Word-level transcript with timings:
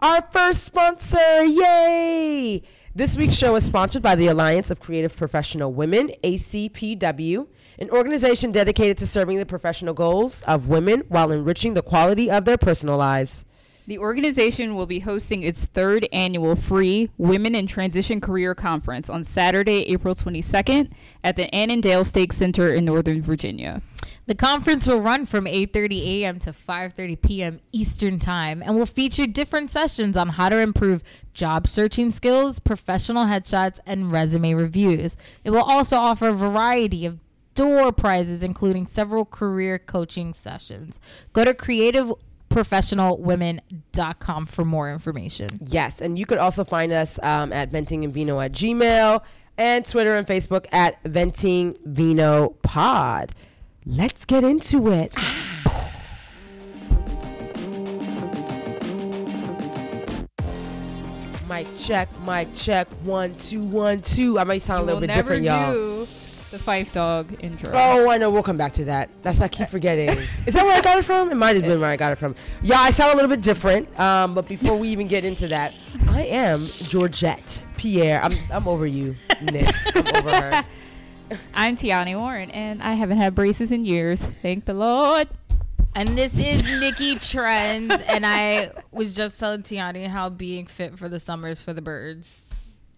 our 0.00 0.22
first 0.30 0.64
sponsor. 0.64 1.44
Yay! 1.44 2.62
This 2.94 3.16
week's 3.16 3.36
show 3.36 3.54
is 3.56 3.64
sponsored 3.64 4.02
by 4.02 4.14
the 4.14 4.28
Alliance 4.28 4.70
of 4.70 4.80
Creative 4.80 5.14
Professional 5.14 5.72
Women, 5.72 6.12
ACPW, 6.22 7.46
an 7.78 7.90
organization 7.90 8.52
dedicated 8.52 8.98
to 8.98 9.06
serving 9.06 9.38
the 9.38 9.46
professional 9.46 9.94
goals 9.94 10.42
of 10.42 10.68
women 10.68 11.02
while 11.08 11.30
enriching 11.30 11.74
the 11.74 11.82
quality 11.82 12.30
of 12.30 12.44
their 12.44 12.58
personal 12.58 12.96
lives. 12.96 13.44
The 13.86 13.98
organization 13.98 14.76
will 14.76 14.86
be 14.86 15.00
hosting 15.00 15.42
its 15.42 15.64
third 15.66 16.06
annual 16.12 16.56
free 16.56 17.08
Women 17.16 17.54
in 17.54 17.66
Transition 17.66 18.20
Career 18.20 18.54
Conference 18.54 19.08
on 19.08 19.24
Saturday, 19.24 19.84
April 19.88 20.14
22nd 20.14 20.90
at 21.24 21.36
the 21.36 21.52
Annandale 21.54 22.04
Stake 22.04 22.32
Center 22.32 22.72
in 22.72 22.84
Northern 22.84 23.22
Virginia. 23.22 23.80
The 24.28 24.34
conference 24.34 24.86
will 24.86 25.00
run 25.00 25.24
from 25.24 25.46
8:30 25.46 26.20
a.m. 26.20 26.38
to 26.40 26.52
5:30 26.52 27.22
p.m. 27.22 27.60
Eastern 27.72 28.18
Time 28.18 28.62
and 28.62 28.76
will 28.76 28.84
feature 28.84 29.26
different 29.26 29.70
sessions 29.70 30.18
on 30.18 30.28
how 30.28 30.50
to 30.50 30.58
improve 30.58 31.02
job 31.32 31.66
searching 31.66 32.10
skills, 32.10 32.58
professional 32.58 33.24
headshots, 33.24 33.80
and 33.86 34.12
resume 34.12 34.52
reviews. 34.52 35.16
It 35.44 35.50
will 35.50 35.62
also 35.62 35.96
offer 35.96 36.28
a 36.28 36.34
variety 36.34 37.06
of 37.06 37.20
door 37.54 37.90
prizes 37.90 38.42
including 38.42 38.86
several 38.86 39.24
career 39.24 39.78
coaching 39.78 40.34
sessions. 40.34 41.00
Go 41.32 41.46
to 41.46 41.54
creativeprofessionalwomen.com 41.54 44.44
for 44.44 44.64
more 44.66 44.92
information. 44.92 45.58
Yes, 45.64 46.02
and 46.02 46.18
you 46.18 46.26
could 46.26 46.36
also 46.36 46.64
find 46.64 46.92
us 46.92 47.18
um, 47.22 47.50
at 47.54 47.70
Vino 47.70 48.40
at 48.40 48.52
Gmail 48.52 49.24
and 49.56 49.86
Twitter 49.86 50.16
and 50.16 50.26
Facebook 50.26 50.66
at 50.70 51.02
Venting 51.04 51.78
Vino 51.86 52.50
Pod. 52.62 53.34
Let's 53.86 54.24
get 54.24 54.44
into 54.44 54.90
it. 54.90 55.14
mic 61.48 61.66
check, 61.78 62.08
mic 62.26 62.54
check, 62.54 62.86
one, 63.04 63.34
two, 63.36 63.62
one, 63.62 64.00
two. 64.02 64.38
I 64.38 64.44
might 64.44 64.62
sound 64.62 64.82
a 64.82 64.84
little 64.84 65.00
bit 65.00 65.12
different, 65.12 65.44
y'all. 65.44 65.72
the 65.72 66.58
Phife 66.58 66.92
Dawg 66.92 67.42
intro. 67.42 67.72
Oh, 67.74 68.10
I 68.10 68.18
know. 68.18 68.30
We'll 68.30 68.42
come 68.42 68.58
back 68.58 68.72
to 68.74 68.84
that. 68.86 69.10
That's 69.22 69.40
I 69.40 69.48
keep 69.48 69.68
forgetting. 69.70 70.10
Is 70.46 70.54
that 70.54 70.64
where 70.64 70.76
I 70.76 70.82
got 70.82 70.98
it 70.98 71.04
from? 71.04 71.30
It 71.30 71.36
might 71.36 71.56
have 71.56 71.64
been 71.64 71.80
where 71.80 71.90
I 71.90 71.96
got 71.96 72.12
it 72.12 72.16
from. 72.16 72.34
Yeah, 72.62 72.80
I 72.80 72.90
sound 72.90 73.12
a 73.12 73.16
little 73.16 73.30
bit 73.30 73.42
different. 73.42 73.98
Um, 73.98 74.34
but 74.34 74.46
before 74.48 74.76
we 74.76 74.88
even 74.88 75.06
get 75.06 75.24
into 75.24 75.48
that, 75.48 75.74
I 76.10 76.24
am 76.24 76.66
Georgette 76.66 77.64
Pierre. 77.76 78.22
I'm 78.22 78.32
I'm 78.52 78.68
over 78.68 78.86
you, 78.86 79.14
Nick. 79.42 79.68
I'm 79.94 80.16
over 80.16 80.30
her. 80.30 80.64
I'm 81.54 81.76
Tiani 81.76 82.18
Warren, 82.18 82.50
and 82.50 82.82
I 82.82 82.94
haven't 82.94 83.18
had 83.18 83.34
braces 83.34 83.70
in 83.72 83.82
years. 83.84 84.22
Thank 84.42 84.64
the 84.64 84.74
Lord. 84.74 85.28
And 85.94 86.08
this 86.10 86.38
is 86.38 86.62
Nikki 86.62 87.16
Trends, 87.16 87.92
and 88.06 88.24
I 88.24 88.70
was 88.92 89.14
just 89.14 89.38
telling 89.38 89.62
Tiani 89.62 90.06
how 90.06 90.28
being 90.30 90.66
fit 90.66 90.98
for 90.98 91.08
the 91.08 91.18
summer 91.20 91.48
is 91.48 91.62
for 91.62 91.72
the 91.72 91.82
birds. 91.82 92.44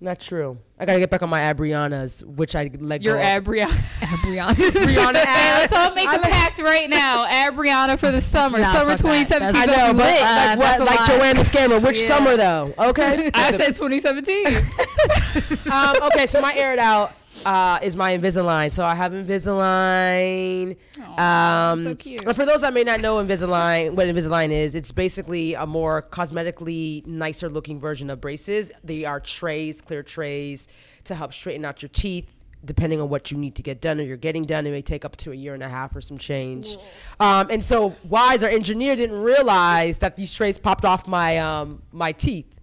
Not 0.03 0.19
true. 0.19 0.56
I 0.78 0.86
gotta 0.86 0.98
get 0.98 1.11
back 1.11 1.23
on 1.23 1.28
my 1.28 1.41
Abrianas, 1.41 2.25
which 2.25 2.56
I 2.56 2.70
let 2.81 3.03
Your 3.03 3.17
go. 3.17 3.36
of. 3.36 3.45
Abriana. 3.45 3.69
Brianna. 3.69 4.55
Brianna 4.55 5.17
Hey, 5.25 5.53
let's 5.61 5.73
all 5.75 5.95
make 5.95 6.08
a 6.08 6.19
pact 6.19 6.58
right 6.58 6.89
now. 6.89 7.27
Abriana 7.27 7.98
for 7.98 8.11
the 8.11 8.20
summer. 8.20 8.58
Nah, 8.61 8.73
summer 8.73 8.97
fuck 8.97 9.01
that. 9.12 9.27
2017. 9.27 9.61
I 9.62 9.67
know, 9.67 9.92
but 9.92 10.06
lit. 10.06 10.20
like, 10.23 10.23
Uh, 10.23 10.56
what, 10.56 10.81
like 10.81 10.98
lot. 11.01 11.08
Joanna 11.08 11.41
Scammer. 11.41 11.83
Which 11.84 12.01
Yeah. 12.01 12.06
summer 12.08 12.36
though? 12.36 12.75
Okay. 12.78 13.31
I 13.34 13.56
said 13.58 13.77
2017. 13.77 14.47
um, 15.73 15.97
okay, 16.12 16.25
so 16.27 16.41
my 16.41 16.55
aired 16.55 16.78
out 16.78 17.12
uh, 17.44 17.78
is 17.83 17.96
my 17.96 18.16
Invisalign. 18.16 18.72
So 18.72 18.84
I 18.84 18.94
have 18.94 19.12
Invisalign. 19.12 20.77
Aw, 21.00 21.70
um, 21.72 21.83
so 21.83 21.94
cute. 21.94 22.24
and 22.24 22.36
For 22.36 22.44
those 22.46 22.60
that 22.62 22.74
may 22.74 22.84
not 22.84 23.00
know 23.00 23.16
Invisalign, 23.16 23.94
what 23.94 24.06
Invisalign 24.06 24.50
is, 24.50 24.74
it's 24.74 24.92
basically 24.92 25.55
a 25.55 25.66
more 25.66 26.02
cosmetically 26.02 27.06
nicer 27.06 27.48
looking 27.48 27.78
version 27.78 28.11
of 28.11 28.20
braces. 28.20 28.72
They 28.84 29.05
are 29.05 29.20
trays, 29.20 29.80
clear 29.80 30.02
trays, 30.02 30.68
to 31.05 31.14
help 31.14 31.33
straighten 31.33 31.64
out 31.64 31.83
your 31.83 31.91
teeth. 31.91 32.33
Depending 32.62 33.00
on 33.00 33.08
what 33.08 33.30
you 33.30 33.38
need 33.38 33.55
to 33.55 33.62
get 33.62 33.80
done 33.80 33.98
or 34.00 34.02
you're 34.02 34.18
getting 34.18 34.42
done, 34.44 34.66
it 34.66 34.70
may 34.70 34.83
take 34.83 35.06
up 35.06 35.17
to 35.17 35.33
a 35.33 35.34
year 35.34 35.55
and 35.55 35.62
a 35.62 35.68
half 35.68 35.96
or 35.96 36.02
some 36.02 36.18
change. 36.18 36.77
Um, 37.18 37.48
and 37.50 37.64
so, 37.64 37.95
Wise, 38.11 38.42
our 38.42 38.50
engineer, 38.50 38.96
didn't 38.96 39.18
realize 39.18 39.96
that 39.98 40.17
these 40.17 40.34
trays 40.34 40.58
popped 40.58 40.84
off 40.84 41.08
my 41.08 41.39
um, 41.39 41.80
my 41.90 42.12
teeth. 42.12 42.61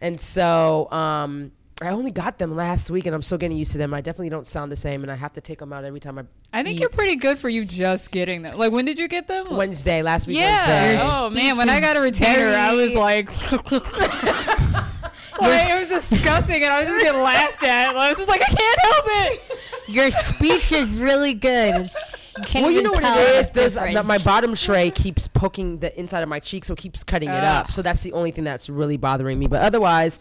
And 0.00 0.20
so 0.20 0.90
um, 0.92 1.52
I 1.80 1.90
only 1.90 2.10
got 2.10 2.38
them 2.38 2.56
last 2.56 2.90
week, 2.90 3.06
and 3.06 3.14
I'm 3.14 3.22
still 3.22 3.38
getting 3.38 3.56
used 3.56 3.70
to 3.72 3.78
them. 3.78 3.94
I 3.94 4.00
definitely 4.00 4.30
don't 4.30 4.46
sound 4.48 4.72
the 4.72 4.76
same, 4.76 5.02
and 5.04 5.12
I 5.12 5.14
have 5.14 5.32
to 5.34 5.40
take 5.40 5.58
them 5.60 5.72
out 5.72 5.84
every 5.84 6.00
time 6.00 6.18
I. 6.18 6.24
I 6.52 6.62
think 6.64 6.76
eat. 6.76 6.80
you're 6.80 6.88
pretty 6.88 7.14
good 7.16 7.38
for 7.38 7.48
you 7.48 7.64
just 7.64 8.10
getting 8.10 8.42
them. 8.42 8.58
Like, 8.58 8.72
when 8.72 8.84
did 8.84 8.98
you 8.98 9.06
get 9.06 9.28
them? 9.28 9.46
Wednesday 9.54 10.02
last 10.02 10.26
week. 10.26 10.38
Yeah. 10.38 10.66
Wednesday. 10.66 11.06
Oh 11.08 11.30
man, 11.30 11.56
when 11.56 11.68
I 11.68 11.80
got 11.80 11.96
a 11.96 12.00
retainer, 12.00 12.48
I 12.48 12.74
was 12.74 12.94
like, 12.94 13.28
like 15.40 15.70
it 15.70 15.88
was 15.90 16.02
disgusting, 16.02 16.62
and 16.64 16.72
I 16.72 16.80
was 16.80 16.88
just 16.88 17.02
getting 17.02 17.20
laughed 17.22 17.62
at. 17.62 17.94
I 17.94 18.08
was 18.08 18.18
just 18.18 18.28
like, 18.28 18.42
I 18.42 18.52
can't 18.52 18.80
help 18.80 19.04
it. 19.08 19.58
Your 19.88 20.10
speech 20.10 20.72
is 20.72 20.98
really 20.98 21.34
good. 21.34 21.90
You 22.54 22.62
Well, 22.62 22.70
you 22.70 22.82
know 22.82 22.90
what 22.90 23.00
tell 23.00 23.18
it 23.18 23.24
the 23.24 23.38
is. 23.38 23.50
There's 23.50 23.76
uh, 23.76 23.86
difference. 23.86 24.06
my 24.06 24.18
bottom 24.18 24.54
tray 24.54 24.90
keeps 24.90 25.26
poking 25.28 25.78
the 25.78 25.98
inside 25.98 26.22
of 26.22 26.28
my 26.28 26.40
cheek, 26.40 26.64
so 26.64 26.74
it 26.74 26.78
keeps 26.78 27.04
cutting 27.04 27.30
it 27.30 27.44
up. 27.44 27.70
So 27.70 27.82
that's 27.82 28.02
the 28.02 28.12
only 28.12 28.30
thing 28.30 28.44
that's 28.44 28.68
really 28.68 28.96
bothering 28.96 29.38
me. 29.38 29.46
But 29.46 29.62
otherwise, 29.62 30.18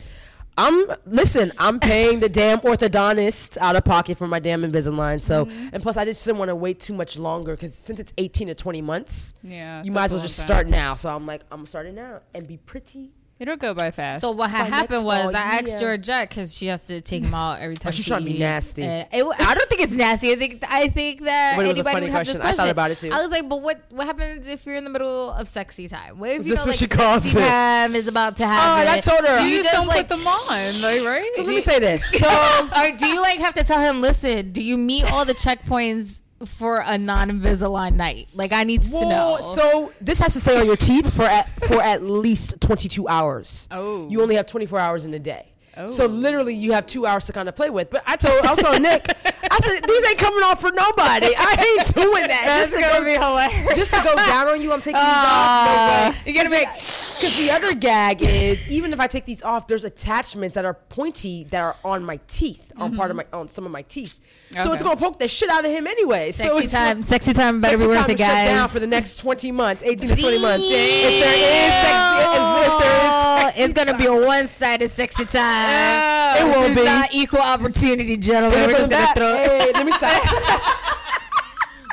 I'm 0.57 0.87
listen. 1.05 1.51
I'm 1.59 1.79
paying 1.79 2.19
the 2.19 2.29
damn 2.29 2.59
orthodontist 2.59 3.57
out 3.57 3.75
of 3.75 3.83
pocket 3.83 4.17
for 4.17 4.27
my 4.27 4.39
damn 4.39 4.63
Invisalign. 4.63 5.21
So 5.21 5.45
Mm-hmm. 5.45 5.69
and 5.73 5.83
plus, 5.83 5.97
I 5.97 6.05
just 6.05 6.25
didn't 6.25 6.39
want 6.39 6.49
to 6.49 6.55
wait 6.55 6.79
too 6.79 6.93
much 6.93 7.17
longer 7.19 7.53
because 7.55 7.73
since 7.75 7.99
it's 7.99 8.11
18 8.17 8.47
to 8.47 8.55
20 8.55 8.81
months, 8.81 9.33
Yeah, 9.43 9.83
you 9.83 9.91
might 9.91 10.05
as 10.05 10.13
well 10.13 10.21
just 10.21 10.37
start 10.39 10.67
now. 10.67 10.95
So 10.95 11.13
I'm 11.15 11.25
like, 11.25 11.41
I'm 11.51 11.65
starting 11.67 11.95
now 11.95 12.21
and 12.33 12.47
be 12.47 12.57
pretty. 12.57 13.11
It'll 13.39 13.55
go 13.55 13.75
by 13.75 13.91
fast. 13.91 14.21
So 14.21 14.31
what 14.31 14.49
had 14.49 14.65
happened 14.67 15.05
was 15.05 15.33
I 15.35 15.39
asked 15.39 15.67
yeah. 15.67 15.79
Georgette 15.79 16.29
because 16.29 16.57
she 16.57 16.67
has 16.67 16.85
to 16.87 17.01
take 17.01 17.21
them 17.21 17.35
out 17.35 17.59
every 17.59 17.75
oh, 17.75 17.75
time. 17.75 17.91
she's 17.91 18.05
she 18.05 18.09
trying 18.09 18.25
to 18.25 18.31
be 18.31 18.39
nasty. 18.39 18.81
It, 18.81 19.07
I 19.11 19.53
don't 19.53 19.69
think 19.69 19.81
it's 19.81 19.93
nasty. 19.93 20.31
I 20.31 20.35
think 20.35 20.63
I 20.67 20.87
think 20.87 21.21
that 21.21 21.55
But 21.55 21.65
it 21.65 21.67
was 21.67 21.77
a 21.77 21.81
anybody 21.81 21.93
funny 21.93 22.05
would 22.07 22.13
have 22.13 22.25
this 22.25 22.39
question. 22.39 22.53
I 22.53 22.55
thought 22.55 22.71
about 22.71 22.91
it 22.91 22.99
too. 22.99 23.11
I 23.11 23.21
was 23.21 23.29
like, 23.29 23.47
but 23.47 23.61
what 23.61 23.79
what 23.89 24.07
happens 24.07 24.47
if 24.47 24.65
you're 24.65 24.75
in 24.75 24.83
the 24.83 24.89
middle 24.89 25.31
of 25.31 25.47
sexy 25.47 25.87
time? 25.87 26.17
What 26.17 26.31
if 26.31 26.47
you 26.47 26.55
That's 26.55 26.65
know 26.65 26.71
what 26.71 26.73
like 26.73 26.79
she 26.79 26.87
calls 26.87 27.23
sexy 27.25 27.39
it. 27.39 27.47
time 27.47 27.95
is 27.95 28.07
about 28.07 28.37
to 28.37 28.43
oh, 28.43 28.47
happen? 28.47 28.71
Oh, 28.71 28.91
happen? 28.91 28.97
I 28.97 29.01
told 29.01 29.29
her. 29.29 29.37
Do 29.39 29.43
you 29.43 29.57
you 29.57 29.63
just 29.63 29.69
just 29.69 29.75
don't 29.75 29.87
like 29.87 30.07
put 30.07 30.17
them 30.17 30.27
on, 30.27 30.81
like 30.81 31.03
right? 31.03 31.31
So 31.35 31.43
let 31.43 31.49
me 31.49 31.61
say 31.61 31.79
this. 31.79 32.11
So 32.17 32.69
or 32.75 32.97
do 32.97 33.05
you 33.05 33.21
like 33.21 33.39
have 33.39 33.53
to 33.55 33.63
tell 33.63 33.79
him, 33.79 34.01
listen, 34.01 34.51
do 34.51 34.63
you 34.63 34.77
meet 34.77 35.09
all 35.11 35.25
the 35.25 35.35
checkpoints 35.35 36.21
for 36.45 36.83
a 36.85 36.97
non-Invisalign 36.97 37.95
night? 37.95 38.27
Like 38.33 38.53
I 38.53 38.63
need 38.63 38.83
to 38.83 38.89
know. 38.89 39.39
So 39.55 39.91
this 40.01 40.19
has 40.19 40.33
to 40.33 40.39
stay 40.39 40.59
on 40.59 40.65
your 40.65 40.75
teeth 40.75 41.13
for 41.13 41.23
at, 41.23 41.49
for 41.49 41.81
at 41.81 42.03
least 42.03 42.59
22 42.61 43.07
hours. 43.07 43.67
Oh. 43.71 44.07
You 44.09 44.21
only 44.21 44.35
have 44.35 44.45
24 44.45 44.79
hours 44.79 45.05
in 45.05 45.13
a 45.13 45.19
day. 45.19 45.51
Oh. 45.77 45.87
So 45.87 46.05
literally, 46.07 46.55
you 46.55 46.71
have 46.73 46.85
two 46.85 47.05
hours 47.05 47.25
to 47.27 47.33
kind 47.33 47.47
of 47.47 47.55
play 47.55 47.69
with. 47.69 47.89
But 47.89 48.03
I 48.05 48.15
told, 48.15 48.43
I 48.45 48.51
was 48.51 48.59
telling 48.59 48.81
Nick, 48.81 49.07
I 49.49 49.57
said 49.59 49.83
these 49.87 50.05
ain't 50.09 50.17
coming 50.17 50.43
off 50.43 50.59
for 50.61 50.71
nobody. 50.71 51.27
I 51.37 51.75
ain't 51.77 51.93
doing 51.95 52.27
that. 52.27 52.43
That's 52.45 52.69
just 52.69 52.73
to 52.73 52.81
gonna 52.81 52.99
go, 52.99 53.05
be 53.05 53.11
hilarious. 53.13 53.75
just 53.77 53.93
to 53.93 54.01
go 54.03 54.15
down 54.15 54.47
on 54.47 54.61
you. 54.61 54.71
I'm 54.73 54.79
taking 54.81 54.93
these 54.93 55.03
Ah. 55.05 56.07
off. 56.09 56.13
No 56.15 56.19
way. 56.19 56.21
You're 56.25 56.35
gonna 56.43 56.49
make. 56.55 56.67
Because 56.69 57.35
the 57.37 57.49
other 57.51 57.73
gag 57.73 58.21
is 58.21 58.71
even 58.71 58.93
if 58.93 58.99
I 58.99 59.07
take 59.07 59.25
these 59.25 59.41
off, 59.43 59.67
there's 59.67 59.83
attachments 59.83 60.53
that 60.55 60.65
are 60.65 60.73
pointy 60.75 61.45
that 61.51 61.61
are 61.61 61.75
on 61.83 62.03
my 62.03 62.19
teeth, 62.27 62.71
on 62.77 62.95
part 62.95 63.09
of 63.11 63.17
my, 63.17 63.25
on 63.33 63.47
some 63.49 63.65
of 63.65 63.71
my 63.71 63.81
teeth. 63.83 64.19
So 64.61 64.71
it's 64.73 64.81
gonna 64.83 64.95
poke 64.97 65.19
the 65.19 65.27
shit 65.27 65.49
out 65.49 65.65
of 65.65 65.71
him 65.71 65.87
anyway. 65.87 66.31
so 66.31 66.43
sexy 66.43 66.63
it's 66.63 66.73
time, 66.73 67.03
sexy 67.03 67.33
time 67.33 67.59
better 67.59 67.75
Sexy 67.77 67.87
be 67.91 67.95
worth 67.97 68.09
it, 68.09 68.17
to 68.17 68.23
shut 68.23 68.27
down 68.33 68.63
guys. 68.63 68.71
for 68.71 68.79
the 68.79 68.87
next 68.87 69.17
20 69.17 69.51
months, 69.51 69.83
18 69.83 70.09
to 70.09 70.15
20 70.15 70.39
months. 70.41 70.63
If 70.65 71.23
there 71.23 71.67
is 71.67 71.73
sexy, 71.73 72.76
if 72.79 73.55
there 73.55 73.63
is 73.63 73.69
it's 73.71 73.73
gonna 73.73 73.97
be 73.97 74.05
a 74.05 74.13
one-sided 74.13 74.89
sexy 74.89 75.25
time. 75.25 76.37
It 76.37 76.43
will 76.45 76.75
be. 76.75 76.83
not 76.83 77.09
equal 77.13 77.39
opportunity, 77.41 78.17
gentlemen. 78.17 78.59
We're 78.59 78.69
just 78.71 78.81
it's 78.81 78.89
gonna 78.89 79.05
that- 79.05 79.15
throw. 79.15 79.35
hey, 79.35 79.71
let 79.73 79.85
me 79.85 79.91
stop. 79.91 80.93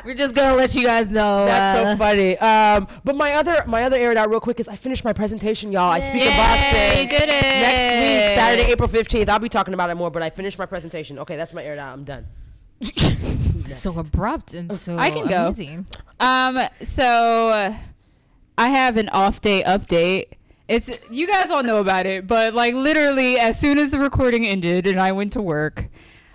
We're 0.05 0.13
just 0.13 0.35
gonna 0.35 0.55
let 0.55 0.75
you 0.75 0.83
guys 0.83 1.09
know. 1.09 1.45
That's 1.45 1.79
uh, 1.79 1.91
so 1.93 1.97
funny. 1.97 2.37
Um, 2.37 2.87
but 3.03 3.15
my 3.15 3.33
other 3.33 3.63
my 3.65 3.83
other 3.85 3.97
aired 3.97 4.17
out 4.17 4.29
real 4.29 4.39
quick 4.39 4.59
is 4.59 4.67
I 4.67 4.75
finished 4.75 5.03
my 5.03 5.13
presentation, 5.13 5.71
y'all. 5.71 5.89
I 5.91 5.99
speak 5.99 6.21
in 6.21 6.27
Yay, 6.31 6.37
Boston 6.37 7.03
you 7.03 7.09
did 7.09 7.23
it. 7.23 7.41
next 7.41 7.93
week, 7.95 8.35
Saturday, 8.35 8.71
April 8.71 8.87
15th. 8.87 9.29
I'll 9.29 9.39
be 9.39 9.49
talking 9.49 9.73
about 9.73 9.89
it 9.89 9.95
more, 9.95 10.11
but 10.11 10.21
I 10.21 10.29
finished 10.29 10.59
my 10.59 10.67
presentation. 10.67 11.17
Okay, 11.19 11.35
that's 11.37 11.53
my 11.55 11.63
aired 11.63 11.79
out. 11.79 11.93
I'm 11.93 12.03
done. 12.03 12.27
so 13.69 13.97
abrupt 13.97 14.53
and 14.53 14.75
so 14.75 14.95
I 14.97 15.09
can 15.09 15.27
go. 15.27 15.45
amazing. 15.47 15.87
Um, 16.19 16.59
so 16.83 17.49
uh, 17.49 17.73
I 18.59 18.67
have 18.69 18.97
an 18.97 19.09
off 19.09 19.41
day 19.41 19.63
update. 19.63 20.27
It's 20.67 20.89
you 21.11 21.27
guys 21.27 21.51
all 21.51 21.63
know 21.63 21.79
about 21.79 22.05
it, 22.05 22.25
but 22.25 22.53
like 22.53 22.73
literally 22.73 23.37
as 23.37 23.59
soon 23.59 23.77
as 23.77 23.91
the 23.91 23.99
recording 23.99 24.45
ended 24.47 24.87
and 24.87 24.99
I 24.99 25.11
went 25.11 25.33
to 25.33 25.41
work, 25.41 25.85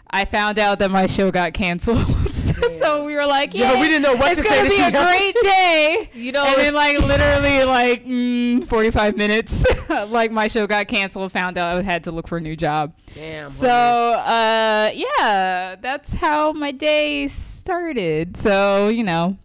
I 0.09 0.25
found 0.25 0.59
out 0.59 0.79
that 0.81 0.91
my 0.91 1.07
show 1.07 1.31
got 1.31 1.53
canceled. 1.53 2.07
so 2.79 3.05
we 3.05 3.15
were 3.15 3.27
like, 3.27 3.55
Yeah, 3.55 3.81
we 3.81 3.89
didn't 3.89 4.03
know 4.03 4.15
what 4.15 4.31
it's 4.33 4.41
to 4.43 4.49
gonna 4.49 4.69
say 4.69 4.77
to 4.77 4.91
be 4.91 4.97
a 4.97 5.05
great 5.05 5.35
day. 5.43 6.11
You 6.15 6.33
know, 6.33 6.45
and 6.45 6.57
then 6.57 6.75
like 6.75 6.99
literally 7.01 7.65
like 7.65 8.05
mm, 8.07 8.65
45 8.67 9.17
minutes, 9.17 9.65
like 10.09 10.31
my 10.31 10.47
show 10.47 10.67
got 10.67 10.87
canceled. 10.87 11.33
Found 11.33 11.59
out 11.59 11.77
I 11.77 11.83
had 11.83 12.05
to 12.05 12.13
look 12.13 12.29
for 12.29 12.39
a 12.39 12.41
new 12.41 12.57
job. 12.57 12.95
Damn. 13.15 13.51
So 13.51 13.69
uh, 13.69 14.91
yeah, 14.95 15.77
that's 15.81 16.15
how 16.15 16.53
my 16.53 16.71
day 16.71 17.27
started. 17.29 18.37
So 18.37 18.89
you 18.89 19.03
know, 19.05 19.39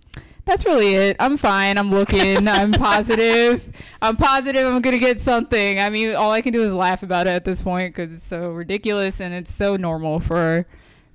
that's 0.45 0.65
really 0.65 0.93
it. 0.95 1.17
I'm 1.19 1.37
fine. 1.37 1.77
I'm 1.77 1.91
looking. 1.91 2.47
I'm 2.47 2.71
positive. 2.89 3.75
I'm 4.01 4.15
positive 4.17 4.65
I'm 4.67 4.79
going 4.81 4.93
to 4.97 4.99
get 5.03 5.21
something. 5.21 5.79
I 5.79 5.89
mean, 5.89 6.15
all 6.15 6.31
I 6.31 6.41
can 6.41 6.53
do 6.53 6.61
is 6.63 6.73
laugh 6.73 7.03
about 7.03 7.27
it 7.27 7.31
at 7.31 7.45
this 7.45 7.61
point 7.61 7.95
because 7.95 8.13
it's 8.13 8.27
so 8.27 8.51
ridiculous 8.51 9.19
and 9.19 9.33
it's 9.33 9.53
so 9.53 9.75
normal 9.75 10.19
for 10.19 10.65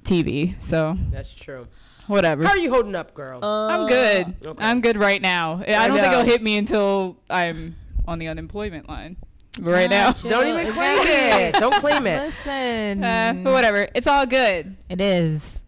TV. 0.04 0.60
So, 0.62 0.96
That's 1.10 1.32
true. 1.32 1.66
whatever. 2.06 2.44
How 2.44 2.50
are 2.50 2.58
you 2.58 2.70
holding 2.72 2.94
up, 2.94 3.14
girl? 3.14 3.38
I'm 3.44 3.86
good. 3.86 4.34
Okay. 4.44 4.64
I'm 4.64 4.80
good 4.80 4.96
right 4.96 5.20
now. 5.22 5.62
I 5.66 5.74
I 5.74 5.88
don't 5.88 5.98
think 5.98 6.12
it'll 6.12 6.24
hit 6.24 6.42
me 6.42 6.56
until 6.58 7.16
I'm 7.28 7.76
on 8.08 8.18
the 8.18 8.28
unemployment 8.28 8.88
line. 8.88 9.16
But 9.60 9.70
right 9.72 9.90
now. 9.90 10.12
Chill. 10.12 10.30
Don't 10.30 10.46
even 10.46 10.72
claim 10.72 10.98
Exactly. 10.98 11.42
it. 11.42 11.54
Don't 11.54 11.74
claim 11.80 12.06
it. 12.06 12.22
Listen, 12.46 13.04
Uh, 13.04 13.34
but 13.44 13.52
whatever. 13.52 13.88
It's 13.94 14.06
all 14.06 14.24
good. 14.26 14.76
it 14.88 15.00
is. 15.00 15.64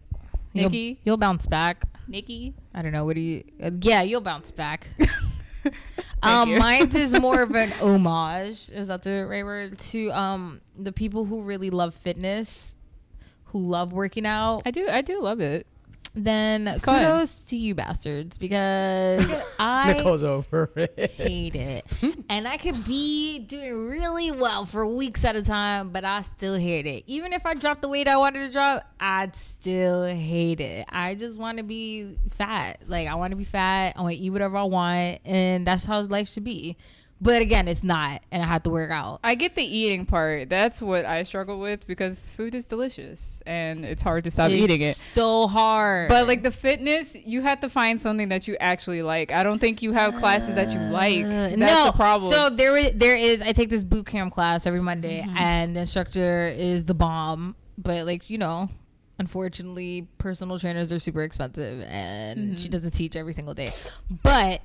You'll- 0.53 0.69
Nikki? 0.69 0.99
you'll 1.03 1.17
bounce 1.17 1.45
back. 1.47 1.83
Nikki. 2.07 2.53
I 2.73 2.81
don't 2.81 2.91
know. 2.91 3.05
What 3.05 3.15
do 3.15 3.21
you? 3.21 3.43
Uh, 3.61 3.71
yeah, 3.81 4.01
you'll 4.01 4.21
bounce 4.21 4.51
back. 4.51 4.87
um, 6.23 6.49
you. 6.49 6.57
mine 6.59 6.95
is 6.95 7.13
more 7.19 7.41
of 7.41 7.55
an 7.55 7.71
homage. 7.81 8.69
Is 8.69 8.87
that 8.87 9.03
the 9.03 9.25
right 9.29 9.45
word? 9.45 9.77
To 9.79 10.09
um 10.09 10.61
the 10.77 10.91
people 10.91 11.25
who 11.25 11.43
really 11.43 11.69
love 11.69 11.93
fitness, 11.93 12.73
who 13.45 13.59
love 13.59 13.93
working 13.93 14.25
out. 14.25 14.63
I 14.65 14.71
do. 14.71 14.87
I 14.89 15.01
do 15.01 15.21
love 15.21 15.39
it. 15.39 15.67
Then 16.15 16.77
fun. 16.79 16.99
kudos 17.01 17.41
to 17.45 17.57
you 17.57 17.73
bastards 17.73 18.37
because 18.37 19.25
I 19.59 19.93
Nicole's 19.93 20.21
over 20.23 20.69
it. 20.75 21.11
hate 21.11 21.55
it, 21.55 21.85
and 22.29 22.47
I 22.47 22.57
could 22.57 22.85
be 22.85 23.39
doing 23.39 23.87
really 23.89 24.29
well 24.31 24.65
for 24.65 24.85
weeks 24.85 25.25
at 25.25 25.35
a 25.35 25.41
time, 25.41 25.89
but 25.89 26.05
I 26.05 26.21
still 26.21 26.55
hate 26.55 26.85
it. 26.85 27.03
Even 27.07 27.33
if 27.33 27.47
I 27.47 27.55
drop 27.55 27.81
the 27.81 27.89
weight 27.89 28.07
I 28.07 28.17
wanted 28.17 28.45
to 28.45 28.51
drop, 28.51 28.83
I'd 28.99 29.35
still 29.35 30.05
hate 30.05 30.59
it. 30.59 30.85
I 30.89 31.15
just 31.15 31.39
want 31.39 31.57
to 31.57 31.63
be 31.63 32.15
fat. 32.29 32.83
Like 32.87 33.07
I 33.07 33.15
want 33.15 33.31
to 33.31 33.37
be 33.37 33.43
fat. 33.43 33.93
I 33.97 34.01
want 34.03 34.13
to 34.15 34.19
eat 34.21 34.29
whatever 34.29 34.57
I 34.57 34.63
want, 34.63 35.19
and 35.25 35.65
that's 35.65 35.83
how 35.85 35.99
life 36.03 36.29
should 36.29 36.43
be. 36.43 36.77
But 37.23 37.41
again, 37.41 37.69
it's 37.69 37.83
not, 37.83 38.21
and 38.31 38.43
I 38.43 38.45
have 38.45 38.63
to 38.63 38.69
work 38.69 38.91
out. 38.91 39.21
I 39.23 39.35
get 39.35 39.55
the 39.55 39.63
eating 39.63 40.05
part. 40.05 40.49
That's 40.49 40.81
what 40.81 41.05
I 41.05 41.23
struggle 41.23 41.57
with 41.57 41.87
because 41.87 42.29
food 42.31 42.53
is 42.53 42.67
delicious 42.67 43.41
and 43.45 43.85
it's 43.85 44.03
hard 44.03 44.25
to 44.25 44.31
stop 44.31 44.51
eating 44.51 44.81
it. 44.81 44.97
So 44.97 45.47
hard. 45.47 46.09
But 46.09 46.27
like 46.27 46.43
the 46.43 46.51
fitness, 46.51 47.15
you 47.15 47.41
have 47.41 47.61
to 47.61 47.69
find 47.69 48.01
something 48.01 48.27
that 48.29 48.45
you 48.47 48.57
actually 48.59 49.03
like. 49.03 49.31
I 49.31 49.43
don't 49.43 49.59
think 49.59 49.81
you 49.81 49.93
have 49.93 50.15
classes 50.15 50.55
that 50.55 50.71
you 50.73 50.79
like. 50.79 51.23
Uh, 51.25 51.55
That's 51.55 51.91
the 51.91 51.93
problem. 51.95 52.29
So 52.29 52.49
there, 52.49 52.91
there 52.91 53.15
is. 53.15 53.41
I 53.41 53.53
take 53.53 53.69
this 53.69 53.85
boot 53.85 54.05
camp 54.05 54.33
class 54.33 54.67
every 54.67 54.81
Monday, 54.81 55.21
Mm-hmm. 55.21 55.37
and 55.37 55.75
the 55.75 55.81
instructor 55.81 56.47
is 56.47 56.83
the 56.83 56.93
bomb. 56.93 57.55
But 57.77 58.05
like 58.05 58.29
you 58.29 58.37
know, 58.37 58.69
unfortunately, 59.17 60.07
personal 60.17 60.59
trainers 60.59 60.91
are 60.91 60.99
super 60.99 61.23
expensive, 61.23 61.81
and 61.87 62.39
Mm-hmm. 62.39 62.57
she 62.57 62.69
doesn't 62.69 62.91
teach 62.91 63.15
every 63.15 63.33
single 63.33 63.53
day. 63.53 63.71
But 64.23 64.61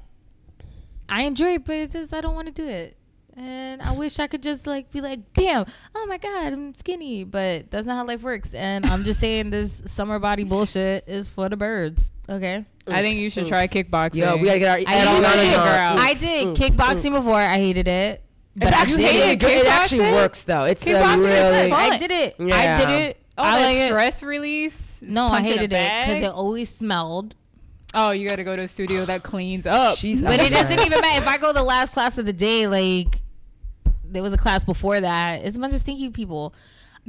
I 1.08 1.22
enjoy 1.22 1.54
it, 1.54 1.64
but 1.64 1.76
it's 1.76 1.94
just 1.94 2.12
I 2.12 2.20
don't 2.20 2.34
want 2.34 2.46
to 2.48 2.52
do 2.52 2.68
it. 2.68 2.96
And 3.36 3.80
I 3.82 3.92
wish 3.96 4.18
I 4.18 4.26
could 4.26 4.42
just 4.42 4.66
like 4.66 4.90
be 4.90 5.00
like, 5.00 5.32
bam, 5.32 5.64
oh 5.94 6.06
my 6.06 6.18
god, 6.18 6.52
I'm 6.52 6.74
skinny, 6.74 7.22
but 7.22 7.70
that's 7.70 7.86
not 7.86 7.94
how 7.96 8.04
life 8.04 8.22
works. 8.22 8.52
And 8.52 8.84
I'm 8.86 9.04
just 9.04 9.20
saying 9.20 9.50
this 9.50 9.80
summer 9.86 10.18
body 10.18 10.42
bullshit 10.42 11.04
is 11.06 11.28
for 11.28 11.48
the 11.48 11.56
birds. 11.56 12.10
Okay. 12.28 12.64
I 12.88 13.02
think 13.02 13.18
you 13.20 13.30
should 13.30 13.46
try 13.46 13.68
kickboxing. 13.68 14.16
Yo, 14.16 14.36
we 14.38 14.46
gotta 14.46 14.58
get 14.58 14.68
our. 14.68 14.78
I 14.78 14.94
add 14.96 15.06
all 15.08 15.14
used 15.14 15.26
our 15.26 15.32
to 15.34 15.38
do. 15.38 15.44
figure 15.46 15.60
on. 15.60 15.68
out. 15.68 15.98
I 16.00 16.14
did 16.14 16.46
Oops, 16.48 16.60
kickboxing 16.60 17.10
oops. 17.10 17.18
before. 17.18 17.36
I 17.36 17.54
hated 17.58 17.86
it, 17.86 18.22
but 18.56 18.68
It 18.68 18.74
actually, 18.74 19.02
hated 19.04 19.42
it. 19.42 19.48
it, 19.50 19.66
it 19.66 19.66
actually 19.66 20.12
works 20.12 20.42
though. 20.44 20.64
It's 20.64 20.84
a 20.86 20.90
Kickboxing 20.90 21.18
is 21.20 21.28
really. 21.28 21.72
I 21.72 21.96
did 21.98 22.10
it. 22.10 22.34
Yeah. 22.40 22.56
I 22.56 22.84
did 22.84 22.90
it. 23.10 23.22
Oh, 23.36 23.42
I 23.44 23.58
that 23.60 23.66
like 23.66 23.76
it. 23.76 23.86
stress 23.88 24.22
release. 24.24 25.00
No, 25.02 25.26
I 25.26 25.30
punch 25.30 25.40
in 25.46 25.46
a 25.46 25.52
hated 25.52 25.72
it 25.74 26.06
because 26.06 26.22
it 26.24 26.30
always 26.32 26.68
smelled. 26.74 27.36
Oh, 27.94 28.10
you 28.10 28.28
got 28.28 28.36
to 28.36 28.44
go 28.44 28.54
to 28.54 28.62
a 28.62 28.68
studio 28.68 29.04
that 29.06 29.22
cleans 29.22 29.66
up. 29.66 29.96
She's 29.98 30.20
But 30.22 30.40
it 30.40 30.50
doesn't 30.52 30.72
even 30.72 31.00
matter. 31.00 31.22
If 31.22 31.26
I 31.28 31.38
go 31.38 31.52
the 31.52 31.62
last 31.62 31.92
class 31.92 32.18
of 32.18 32.26
the 32.26 32.32
day, 32.34 32.66
like 32.66 33.22
there 34.04 34.22
was 34.22 34.32
a 34.32 34.38
class 34.38 34.62
before 34.64 35.00
that, 35.00 35.44
it's 35.44 35.56
a 35.56 35.58
bunch 35.60 35.72
of 35.74 35.80
stinky 35.80 36.10
people. 36.10 36.54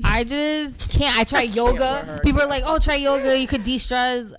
I 0.03 0.23
just 0.23 0.89
can't. 0.89 1.17
I 1.17 1.25
try 1.25 1.41
yoga. 1.43 2.21
People 2.23 2.41
are 2.41 2.47
like, 2.47 2.63
"Oh, 2.65 2.79
try 2.79 2.95
yoga. 2.95 3.37
You 3.37 3.47
could 3.47 3.63
de-stress." 3.63 4.31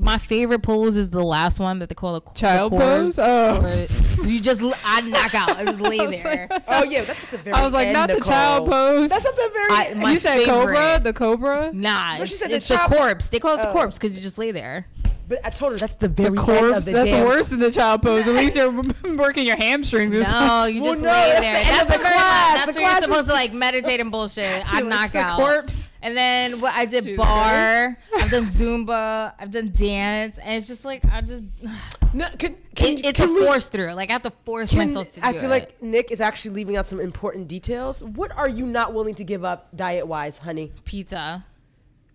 My 0.00 0.16
favorite 0.16 0.60
pose 0.62 0.96
is 0.96 1.10
the 1.10 1.24
last 1.24 1.58
one 1.58 1.80
that 1.80 1.88
they 1.88 1.94
call 1.96 2.14
a 2.14 2.34
Child 2.34 2.70
pose? 2.70 3.18
Oh. 3.18 3.60
you 4.24 4.38
just 4.38 4.60
I 4.84 5.00
knock 5.00 5.34
out. 5.34 5.56
I 5.56 5.64
just 5.64 5.80
lay 5.80 5.98
I 5.98 6.06
there. 6.06 6.46
like- 6.48 6.62
Oh 6.68 6.84
yeah, 6.84 7.02
that's 7.02 7.24
at 7.24 7.30
the 7.30 7.38
very. 7.38 7.56
I 7.56 7.64
was 7.64 7.72
like, 7.72 7.88
end, 7.88 7.94
not 7.94 8.06
the 8.08 8.14
Nicole. 8.14 8.30
child 8.30 8.68
pose. 8.70 9.10
That's 9.10 9.26
at 9.26 9.34
the 9.34 9.50
very. 9.52 9.70
I- 9.72 9.84
end. 9.90 10.00
my 10.00 10.12
you 10.12 10.18
said 10.20 10.44
cobra, 10.46 11.00
the 11.02 11.12
cobra. 11.12 11.72
Nah, 11.74 12.12
No, 12.12 12.16
she 12.18 12.22
it's, 12.22 12.38
said 12.38 12.50
the 12.50 12.54
it's 12.56 12.68
the 12.68 12.76
child- 12.76 12.92
corpse. 12.92 13.28
They 13.30 13.40
call 13.40 13.54
it 13.54 13.62
the 13.62 13.70
Oh. 13.70 13.72
corpse 13.72 13.98
because 13.98 14.16
you 14.16 14.22
just 14.22 14.38
lay 14.38 14.52
there. 14.52 14.86
But 15.28 15.40
I 15.44 15.50
told 15.50 15.72
her 15.72 15.78
that's 15.78 15.94
the 15.96 16.08
very 16.08 16.30
The 16.30 16.36
end 16.36 16.38
of 16.38 16.44
corpse. 16.46 16.86
the 16.86 16.92
That's 16.92 17.10
damn. 17.10 17.26
worse 17.26 17.48
than 17.48 17.60
the 17.60 17.70
child 17.70 18.00
pose. 18.00 18.26
At 18.26 18.34
least 18.34 18.56
you're 18.56 18.72
working 19.16 19.46
your 19.46 19.56
hamstrings 19.56 20.14
or 20.14 20.24
something. 20.24 20.46
No, 20.46 20.64
you 20.64 20.80
Well, 20.82 20.92
just 20.94 21.04
no, 21.04 21.10
lay 21.10 21.14
that's 21.32 21.40
there. 21.40 21.52
the 21.52 21.58
end 21.58 21.66
That's 21.68 21.84
the 21.84 21.92
the 21.92 21.98
very 22.02 22.14
class. 22.14 22.54
That's 22.58 22.66
The 22.66 22.72
where 22.72 22.82
you're 22.82 22.90
class 22.90 22.98
is- 23.02 23.04
supposed 23.08 23.26
to 23.28 23.32
like 23.34 23.52
meditate 23.52 24.00
and 24.00 24.10
bullshit. 24.10 24.72
I 24.72 24.78
She 24.80 24.86
knock 24.86 25.00
licks 25.00 25.12
the 25.12 25.18
out. 25.18 25.36
corpse. 25.38 25.92
And 26.00 26.16
then 26.16 26.60
what 26.60 26.72
I 26.74 26.86
did 26.86 27.04
She's 27.04 27.16
bar. 27.16 27.98
I've 28.16 28.30
done 28.30 28.46
Zumba. 28.46 29.34
I've 29.38 29.50
done 29.50 29.70
dance, 29.74 30.38
and 30.38 30.54
it's 30.56 30.66
just 30.68 30.84
like 30.86 31.04
I 31.04 31.20
just 31.20 31.44
No, 32.14 32.26
can, 32.38 32.56
can, 32.74 32.94
it, 32.98 33.04
it's 33.04 33.20
a 33.20 33.24
can 33.26 33.34
we- 33.34 33.44
force 33.44 33.66
through. 33.68 33.92
Like 33.92 34.08
I 34.08 34.14
have 34.14 34.22
to 34.22 34.30
force 34.30 34.70
can- 34.70 34.78
myself 34.78 35.12
to 35.12 35.20
do 35.20 35.26
it. 35.26 35.28
I 35.28 35.32
feel 35.34 35.44
it. 35.44 35.48
like 35.50 35.82
Nick 35.82 36.10
is 36.10 36.22
actually 36.22 36.54
leaving 36.54 36.76
out 36.78 36.86
some 36.86 37.00
important 37.00 37.48
details. 37.48 38.02
What 38.02 38.34
are 38.34 38.48
you 38.48 38.64
not 38.64 38.94
willing 38.94 39.14
to 39.16 39.24
give 39.24 39.44
up 39.44 39.68
diet 39.76 40.06
wise, 40.06 40.38
honey? 40.38 40.72
pizza 40.86 41.44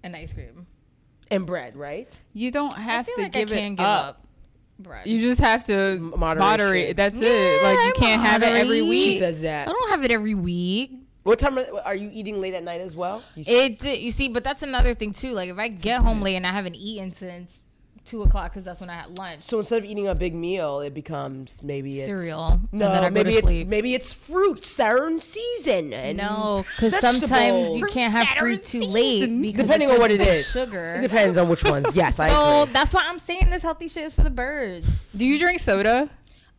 and 0.02 0.16
ice 0.16 0.34
cream. 0.34 0.66
And 1.34 1.46
bread, 1.48 1.76
right? 1.76 2.08
You 2.34 2.52
don't 2.52 2.74
have 2.74 3.06
to 3.08 3.14
like 3.18 3.32
give 3.32 3.52
I 3.52 3.56
it 3.56 3.70
give 3.76 3.80
up. 3.86 4.06
up. 4.06 4.28
bread. 4.80 5.08
You 5.08 5.20
just 5.20 5.42
have 5.42 5.64
to 5.66 5.98
moderation. 5.98 6.40
moderate. 6.40 6.96
That's 6.96 7.20
it. 7.20 7.64
Like 7.64 7.80
you 7.88 7.94
can't 7.94 8.22
have 8.22 8.44
it 8.44 8.54
every 8.56 8.82
week. 8.84 9.14
She 9.14 9.18
says 9.18 9.42
that. 9.42 9.68
I 9.68 9.72
don't 9.72 9.90
have 9.90 10.04
it 10.04 10.12
every 10.12 10.36
week. 10.36 10.92
What 11.24 11.40
time 11.40 11.58
are, 11.58 11.66
are 11.86 11.96
you 11.96 12.10
eating 12.14 12.40
late 12.42 12.54
at 12.54 12.64
night 12.64 12.82
as 12.82 12.96
well? 12.96 13.24
You 13.36 13.44
It 13.48 13.84
you 13.86 14.12
see, 14.12 14.28
but 14.28 14.44
that's 14.44 14.62
another 14.62 14.94
thing 14.94 15.12
too. 15.14 15.32
Like 15.32 15.50
if 15.50 15.58
I 15.58 15.70
get 15.70 16.02
home 16.02 16.22
late 16.22 16.36
and 16.36 16.46
I 16.46 16.52
haven't 16.52 16.76
eaten 16.76 17.12
since 17.14 17.64
two 18.06 18.22
o'clock 18.24 18.52
because 18.52 18.64
that's 18.66 18.82
when 18.82 18.90
I 18.90 18.96
had 18.96 19.18
lunch. 19.18 19.42
So 19.44 19.60
instead 19.60 19.84
of 19.84 19.90
eating 19.90 20.08
a 20.08 20.16
big 20.16 20.36
meal, 20.36 20.82
it 20.82 20.94
becomes 20.94 21.62
maybe 21.64 22.00
it's, 22.00 22.08
Cereal. 22.08 22.60
and 22.72 22.74
No, 22.74 22.92
then 22.92 23.04
I 23.04 23.10
go 23.10 23.14
maybe 23.14 23.32
to 23.32 23.38
it's 23.38 23.48
sleep. 23.50 23.68
maybe 23.68 23.94
it's 23.94 24.14
fruits 24.14 24.76
that 24.78 24.88
are 24.92 25.08
in 25.08 25.20
season. 25.22 25.94
And 25.94 26.18
No, 26.18 26.64
because 26.76 26.98
sometimes 27.00 27.78
you 27.78 27.86
can't 27.88 28.12
have 28.14 28.28
fruit 28.38 28.64
too 28.64 28.82
late. 28.82 29.28
because 29.28 29.66
depending 29.66 29.90
on 29.90 30.00
what 30.00 30.12
it 30.12 30.22
is. 30.22 30.46
Sugar. 30.48 30.96
It 30.98 31.02
depends 31.02 31.38
on 31.38 31.48
which 31.50 31.64
ones. 31.64 31.88
Yes, 31.96 32.20
I 32.20 32.30
So 32.30 32.66
that's 32.74 32.94
why 32.94 33.04
I'm 33.06 33.20
saying 33.20 33.50
this 33.50 33.64
healthy 33.64 33.88
shit 33.88 34.04
is 34.06 34.14
for 34.14 34.24
the 34.24 34.30
birds. 34.30 34.88
Do 35.16 35.26
you 35.26 35.40
drink 35.40 35.60
soda? 35.60 36.10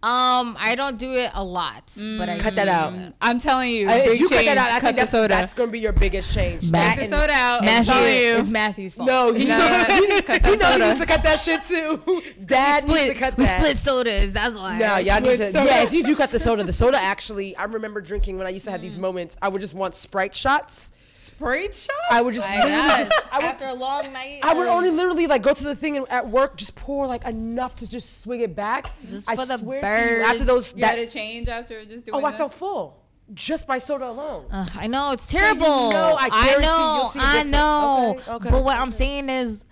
Um, 0.04 0.54
I 0.60 0.74
don't 0.74 0.98
do 0.98 1.14
it 1.14 1.30
a 1.32 1.42
lot, 1.42 1.90
but 2.18 2.28
I 2.28 2.38
Cut 2.38 2.52
do 2.52 2.56
that 2.56 2.68
out. 2.68 2.92
I'm 3.22 3.38
telling 3.38 3.70
you, 3.70 3.86
big 3.86 4.08
if 4.12 4.20
you 4.20 4.28
cut 4.28 4.44
that 4.44 4.58
out, 4.58 4.66
I 4.66 4.72
cut 4.72 4.80
think 4.82 4.96
the 4.96 5.00
that's, 5.00 5.10
soda. 5.12 5.28
that's 5.28 5.54
going 5.54 5.70
to 5.70 5.72
be 5.72 5.78
your 5.80 5.94
biggest 5.94 6.34
change. 6.34 6.70
Back 6.70 6.98
Cut 6.98 7.08
the 7.08 7.16
soda 7.16 7.32
out. 7.32 7.60
I'm 7.60 7.64
Matthew, 7.64 7.92
telling 7.94 8.40
it's 8.40 8.48
Matthew's 8.50 8.94
fault. 8.96 9.06
No, 9.06 9.32
he, 9.32 9.46
No, 9.46 9.56
he, 9.56 10.20
cut 10.20 10.44
he 10.44 10.56
knows 10.56 10.74
he 10.74 10.78
needs 10.82 11.00
to 11.00 11.06
cut 11.06 11.22
that 11.22 11.38
shit 11.38 11.62
too. 11.62 12.02
Dad 12.44 12.84
we 12.84 12.88
needs 12.90 13.00
to 13.00 13.04
split, 13.06 13.16
cut 13.16 13.38
we 13.38 13.46
split 13.46 13.76
sodas. 13.78 14.34
That's 14.34 14.58
why. 14.58 14.76
No, 14.78 14.98
y'all 14.98 15.20
need 15.22 15.26
With 15.30 15.38
to. 15.38 15.52
soda. 15.52 15.64
Yes, 15.64 15.90
you 15.94 16.04
do 16.04 16.14
cut 16.14 16.30
the 16.30 16.38
soda. 16.38 16.64
The 16.64 16.72
soda 16.74 16.98
actually, 17.00 17.56
I 17.56 17.64
remember 17.64 18.02
drinking 18.02 18.36
when 18.36 18.46
I 18.46 18.50
used 18.50 18.66
to 18.66 18.72
have 18.72 18.82
these 18.82 18.98
moments. 18.98 19.38
I 19.40 19.48
would 19.48 19.62
just 19.62 19.72
want 19.72 19.94
Sprite 19.94 20.34
shots. 20.34 20.92
Sprite 21.24 21.74
shot. 21.74 21.94
I 22.10 22.20
would 22.22 22.34
just 22.34 22.48
I 22.48 22.56
literally 22.64 22.82
know. 22.88 22.96
just. 22.98 23.12
I 23.32 23.38
would, 23.38 23.44
After 23.46 23.66
a 23.66 23.74
long 23.74 24.12
night, 24.12 24.40
I 24.42 24.54
would 24.54 24.66
of- 24.66 24.72
only 24.74 24.90
literally 24.90 25.26
like 25.26 25.42
go 25.42 25.52
to 25.54 25.64
the 25.64 25.74
thing 25.74 25.96
and 25.96 26.08
at 26.10 26.28
work, 26.28 26.56
just 26.56 26.74
pour 26.74 27.06
like 27.06 27.24
enough 27.24 27.76
to 27.76 27.88
just 27.88 28.20
swing 28.20 28.40
it 28.40 28.54
back. 28.54 28.98
This 29.00 29.26
I 29.28 29.36
for 29.36 29.46
the 29.46 29.56
swear 29.58 29.80
to 29.80 29.86
you, 29.86 30.22
after 30.22 30.38
birds. 30.38 30.44
those, 30.46 30.74
You 30.76 30.84
had 30.84 30.98
that, 30.98 31.08
to 31.08 31.12
change 31.12 31.48
after 31.48 31.84
just 31.84 32.04
doing 32.04 32.22
oh, 32.22 32.24
I 32.26 32.30
that? 32.30 32.38
felt 32.38 32.54
full 32.54 33.00
just 33.32 33.66
by 33.66 33.78
soda 33.78 34.06
alone. 34.08 34.44
Ugh, 34.52 34.70
I 34.76 34.86
know 34.86 35.12
it's 35.12 35.32
you 35.32 35.40
terrible. 35.40 35.90
know, 35.90 36.16
I 36.20 36.28
I, 36.30 36.58
know. 36.60 36.96
you'll 36.96 37.06
see 37.06 37.18
a 37.18 37.22
I 37.22 37.42
know. 37.42 38.16
Okay, 38.18 38.30
okay, 38.32 38.48
but 38.50 38.62
what 38.64 38.76
I'm 38.78 38.90
saying 38.92 39.30
is, 39.30 39.64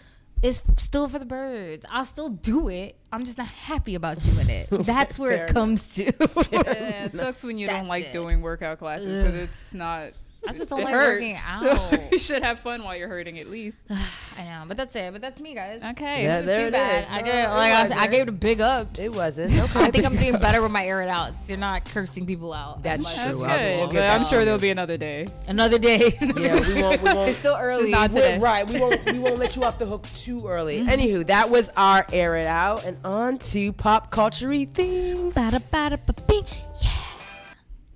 it's 0.43 0.63
still 0.79 1.07
for 1.07 1.19
the 1.21 1.25
birds. 1.27 1.85
I'll 1.91 2.05
still 2.07 2.31
do 2.31 2.69
it. 2.69 2.97
I'm 3.13 3.25
just 3.25 3.37
not 3.39 3.47
happy 3.47 3.95
about 3.95 4.21
doing 4.23 4.49
it. 4.49 4.69
That's 4.71 5.19
where 5.19 5.37
Fair 5.37 5.47
it 5.47 5.53
comes 5.53 5.95
to. 5.97 6.05
Yeah, 6.51 7.05
it 7.05 7.15
sucks 7.15 7.45
when 7.45 7.59
you 7.59 7.67
don't 7.69 7.87
like 7.87 8.07
it. 8.07 8.13
doing 8.13 8.41
workout 8.41 8.79
classes 8.79 9.21
because 9.21 9.35
it's 9.35 9.75
not. 9.75 10.13
I 10.49 10.53
just 10.53 10.71
don't 10.71 10.81
it 10.81 10.85
like 10.85 10.95
hurts. 10.95 11.21
working 11.21 11.37
So 11.63 11.71
out. 11.97 12.13
you 12.13 12.19
should 12.19 12.43
have 12.43 12.59
fun 12.59 12.83
while 12.83 12.97
you're 12.97 13.09
hurting 13.09 13.39
at 13.39 13.49
least. 13.49 13.79
I 14.39 14.45
know, 14.45 14.65
but 14.67 14.77
that's 14.77 14.95
it. 14.97 15.13
But 15.13 15.21
that's 15.23 15.41
me, 15.41 15.55
guys. 15.55 15.83
Okay. 15.83 16.25
Yeah, 16.25 16.41
It 16.41 16.43
there 16.47 16.61
too 16.63 16.67
it 16.67 16.73
bad. 16.73 17.05
is. 17.05 17.11
I 17.13 17.21
No, 17.21 17.25
gave, 17.27 17.35
it 17.35 17.49
like 17.49 17.73
I, 17.73 17.83
said, 17.89 17.93
I 17.93 17.95
wasn't. 17.97 18.11
gave 18.13 18.27
the 18.27 18.33
big 18.33 18.61
ups. 18.61 19.01
It 19.01 19.15
wasn't. 19.15 19.53
Okay. 19.63 19.81
I 19.85 19.91
think 19.91 20.05
I'm 20.05 20.17
doing 20.17 20.33
better 20.39 20.61
with 20.61 20.73
my 20.73 20.85
air 20.85 21.01
it 21.03 21.09
out. 21.09 21.33
You're 21.47 21.59
not 21.59 21.85
cursing 21.85 22.27
people 22.27 22.53
out. 22.53 22.83
That's 22.83 23.03
Like, 23.05 23.15
true. 23.31 23.45
That's 23.45 23.63
We'll 23.79 23.89
But 23.93 24.03
I'm 24.11 24.25
sure 24.25 24.45
there'll 24.45 24.59
be 24.61 24.71
another 24.71 24.97
day. 24.97 25.29
Another 25.47 25.79
day. 25.79 26.17
Yeah, 26.21 26.59
we 26.67 26.75
won't. 26.83 27.03
We 27.03 27.13
won't. 27.15 27.29
It's 27.31 27.39
still 27.39 27.57
early. 27.59 27.91
not 27.91 28.11
We're- 28.13 28.39
right. 28.39 28.69
We 28.69 28.81
won't. 28.81 29.05
We 29.13 29.19
won't 29.21 29.39
let 29.39 29.55
you 29.57 29.63
off 29.65 29.79
the 29.79 29.87
hook 29.87 30.07
too 30.17 30.47
early. 30.49 30.81
Mm-hmm. 30.81 30.89
Anywho, 30.89 31.27
that 31.27 31.51
was 31.51 31.69
our 31.77 32.05
air 32.13 32.37
it 32.37 32.47
out, 32.47 32.85
and 32.85 32.97
on 33.05 33.39
to 33.39 33.73
pop 33.75 34.11
culture 34.11 34.49
things. 34.67 35.35
Bada, 35.37 35.63
bada, 35.73 35.99
ba, 36.05 36.15
bing. 36.27 36.45
Yeah. 36.83 36.91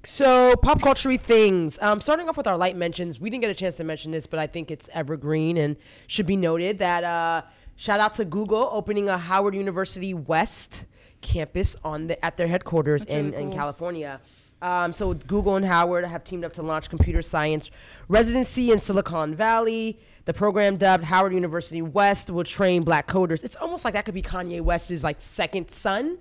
So, 0.07 0.55
pop 0.57 0.81
culture 0.81 1.15
things. 1.17 1.79
Um, 1.83 2.01
starting 2.01 2.29
off 2.29 2.37
with 2.37 2.47
our 2.47 2.57
light 2.57 2.77
mentions, 2.77 3.21
we 3.21 3.29
didn't 3.29 3.43
get 3.43 3.51
a 3.51 3.55
chance 3.55 3.75
to 3.77 3.85
mention 3.85 4.13
this, 4.13 4.27
but 4.27 4.39
I 4.39 4.47
think 4.47 4.71
it's 4.71 4.89
evergreen 4.93 5.57
and 5.57 5.77
should 6.07 6.27
be 6.27 6.37
noted 6.37 6.79
that 6.79 7.03
uh, 7.05 7.43
Shout 7.79 8.01
out 8.01 8.15
to 8.15 8.25
Google 8.25 8.71
opening 8.73 9.11
a 9.11 9.19
Howard 9.19 9.55
University 9.55 10.15
West 10.15 10.87
campus 11.21 11.77
on 11.85 12.07
the 12.07 12.25
at 12.25 12.39
their 12.39 12.47
headquarters 12.47 13.05
in, 13.05 13.33
really 13.33 13.43
in. 13.45 13.53
California. 13.53 14.19
Um, 14.63 14.95
so 14.95 15.13
Google 15.13 15.57
and 15.57 15.65
Howard 15.65 16.07
have 16.07 16.25
teamed 16.25 16.47
up 16.47 16.55
to 16.55 16.63
launch 16.63 16.89
computer 16.89 17.21
science 17.21 17.71
residency 18.09 18.73
in 18.73 18.81
Silicon 18.81 19.35
Valley. 19.35 19.99
The 20.25 20.33
program 20.33 20.79
dubbed 20.79 21.05
Howard 21.05 21.35
University 21.35 21.83
West 21.83 22.31
will 22.31 22.45
train 22.45 22.83
black 22.83 23.07
coders. 23.07 23.45
It's 23.45 23.57
almost 23.57 23.85
like 23.85 23.93
that 23.93 24.07
could 24.07 24.15
be 24.15 24.23
Kanye 24.23 24.63
West's 24.63 25.05
like 25.05 25.21
second 25.21 25.71
son. 25.71 26.17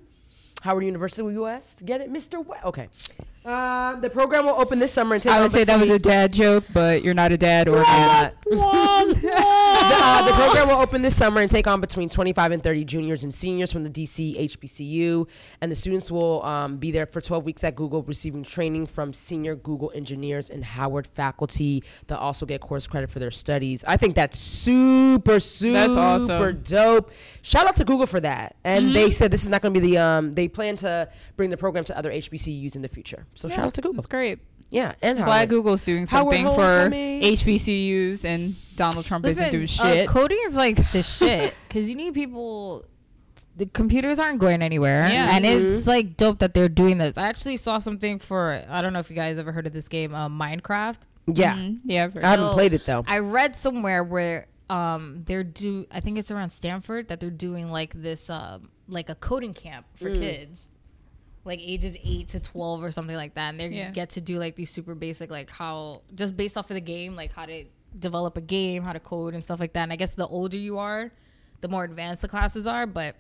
Howard 0.62 0.84
University 0.84 1.24
West. 1.38 1.86
Get 1.86 2.02
it, 2.02 2.12
Mr. 2.12 2.46
West? 2.46 2.66
Okay. 2.66 2.90
Uh, 3.46 3.96
the 4.00 4.10
program 4.10 4.46
will 4.46 4.60
open 4.60 4.80
this 4.80 4.92
summer 4.92 5.14
and 5.14 5.22
take 5.22 5.32
I 5.32 5.42
would 5.42 5.52
say 5.52 5.64
that 5.64 5.80
was 5.80 5.92
a 5.92 6.00
dad 6.00 6.34
joke, 6.34 6.64
but 6.74 7.04
you're 7.04 7.14
not 7.14 7.32
a 7.32 7.38
dad 7.38 7.68
or 7.68 7.78
a 7.78 7.84
man. 7.84 8.34
the, 8.46 9.32
uh, 9.38 10.22
the 10.24 10.34
program 10.34 10.68
will 10.68 10.78
open 10.82 11.02
this 11.04 11.16
summer 11.16 11.42
and 11.42 11.52
take 11.52 11.68
on 11.68 11.80
between 11.80 12.10
25 12.10 12.52
and 12.54 12.64
30 12.64 12.84
juniors 12.86 13.24
and 13.24 13.34
seniors 13.34 13.72
from 13.72 13.84
the 13.84 13.90
DC 13.90 14.40
HBCU. 14.40 15.28
And 15.62 15.72
the 15.72 15.76
students 15.76 16.10
will 16.10 16.44
um, 16.44 16.78
be 16.78 16.90
there 16.92 17.06
for 17.06 17.22
12 17.22 17.46
weeks 17.46 17.64
at 17.64 17.76
Google, 17.76 18.02
receiving 18.04 18.44
training 18.44 18.88
from 18.88 19.14
senior 19.14 19.56
Google 19.56 19.92
engineers 19.94 20.50
and 20.50 20.64
Howard 20.64 21.06
faculty. 21.06 21.84
They'll 22.08 22.18
also 22.18 22.46
get 22.48 22.62
course 22.62 22.88
credit 22.88 23.12
for 23.12 23.20
their 23.20 23.32
studies. 23.32 23.84
I 23.88 23.98
think 23.98 24.16
that's 24.16 24.40
super, 24.40 25.40
super 25.40 26.00
awesome. 26.00 26.62
dope. 26.64 27.12
Shout 27.44 27.68
out 27.68 27.76
to 27.76 27.86
Google 27.86 28.08
for 28.08 28.20
that. 28.22 28.56
And 28.64 28.86
Mm-hmm. 28.86 28.94
they 28.94 29.10
said 29.12 29.32
this 29.32 29.44
is 29.44 29.50
not 29.50 29.62
going 29.62 29.74
to 29.74 29.80
be 29.80 29.88
the, 29.88 29.98
um, 29.98 30.36
they 30.36 30.48
plan 30.48 30.76
to 30.78 31.10
bring 31.38 31.50
the 31.50 31.58
program 31.58 31.84
to 31.86 31.98
other 31.98 32.12
HBCUs 32.12 32.76
in 32.76 32.82
the 32.82 32.88
future. 32.88 33.26
So 33.36 33.50
shout 33.50 33.60
out 33.66 33.74
to 33.76 33.82
Google. 33.82 33.96
That's 33.96 34.08
great. 34.08 34.40
Yeah. 34.72 34.94
And 35.02 35.20
I'm 35.20 35.26
Glad 35.26 35.36
Howard. 35.38 35.50
Google's 35.50 35.86
doing 35.86 36.08
Howard 36.08 36.34
something 36.34 36.46
for 36.56 36.62
Homecoming. 36.66 37.22
HBCUs 37.22 38.26
and 38.26 38.56
Donald 38.76 39.06
Trump 39.06 39.26
isn't 39.26 39.52
doing 39.52 39.62
Listen, 39.64 39.86
uh, 39.86 39.94
shit. 39.94 40.08
coding 40.10 40.40
is 40.48 40.56
like 40.56 40.78
the 40.92 41.04
shit 41.04 41.54
because 41.68 41.90
you 41.90 41.96
need 41.96 42.14
people. 42.14 42.86
The 43.58 43.66
computers 43.68 44.20
aren't 44.20 44.40
going 44.40 44.62
anywhere, 44.62 45.08
Yeah. 45.10 45.34
and 45.36 45.46
Mm-hmm. 45.46 45.76
it's 45.78 45.88
like 45.88 46.18
dope 46.18 46.40
that 46.40 46.54
they're 46.54 46.68
doing 46.68 46.98
this. 46.98 47.18
I 47.18 47.28
actually 47.28 47.56
saw 47.56 47.78
something 47.78 48.20
for 48.20 48.62
I 48.70 48.82
don't 48.82 48.92
know 48.92 49.00
if 49.00 49.10
you 49.10 49.16
guys 49.16 49.38
ever 49.38 49.52
heard 49.54 49.66
of 49.68 49.72
this 49.72 49.88
game, 49.88 50.14
uh, 50.14 50.28
Minecraft. 50.28 51.00
Yeah. 51.28 51.56
Mhm. 51.56 51.80
Yeah. 51.86 52.00
I 52.22 52.28
haven't 52.28 52.48
So, 52.50 52.54
played 52.54 52.74
it 52.74 52.86
though. 52.86 53.04
I 53.08 53.20
read 53.20 53.56
somewhere 53.56 54.04
where 54.04 54.48
um 54.70 55.24
they're 55.26 55.44
do 55.44 55.86
I 55.92 56.00
think 56.02 56.18
it's 56.18 56.32
around 56.32 56.50
Stanford 56.50 57.08
that 57.10 57.20
they're 57.20 57.30
doing 57.30 57.70
like 57.72 57.94
this 57.94 58.30
um 58.30 58.70
like 58.90 59.10
a 59.10 59.16
coding 59.16 59.54
camp 59.54 59.86
for 59.96 60.10
Mm. 60.10 60.20
kids. 60.20 60.70
Like 61.46 61.60
ages 61.62 61.96
eight 62.04 62.28
to 62.30 62.40
twelve 62.40 62.84
or 62.84 62.92
something 62.92 63.16
like 63.16 63.36
that. 63.36 63.52
And 63.52 63.60
they 63.60 63.68
Yeah. 63.70 63.92
get 63.92 64.10
to 64.12 64.22
do 64.22 64.40
like 64.40 64.56
these 64.56 64.72
super 64.72 64.96
basic 64.96 65.30
like 65.32 65.50
how 65.50 66.02
just 66.16 66.36
based 66.36 66.58
off 66.58 66.70
of 66.72 66.76
the 66.76 66.82
game, 66.82 67.16
like 67.16 67.32
how 67.34 67.46
to 67.46 67.64
develop 68.00 68.36
a 68.36 68.42
game, 68.42 68.84
how 68.84 68.92
to 68.94 69.00
code 69.00 69.34
and 69.36 69.44
stuff 69.44 69.60
like 69.60 69.74
that. 69.74 69.84
And 69.84 69.94
I 69.94 69.96
guess 69.96 70.12
the 70.16 70.28
older 70.28 70.58
you 70.58 70.80
are, 70.80 71.12
the 71.62 71.68
more 71.68 71.84
advanced 71.84 72.24
the 72.24 72.28
classes 72.28 72.66
are, 72.68 72.86
but 72.88 73.16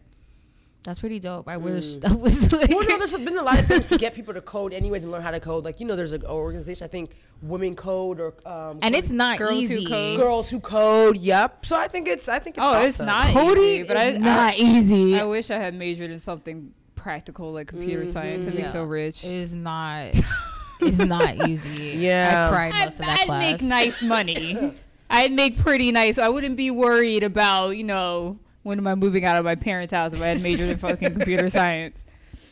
that's 0.83 0.99
pretty 0.99 1.19
dope. 1.19 1.47
I 1.47 1.57
wish 1.57 1.97
that 1.97 2.19
was 2.19 2.51
like 2.51 2.69
Mm. 2.69 2.75
well, 2.75 2.87
no, 2.89 2.97
there's 2.97 3.13
been 3.29 3.37
a 3.37 3.43
lot 3.43 3.57
of 3.59 3.65
things 3.67 3.87
to 3.89 3.97
get 3.97 4.13
people 4.15 4.33
to 4.33 4.41
code 4.41 4.73
anyways 4.73 5.03
and 5.03 5.11
learn 5.11 5.21
how 5.21 5.31
to 5.31 5.39
code. 5.39 5.63
Like, 5.63 5.79
you 5.79 5.85
know, 5.85 5.95
there's 5.95 6.11
an 6.11 6.25
organization, 6.25 6.83
I 6.85 6.87
think, 6.87 7.11
Women 7.41 7.75
Code 7.75 8.19
or 8.19 8.33
um, 8.47 8.79
and 8.81 8.95
it's 8.95 9.09
not 9.09 9.37
Girls 9.37 9.67
Who 9.67 9.73
easy. 9.75 9.85
Code. 9.85 10.17
girls 10.19 10.49
who 10.49 10.59
code. 10.59 11.17
Yep. 11.17 11.65
So 11.65 11.77
I 11.77 11.87
think 11.87 12.07
it's, 12.07 12.27
I 12.29 12.39
think 12.39 12.57
it's. 12.57 12.65
Oh, 12.65 12.81
it's 12.81 12.99
not 12.99 13.33
Coding 13.33 13.63
easy, 13.63 13.83
but 13.83 13.97
I, 13.97 14.05
is 14.05 14.19
not 14.19 14.55
easy. 14.57 15.15
I, 15.15 15.21
I 15.21 15.25
wish 15.25 15.51
I 15.51 15.57
had 15.59 15.73
majored 15.75 16.11
in 16.11 16.19
something 16.19 16.71
practical 17.05 17.53
like 17.53 17.67
computer 17.67 18.03
science. 18.07 18.47
I'd 18.47 18.55
be 18.55 18.63
so 18.63 18.83
rich. 18.83 19.23
It 19.23 19.31
is 19.31 19.53
not. 19.53 20.09
it's 20.81 20.97
not 20.97 21.47
easy. 21.47 21.99
Yeah. 21.99 22.47
I 22.47 22.51
cried 22.51 22.73
I'd, 22.73 22.85
most 22.85 22.99
of 22.99 23.05
that 23.05 23.19
I'd 23.19 23.25
class. 23.27 23.61
make 23.61 23.69
nice 23.69 24.01
money. 24.01 24.73
I'd 25.11 25.31
make 25.31 25.59
pretty 25.59 25.91
nice. 25.91 26.17
I 26.17 26.29
wouldn't 26.29 26.57
be 26.57 26.71
worried 26.71 27.21
about 27.21 27.77
you 27.77 27.83
know 27.83 28.39
when 28.63 28.79
am 28.79 28.87
I 28.87 28.95
moving 28.95 29.23
out 29.23 29.35
of 29.35 29.45
my 29.45 29.53
parents' 29.53 29.93
house 29.93 30.13
if 30.13 30.23
I 30.23 30.29
had 30.29 30.41
majored 30.41 30.71
in 30.71 30.77
fucking 30.77 31.13
computer 31.13 31.47
science. 31.51 32.05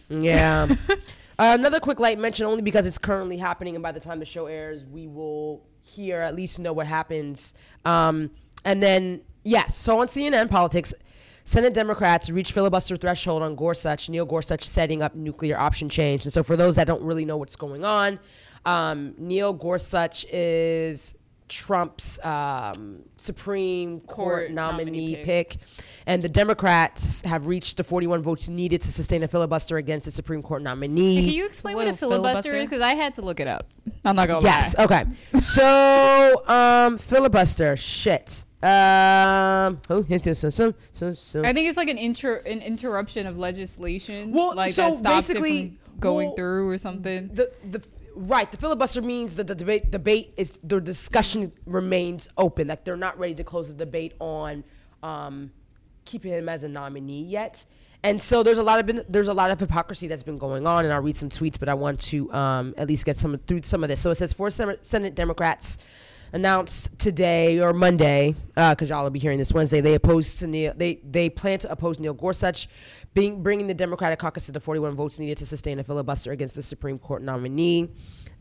Yeah. 0.07 0.67
uh, 0.89 0.95
another 1.39 1.79
quick 1.79 1.99
light 1.99 2.19
mention, 2.19 2.45
only 2.45 2.61
because 2.61 2.85
it's 2.85 2.99
currently 2.99 3.37
happening, 3.37 3.75
and 3.75 3.81
by 3.81 3.91
the 3.91 3.99
time 3.99 4.19
the 4.19 4.25
show 4.25 4.45
airs, 4.45 4.85
we 4.85 5.07
will 5.07 5.65
hear 5.81 6.19
at 6.19 6.35
least 6.35 6.59
know 6.59 6.73
what 6.73 6.85
happens. 6.85 7.55
Um, 7.85 8.29
and 8.63 8.83
then, 8.83 9.21
yes, 9.43 9.75
so 9.75 9.99
on 9.99 10.05
CNN 10.05 10.47
politics, 10.47 10.93
Senate 11.45 11.73
Democrats 11.73 12.29
reach 12.29 12.51
filibuster 12.51 12.95
threshold 12.95 13.41
on 13.43 13.55
Gorsuch, 13.55 14.09
Neil 14.09 14.25
Gorsuch 14.25 14.63
setting 14.63 15.01
up 15.01 15.13
nuclear 15.15 15.57
option 15.57 15.89
change. 15.89 16.25
And 16.25 16.33
so, 16.33 16.43
for 16.43 16.55
those 16.55 16.77
that 16.77 16.87
don't 16.87 17.03
really 17.03 17.25
know 17.25 17.37
what's 17.37 17.55
going 17.55 17.83
on, 17.83 18.19
um, 18.65 19.13
Neil 19.17 19.51
Gorsuch 19.53 20.25
is 20.31 21.15
Trump's 21.49 22.17
um, 22.23 22.99
Supreme 23.17 23.99
Court, 24.01 24.07
Court 24.07 24.51
nominee, 24.51 24.85
nominee 24.85 25.15
pick. 25.17 25.49
pick. 25.49 25.59
And 26.05 26.21
the 26.23 26.29
Democrats 26.29 27.21
have 27.21 27.47
reached 27.47 27.77
the 27.77 27.83
41 27.83 28.21
votes 28.21 28.47
needed 28.49 28.81
to 28.81 28.91
sustain 28.91 29.23
a 29.23 29.27
filibuster 29.27 29.77
against 29.77 30.05
the 30.05 30.11
Supreme 30.11 30.41
Court 30.43 30.61
nominee. 30.61 31.21
Can 31.25 31.33
you 31.33 31.45
explain 31.45 31.75
what, 31.75 31.85
What 31.85 31.91
a 31.91 31.93
a 31.93 31.97
filibuster, 31.97 32.49
filibuster? 32.49 32.55
is? 32.57 32.65
Because 32.65 32.81
I 32.81 32.93
had 32.95 33.13
to 33.15 33.21
look 33.21 33.39
it 33.39 33.47
up. 33.47 33.67
I'm 34.03 34.15
not 34.15 34.27
gonna 34.27 34.43
Yes. 34.43 34.77
lie. 34.77 34.83
Okay. 34.83 35.05
So, 35.41 36.43
um, 36.47 36.97
filibuster. 36.97 37.77
Shit. 37.77 38.45
Um. 38.61 39.79
Oh, 39.89 40.05
so, 40.19 40.33
so, 40.33 40.49
so, 40.49 40.73
so, 40.93 41.13
so. 41.13 41.43
I 41.43 41.51
think 41.51 41.67
it's 41.67 41.77
like 41.77 41.89
an 41.89 41.97
inter 41.97 42.35
an 42.45 42.61
interruption 42.61 43.27
of 43.27 43.37
legislation. 43.37 44.31
Well, 44.31 44.55
like 44.55 44.73
so 44.73 44.91
that 44.91 44.97
stops 44.99 45.29
it 45.29 45.33
basically, 45.33 45.77
from 45.91 45.99
going 45.99 46.27
well, 46.27 46.35
through 46.37 46.69
or 46.69 46.77
something. 46.77 47.29
the 47.33 47.51
the 47.69 47.83
right 48.15 48.49
the 48.51 48.57
filibuster 48.57 49.01
means 49.01 49.35
that 49.35 49.47
the 49.47 49.55
debate 49.55 49.91
debate 49.91 50.33
is 50.37 50.59
the 50.63 50.79
discussion 50.79 51.51
remains 51.65 52.29
open 52.37 52.67
like 52.67 52.83
they're 52.85 52.95
not 52.95 53.17
ready 53.19 53.33
to 53.35 53.43
close 53.43 53.67
the 53.69 53.73
debate 53.85 54.13
on 54.19 54.63
um 55.01 55.51
keeping 56.05 56.31
him 56.31 56.49
as 56.49 56.63
a 56.63 56.67
nominee 56.67 57.23
yet 57.23 57.65
and 58.03 58.21
so 58.21 58.43
there's 58.43 58.59
a 58.59 58.63
lot 58.63 58.79
of 58.79 58.85
been 58.85 59.03
there's 59.09 59.27
a 59.27 59.33
lot 59.33 59.51
of 59.51 59.59
hypocrisy 59.59 60.07
that's 60.07 60.23
been 60.23 60.37
going 60.37 60.67
on 60.67 60.85
and 60.85 60.93
I'll 60.93 61.01
read 61.01 61.17
some 61.17 61.29
tweets 61.29 61.59
but 61.59 61.69
I 61.69 61.73
want 61.73 61.99
to 62.01 62.31
um 62.33 62.73
at 62.77 62.87
least 62.87 63.05
get 63.05 63.17
some 63.17 63.37
through 63.47 63.61
some 63.63 63.83
of 63.83 63.89
this 63.89 64.01
so 64.01 64.11
it 64.11 64.15
says 64.15 64.33
four 64.33 64.49
Senate 64.49 65.15
Democrats 65.15 65.77
announced 66.33 66.97
today 66.97 67.59
or 67.59 67.73
Monday, 67.73 68.35
because 68.55 68.89
y'all 68.89 69.03
will 69.03 69.11
be 69.11 69.19
hearing 69.19 69.37
this 69.37 69.53
Wednesday, 69.53 69.79
they 69.79 69.93
oppose 69.93 70.37
to 70.37 70.47
Neil. 70.47 70.73
They 70.75 70.95
they 70.95 71.29
plan 71.29 71.59
to 71.59 71.71
oppose 71.71 71.99
Neil 71.99 72.13
Gorsuch, 72.13 72.67
being 73.13 73.41
bringing 73.41 73.67
the 73.67 73.73
Democratic 73.73 74.19
caucus 74.19 74.47
to 74.47 74.51
the 74.51 74.59
41 74.59 74.95
votes 74.95 75.19
needed 75.19 75.37
to 75.37 75.45
sustain 75.45 75.79
a 75.79 75.83
filibuster 75.83 76.31
against 76.31 76.55
the 76.55 76.63
Supreme 76.63 76.99
Court 76.99 77.21
nominee. 77.21 77.89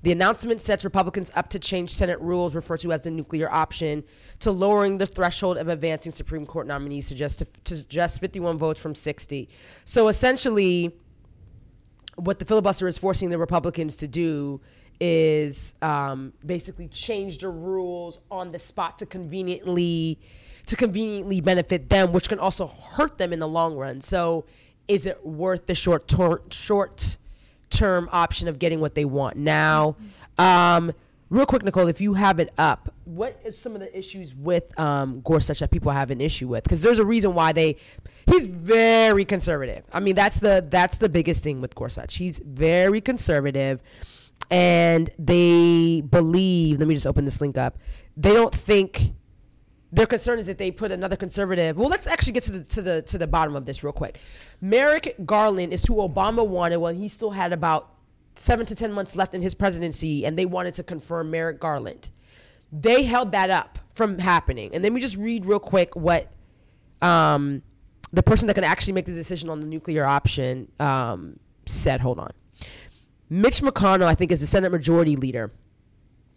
The 0.03 0.11
announcement 0.11 0.61
sets 0.61 0.85
Republicans 0.85 1.31
up 1.37 1.49
to 1.51 1.59
change 1.59 1.91
Senate 1.91 2.21
rules 2.21 2.55
referred 2.55 2.81
to 2.81 2.93
as 2.93 3.03
the 3.03 3.11
nuclear 3.11 3.51
option 3.53 4.03
to 4.41 4.51
lowering 4.51 4.99
the 4.99 5.07
threshold 5.07 5.59
of 5.59 5.69
advancing 5.69 6.11
Supreme 6.11 6.45
Court 6.45 6.67
nominees 6.67 7.09
to 7.09 7.15
just 7.15 7.43
to 7.65 7.85
just 7.85 8.21
51 8.21 8.59
votes 8.59 8.81
from 8.81 8.97
60. 8.97 9.49
So 9.85 10.09
essentially, 10.09 10.93
what 12.17 12.41
the 12.41 12.45
filibuster 12.45 12.89
is 12.89 12.99
forcing 12.99 13.31
the 13.31 13.39
Republicans 13.39 13.97
to 13.99 14.09
do 14.09 14.61
is 15.01 15.75
um, 15.83 16.33
basically 16.45 16.89
change 16.89 17.39
the 17.39 17.49
rules 17.49 18.19
on 18.31 18.53
the 18.53 18.59
spot 18.59 18.99
to 18.99 19.07
conveniently 19.07 20.19
to 20.67 20.77
conveniently 20.77 21.41
benefit 21.41 21.89
them, 21.89 22.13
which 22.13 22.29
can 22.29 22.39
also 22.39 22.67
hurt 22.67 23.19
them 23.19 23.33
in 23.33 23.39
the 23.39 23.49
long 23.49 23.77
run. 23.77 24.01
So, 24.01 24.47
is 24.89 25.07
it 25.07 25.25
worth 25.25 25.67
the 25.67 25.77
short 25.77 26.13
short 26.51 27.17
term 27.73 28.09
option 28.13 28.49
of 28.49 28.59
getting 28.59 28.81
what 28.81 28.95
they 28.95 29.05
want 29.05 29.37
now? 29.37 29.97
Um, 30.39 30.93
real 31.31 31.47
quick, 31.47 31.65
Nicole, 31.65 31.89
if 31.89 32.01
you 32.01 32.15
have 32.15 32.39
it 32.39 32.53
up, 32.59 32.93
what 33.05 33.41
is 33.45 33.59
some 33.59 33.75
of 33.75 33.81
the 33.81 33.97
issues 33.97 34.35
with 34.35 34.79
um, 34.79 35.21
Gorsuch 35.23 35.61
that 35.61 35.71
people 35.71 35.91
have 35.91 36.11
an 36.11 36.21
issue 36.21 36.49
with? 36.49 36.63
Because 36.63 36.83
there's 36.83 36.99
a 36.99 37.05
reason 37.05 37.35
why 37.35 37.53
they. 37.53 37.77
He's 38.27 38.47
very 38.47 39.25
conservative. 39.25 39.85
I 39.93 39.99
mean, 39.99 40.15
that's 40.15 40.39
the 40.39 40.65
that's 40.69 40.99
the 40.99 41.09
biggest 41.09 41.43
thing 41.43 41.61
with 41.61 41.75
Gorsuch. 41.75 42.15
He's 42.17 42.39
very 42.39 43.01
conservative, 43.01 43.81
and 44.51 45.11
they 45.19 46.03
believe. 46.03 46.79
Let 46.79 46.87
me 46.87 46.95
just 46.95 47.07
open 47.07 47.25
this 47.25 47.41
link 47.41 47.59
up. 47.59 47.79
They 48.17 48.33
don't 48.33 48.55
think 48.55 49.15
their 49.93 50.07
concern 50.07 50.39
is 50.39 50.47
that 50.47 50.57
they 50.57 50.71
put 50.71 50.91
another 50.91 51.17
conservative. 51.17 51.77
Well, 51.77 51.91
let's 51.91 52.07
actually 52.07 52.33
get 52.33 52.45
to 52.45 52.53
the 52.53 52.65
to 52.65 52.83
the 52.83 53.03
to 53.03 53.19
the 53.19 53.27
bottom 53.27 53.55
of 53.55 53.67
this 53.67 53.85
real 53.85 53.93
quick. 53.93 54.19
Merrick 54.61 55.15
Garland 55.27 55.73
is 55.73 55.85
who 55.85 55.97
Obama 55.97 56.47
wanted 56.47 56.79
when 56.79 56.97
he 56.97 57.09
still 57.09 57.31
had 57.31 57.53
about 57.53 57.95
seven 58.35 58.65
to 58.67 58.75
ten 58.75 58.93
months 58.93 59.15
left 59.15 59.35
in 59.35 59.43
his 59.43 59.55
presidency, 59.55 60.25
and 60.25 60.39
they 60.39 60.47
wanted 60.47 60.75
to 60.75 60.83
confirm 60.83 61.31
Merrick 61.31 61.61
Garland. 61.61 62.09
They 62.73 63.03
held 63.03 63.33
that 63.33 63.51
up 63.51 63.79
from 63.95 64.19
happening, 64.19 64.75
and 64.75 64.83
let 64.83 64.93
me 64.93 65.01
just 65.01 65.19
read 65.19 65.45
real 65.45 65.61
quick 65.61 65.95
what 65.95 66.33
um, 67.03 67.63
the 68.15 68.23
person 68.23 68.47
that 68.47 68.55
can 68.55 68.65
actually 68.65 68.95
make 68.95 69.05
the 69.05 69.13
decision 69.13 69.51
on 69.51 69.61
the 69.61 69.67
nuclear 69.67 70.07
option 70.07 70.73
um, 70.81 71.39
said. 71.67 72.01
Hold 72.01 72.19
on. 72.19 72.31
Mitch 73.29 73.61
McConnell, 73.61 74.05
I 74.05 74.15
think, 74.15 74.33
is 74.33 74.41
the 74.41 74.47
Senate 74.47 74.73
Majority 74.73 75.17
Leader 75.17 75.51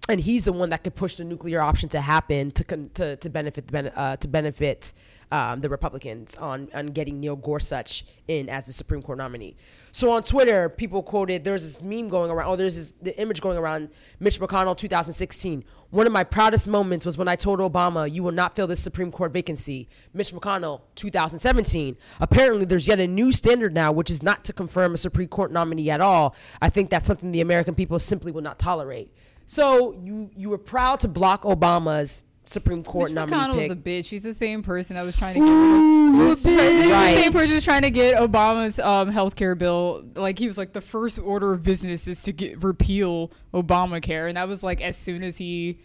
and 0.08 0.22
he's 0.22 0.46
the 0.46 0.54
one 0.54 0.70
that 0.70 0.84
could 0.84 0.96
push 0.96 1.16
the 1.16 1.24
nuclear 1.24 1.62
option 1.62 1.90
to 1.90 2.02
happen 2.02 2.52
to 2.52 2.64
to, 2.94 3.16
to 3.16 3.30
benefit 3.30 3.72
uh, 3.96 4.16
to 4.18 4.28
benefit 4.28 4.94
um, 5.32 5.62
the 5.62 5.70
Republicans 5.70 6.38
on 6.38 6.70
on 6.74 6.88
getting 6.88 7.20
Neil 7.20 7.36
Gorsuch 7.36 8.06
in 8.28 8.48
as 8.48 8.66
the 8.66 8.74
Supreme 8.74 9.02
Court 9.02 9.18
nominee. 9.18 9.56
So 9.92 10.12
on 10.12 10.24
Twitter, 10.24 10.70
people 10.70 11.02
quoted 11.02 11.44
there's 11.44 11.64
this 11.64 11.82
meme 11.82 12.10
going 12.10 12.30
around. 12.30 12.50
Oh, 12.50 12.56
there's 12.56 12.76
this 12.76 12.94
the 13.02 13.20
image 13.20 13.42
going 13.42 13.58
around. 13.58 13.90
Mitch 14.20 14.40
McConnell, 14.40 14.78
2016. 14.78 15.64
One 15.90 16.06
of 16.06 16.14
my 16.14 16.24
proudest 16.24 16.68
moments 16.68 17.06
was 17.06 17.18
when 17.18 17.28
I 17.28 17.36
told 17.36 17.60
Obama, 17.60 18.12
"You 18.12 18.22
will 18.22 18.32
not 18.32 18.56
fill 18.56 18.68
this 18.68 18.82
Supreme 18.82 19.12
Court 19.12 19.34
vacancy." 19.34 19.88
Mitch 20.14 20.32
McConnell, 20.32 20.82
2017. 20.96 21.98
Apparently, 22.20 22.66
there's 22.66 22.88
yet 22.88 23.00
a 23.00 23.08
new 23.08 23.32
standard 23.32 23.74
now, 23.74 23.92
which 23.92 24.12
is 24.12 24.22
not 24.22 24.46
to 24.46 24.54
confirm 24.54 24.94
a 24.94 24.98
Supreme 24.98 25.30
Court 25.30 25.52
nominee 25.52 25.90
at 25.90 26.02
all. 26.02 26.36
I 26.62 26.70
think 26.70 26.92
that's 26.92 27.08
something 27.08 27.32
the 27.32 27.42
American 27.42 27.74
people 27.74 27.98
simply 27.98 28.32
will 28.32 28.44
not 28.44 28.60
tolerate. 28.60 29.12
So 29.46 29.94
you 30.04 30.30
you 30.36 30.50
were 30.50 30.58
proud 30.58 31.00
to 31.02 31.08
block 31.08 31.44
Obama's 31.44 32.24
Supreme 32.46 32.84
Court 32.84 33.10
Mitch 33.12 33.16
nominee 33.30 33.36
McConnell 33.38 33.54
pick. 33.60 33.70
was 33.70 33.72
a 33.72 33.76
bitch. 33.76 34.06
He's 34.06 34.24
the 34.24 34.34
same 34.34 34.62
person 34.64 34.96
that 34.96 35.02
was 35.04 35.18
trying 35.18 35.34
to 35.36 35.40
get 35.40 35.52
rid 35.52 36.32
of, 36.32 36.38
He's 36.38 36.44
the 36.44 36.92
Right. 36.92 37.18
same 37.18 37.32
person 37.34 37.56
who's 37.56 37.64
trying 37.64 37.82
to 37.82 37.90
get 37.90 38.18
Obama's 38.18 38.78
um, 38.80 39.10
health 39.10 39.36
care 39.36 39.56
bill. 39.56 40.04
Like 40.16 40.38
he 40.38 40.48
was 40.48 40.58
like 40.58 40.72
the 40.74 40.82
first 40.82 41.18
order 41.20 41.54
of 41.54 41.64
business 41.64 42.08
is 42.08 42.22
to 42.24 42.32
get 42.32 42.64
repeal 42.64 43.32
Obamacare, 43.54 44.28
and 44.28 44.38
that 44.38 44.48
was 44.48 44.62
like 44.64 44.80
as 44.82 44.96
soon 44.96 45.24
as 45.24 45.38
he 45.38 45.80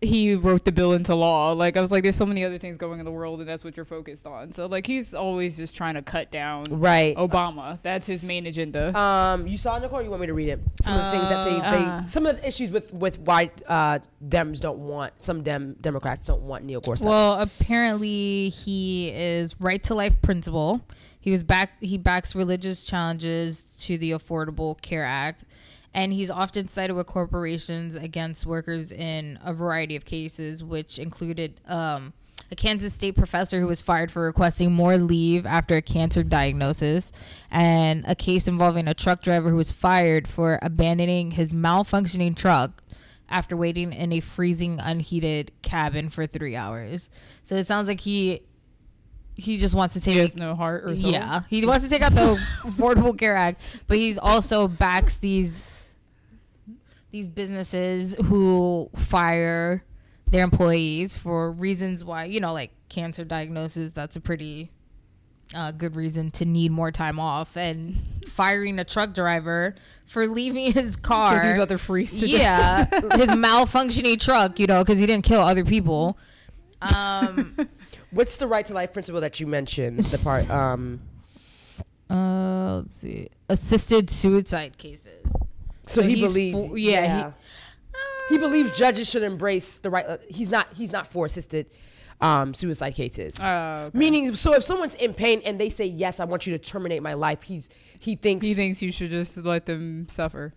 he 0.00 0.34
wrote 0.34 0.64
the 0.64 0.72
bill 0.72 0.92
into 0.92 1.14
law. 1.14 1.52
Like 1.52 1.76
I 1.76 1.80
was 1.80 1.90
like, 1.90 2.02
there's 2.02 2.16
so 2.16 2.26
many 2.26 2.44
other 2.44 2.58
things 2.58 2.76
going 2.76 2.98
in 2.98 3.04
the 3.04 3.10
world, 3.12 3.40
and 3.40 3.48
that's 3.48 3.64
what 3.64 3.76
you're 3.76 3.86
focused 3.86 4.26
on. 4.26 4.52
So 4.52 4.66
like 4.66 4.86
he's 4.86 5.14
always 5.14 5.56
just 5.56 5.74
trying 5.74 5.94
to 5.94 6.02
cut 6.02 6.30
down 6.30 6.64
right. 6.80 7.16
Obama. 7.16 7.78
That's 7.82 8.06
his 8.06 8.24
main 8.24 8.46
agenda. 8.46 8.96
Um, 8.98 9.46
you 9.46 9.56
saw 9.56 9.76
it, 9.76 9.80
Nicole. 9.80 10.00
Or 10.00 10.02
you 10.02 10.10
want 10.10 10.20
me 10.20 10.26
to 10.26 10.34
read 10.34 10.48
it? 10.48 10.60
Some 10.82 10.94
of 10.94 11.04
the 11.04 11.10
things 11.10 11.28
that 11.28 11.44
they, 11.44 11.56
Uh. 11.56 12.00
they 12.00 12.08
some 12.08 12.26
of 12.26 12.36
the 12.40 12.46
issues 12.46 12.70
with 12.70 12.92
with 12.92 13.18
why 13.20 13.50
uh, 13.66 14.00
Dems 14.26 14.60
don't 14.60 14.80
want 14.80 15.22
some 15.22 15.42
Dem 15.42 15.76
Democrats 15.80 16.26
don't 16.26 16.42
want 16.42 16.64
Neil 16.64 16.80
Gorsuch. 16.80 17.06
Well, 17.06 17.40
apparently 17.40 18.50
he 18.50 19.10
is 19.10 19.58
right 19.60 19.82
to 19.84 19.94
life 19.94 20.20
principle. 20.22 20.80
He 21.20 21.30
was 21.30 21.42
back. 21.42 21.80
He 21.80 21.98
backs 21.98 22.34
religious 22.34 22.84
challenges 22.84 23.62
to 23.84 23.96
the 23.96 24.10
Affordable 24.10 24.80
Care 24.82 25.04
Act, 25.04 25.44
and 25.94 26.12
he's 26.12 26.30
often 26.30 26.68
cited 26.68 26.96
with 26.96 27.06
corporations 27.06 27.96
against 27.96 28.46
workers 28.46 28.92
in 28.92 29.38
a 29.44 29.52
variety 29.52 29.96
of 29.96 30.04
cases, 30.04 30.64
which 30.64 30.98
included 30.98 31.60
um, 31.66 32.12
a 32.50 32.56
Kansas 32.56 32.94
State 32.94 33.14
professor 33.14 33.60
who 33.60 33.66
was 33.66 33.82
fired 33.82 34.10
for 34.10 34.22
requesting 34.22 34.72
more 34.72 34.96
leave 34.96 35.44
after 35.46 35.76
a 35.76 35.82
cancer 35.82 36.22
diagnosis, 36.22 37.12
and 37.50 38.04
a 38.06 38.14
case 38.14 38.48
involving 38.48 38.88
a 38.88 38.94
truck 38.94 39.22
driver 39.22 39.50
who 39.50 39.56
was 39.56 39.72
fired 39.72 40.26
for 40.26 40.58
abandoning 40.62 41.32
his 41.32 41.52
malfunctioning 41.52 42.36
truck 42.36 42.82
after 43.28 43.56
waiting 43.56 43.92
in 43.92 44.12
a 44.12 44.20
freezing 44.20 44.78
unheated 44.80 45.50
cabin 45.62 46.08
for 46.08 46.26
three 46.26 46.54
hours. 46.54 47.10
So 47.42 47.56
it 47.56 47.66
sounds 47.66 47.88
like 47.88 48.00
he 48.00 48.42
he 49.34 49.56
just 49.56 49.74
wants 49.74 49.94
to 49.94 50.00
take 50.00 50.14
he 50.14 50.20
has 50.20 50.36
no 50.36 50.54
heart 50.54 50.84
or 50.84 50.94
something. 50.94 51.14
yeah 51.14 51.40
he 51.48 51.64
wants 51.64 51.82
to 51.82 51.90
take 51.90 52.02
out 52.02 52.12
the 52.12 52.38
Affordable 52.64 53.18
Care 53.18 53.34
Act, 53.34 53.82
but 53.86 53.96
he's 53.96 54.18
also 54.18 54.68
backs 54.68 55.16
these 55.16 55.62
these 57.12 57.28
businesses 57.28 58.14
who 58.14 58.90
fire 58.96 59.84
their 60.26 60.42
employees 60.42 61.16
for 61.16 61.52
reasons 61.52 62.04
why 62.04 62.24
you 62.24 62.40
know 62.40 62.52
like 62.52 62.72
cancer 62.88 63.24
diagnosis. 63.24 63.92
That's 63.92 64.16
a 64.16 64.20
pretty 64.20 64.70
uh, 65.54 65.72
good 65.72 65.96
reason 65.96 66.30
to 66.32 66.44
need 66.44 66.70
more 66.70 66.90
time 66.90 67.18
off 67.18 67.56
and 67.56 68.00
firing 68.26 68.78
a 68.78 68.84
truck 68.84 69.14
driver 69.14 69.74
for 70.06 70.26
leaving 70.26 70.72
his 70.72 70.96
car 71.02 71.34
because 71.34 71.44
he's 71.44 71.54
about 71.54 71.68
to 71.68 71.78
freeze 71.78 72.20
to 72.20 72.28
yeah, 72.28 72.84
his 73.16 73.30
malfunctioning 73.30 74.20
truck, 74.20 74.58
you 74.58 74.66
know, 74.66 74.82
because 74.82 74.98
he 74.98 75.06
didn't 75.06 75.24
kill 75.24 75.42
other 75.42 75.64
people. 75.64 76.18
Um, 76.80 77.56
What's 78.10 78.36
the 78.36 78.46
right 78.46 78.66
to 78.66 78.74
life 78.74 78.92
principle 78.92 79.20
that 79.22 79.40
you 79.40 79.46
mentioned? 79.46 80.00
The 80.00 80.18
part. 80.22 80.50
Um, 80.50 81.00
uh, 82.10 82.78
let's 82.78 82.96
see, 82.96 83.28
assisted 83.48 84.10
suicide 84.10 84.76
cases. 84.76 85.34
So, 85.84 86.00
So 86.00 86.06
he 86.06 86.20
believes. 86.20 86.54
for- 86.68 86.78
yeah, 86.78 87.32
he- 88.28 88.34
he, 88.34 88.38
believes 88.38 88.70
judges 88.78 89.08
should 89.08 89.22
embrace 89.22 89.78
the 89.78 89.90
right. 89.90 90.06
Uh, 90.06 90.18
he's 90.28 90.50
not. 90.50 90.72
He's 90.74 90.92
not 90.92 91.06
for 91.06 91.26
assisted 91.26 91.66
um, 92.20 92.54
suicide 92.54 92.92
cases. 92.94 93.34
Oh, 93.40 93.46
okay. 93.86 93.98
Meaning, 93.98 94.34
so 94.36 94.54
if 94.54 94.62
someone's 94.62 94.94
in 94.94 95.12
pain 95.12 95.42
and 95.44 95.58
they 95.60 95.68
say 95.68 95.86
yes, 95.86 96.20
I 96.20 96.24
want 96.24 96.46
you 96.46 96.56
to 96.56 96.58
terminate 96.58 97.02
my 97.02 97.14
life. 97.14 97.42
He's 97.42 97.68
he 97.98 98.14
thinks 98.16 98.46
He 98.46 98.54
thinks 98.54 98.80
you 98.80 98.92
should 98.92 99.10
just 99.10 99.36
let 99.38 99.66
them 99.66 100.06
suffer. 100.08 100.54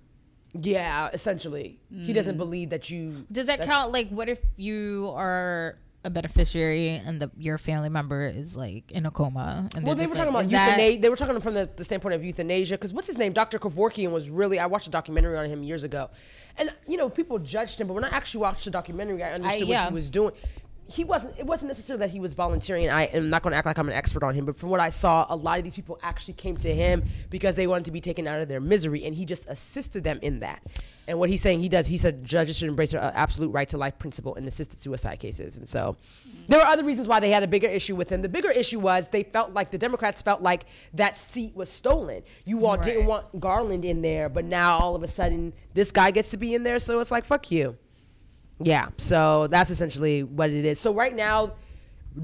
yeah. 0.53 1.09
Essentially, 1.11 1.79
he 1.91 2.11
Mm. 2.11 2.15
doesn't 2.15 2.37
believe 2.37 2.69
that 2.69 2.89
you. 2.89 3.25
Does 3.31 3.47
that 3.47 3.61
count? 3.61 3.91
Like, 3.91 4.09
what 4.09 4.29
if 4.29 4.39
you 4.57 5.11
are 5.15 5.77
a 6.05 6.09
beneficiary 6.09 7.01
and 7.03 7.19
the 7.19 7.31
your 7.35 7.57
family 7.57 7.89
member 7.89 8.27
is 8.27 8.55
like 8.55 8.91
in 8.91 9.05
a 9.05 9.11
coma? 9.11 9.67
And 9.75 9.85
Well, 9.85 9.95
they're 9.95 10.07
were 10.07 10.15
talking 10.15 10.31
like, 10.31 10.45
about 10.45 10.67
euthanasia. 10.67 11.01
They 11.01 11.09
were 11.09 11.15
talking 11.15 11.39
from 11.41 11.55
the, 11.55 11.69
the 11.75 11.83
standpoint 11.83 12.13
of 12.13 12.23
euthanasia 12.23 12.75
because 12.75 12.93
what's 12.93 13.07
his 13.07 13.17
name? 13.17 13.33
Dr. 13.33 13.59
Kevorkian 13.59 14.11
was 14.11 14.29
really. 14.29 14.59
I 14.59 14.67
watched 14.67 14.87
a 14.87 14.91
documentary 14.91 15.37
on 15.37 15.47
him 15.47 15.63
years 15.63 15.83
ago, 15.83 16.11
and 16.57 16.71
you 16.87 16.95
know 16.95 17.09
people 17.09 17.39
judged 17.39 17.81
him, 17.81 17.87
but 17.87 17.93
when 17.93 18.05
I 18.05 18.09
actually 18.09 18.41
watched 18.41 18.65
the 18.65 18.71
documentary, 18.71 19.23
I 19.23 19.33
understood 19.33 19.67
yeah. 19.67 19.83
what 19.83 19.89
he 19.89 19.95
was 19.95 20.09
doing. 20.09 20.31
He 20.87 21.03
wasn't. 21.03 21.37
It 21.39 21.45
wasn't 21.47 21.69
necessarily 21.69 22.05
that 22.05 22.11
he 22.11 22.19
was 22.19 22.35
volunteering. 22.35 22.89
I 22.89 23.05
am 23.05 23.29
not 23.29 23.41
going 23.41 23.51
to 23.51 23.57
act 23.57 23.65
like 23.65 23.79
I'm 23.79 23.87
an 23.87 23.95
expert 23.95 24.23
on 24.23 24.35
him, 24.35 24.45
but 24.45 24.55
from 24.55 24.69
what 24.69 24.79
I 24.79 24.89
saw, 24.89 25.25
a 25.29 25.35
lot 25.35 25.57
of 25.57 25.63
these 25.63 25.75
people 25.75 25.97
actually 26.03 26.35
came 26.35 26.57
to 26.57 26.73
him 26.73 27.03
because 27.31 27.55
they 27.55 27.65
wanted 27.65 27.85
to 27.85 27.91
be 27.91 28.01
taken 28.01 28.27
out 28.27 28.39
of 28.39 28.47
their 28.47 28.59
misery, 28.59 29.03
and 29.05 29.15
he 29.15 29.25
just 29.25 29.49
assisted 29.49 30.03
them 30.03 30.19
in 30.21 30.41
that. 30.41 30.61
And 31.07 31.19
what 31.19 31.29
he's 31.29 31.41
saying 31.41 31.59
he 31.59 31.69
does, 31.69 31.87
he 31.87 31.97
said 31.97 32.25
judges 32.25 32.57
should 32.57 32.67
embrace 32.67 32.91
their 32.91 33.03
uh, 33.03 33.11
absolute 33.13 33.49
right 33.49 33.67
to 33.69 33.77
life 33.77 33.97
principle 33.99 34.35
in 34.35 34.47
assisted 34.47 34.79
suicide 34.79 35.19
cases. 35.19 35.57
And 35.57 35.67
so 35.67 35.97
there 36.47 36.59
were 36.59 36.65
other 36.65 36.83
reasons 36.83 37.07
why 37.07 37.19
they 37.19 37.29
had 37.29 37.43
a 37.43 37.47
bigger 37.47 37.67
issue 37.67 37.95
with 37.95 38.11
him. 38.11 38.21
The 38.21 38.29
bigger 38.29 38.51
issue 38.51 38.79
was 38.79 39.09
they 39.09 39.23
felt 39.23 39.53
like 39.53 39.71
the 39.71 39.77
Democrats 39.77 40.21
felt 40.21 40.41
like 40.41 40.65
that 40.93 41.17
seat 41.17 41.55
was 41.55 41.69
stolen. 41.69 42.23
You 42.45 42.65
all 42.65 42.77
didn't 42.77 43.05
want 43.05 43.39
Garland 43.39 43.85
in 43.85 44.01
there, 44.01 44.29
but 44.29 44.45
now 44.45 44.77
all 44.77 44.95
of 44.95 45.03
a 45.03 45.07
sudden 45.07 45.53
this 45.73 45.91
guy 45.91 46.11
gets 46.11 46.31
to 46.31 46.37
be 46.37 46.55
in 46.55 46.63
there. 46.63 46.79
So 46.79 46.99
it's 46.99 47.11
like, 47.11 47.25
fuck 47.25 47.51
you. 47.51 47.77
Yeah. 48.59 48.89
So 48.97 49.47
that's 49.47 49.71
essentially 49.71 50.23
what 50.23 50.49
it 50.49 50.65
is. 50.65 50.79
So 50.79 50.93
right 50.93 51.15
now, 51.15 51.53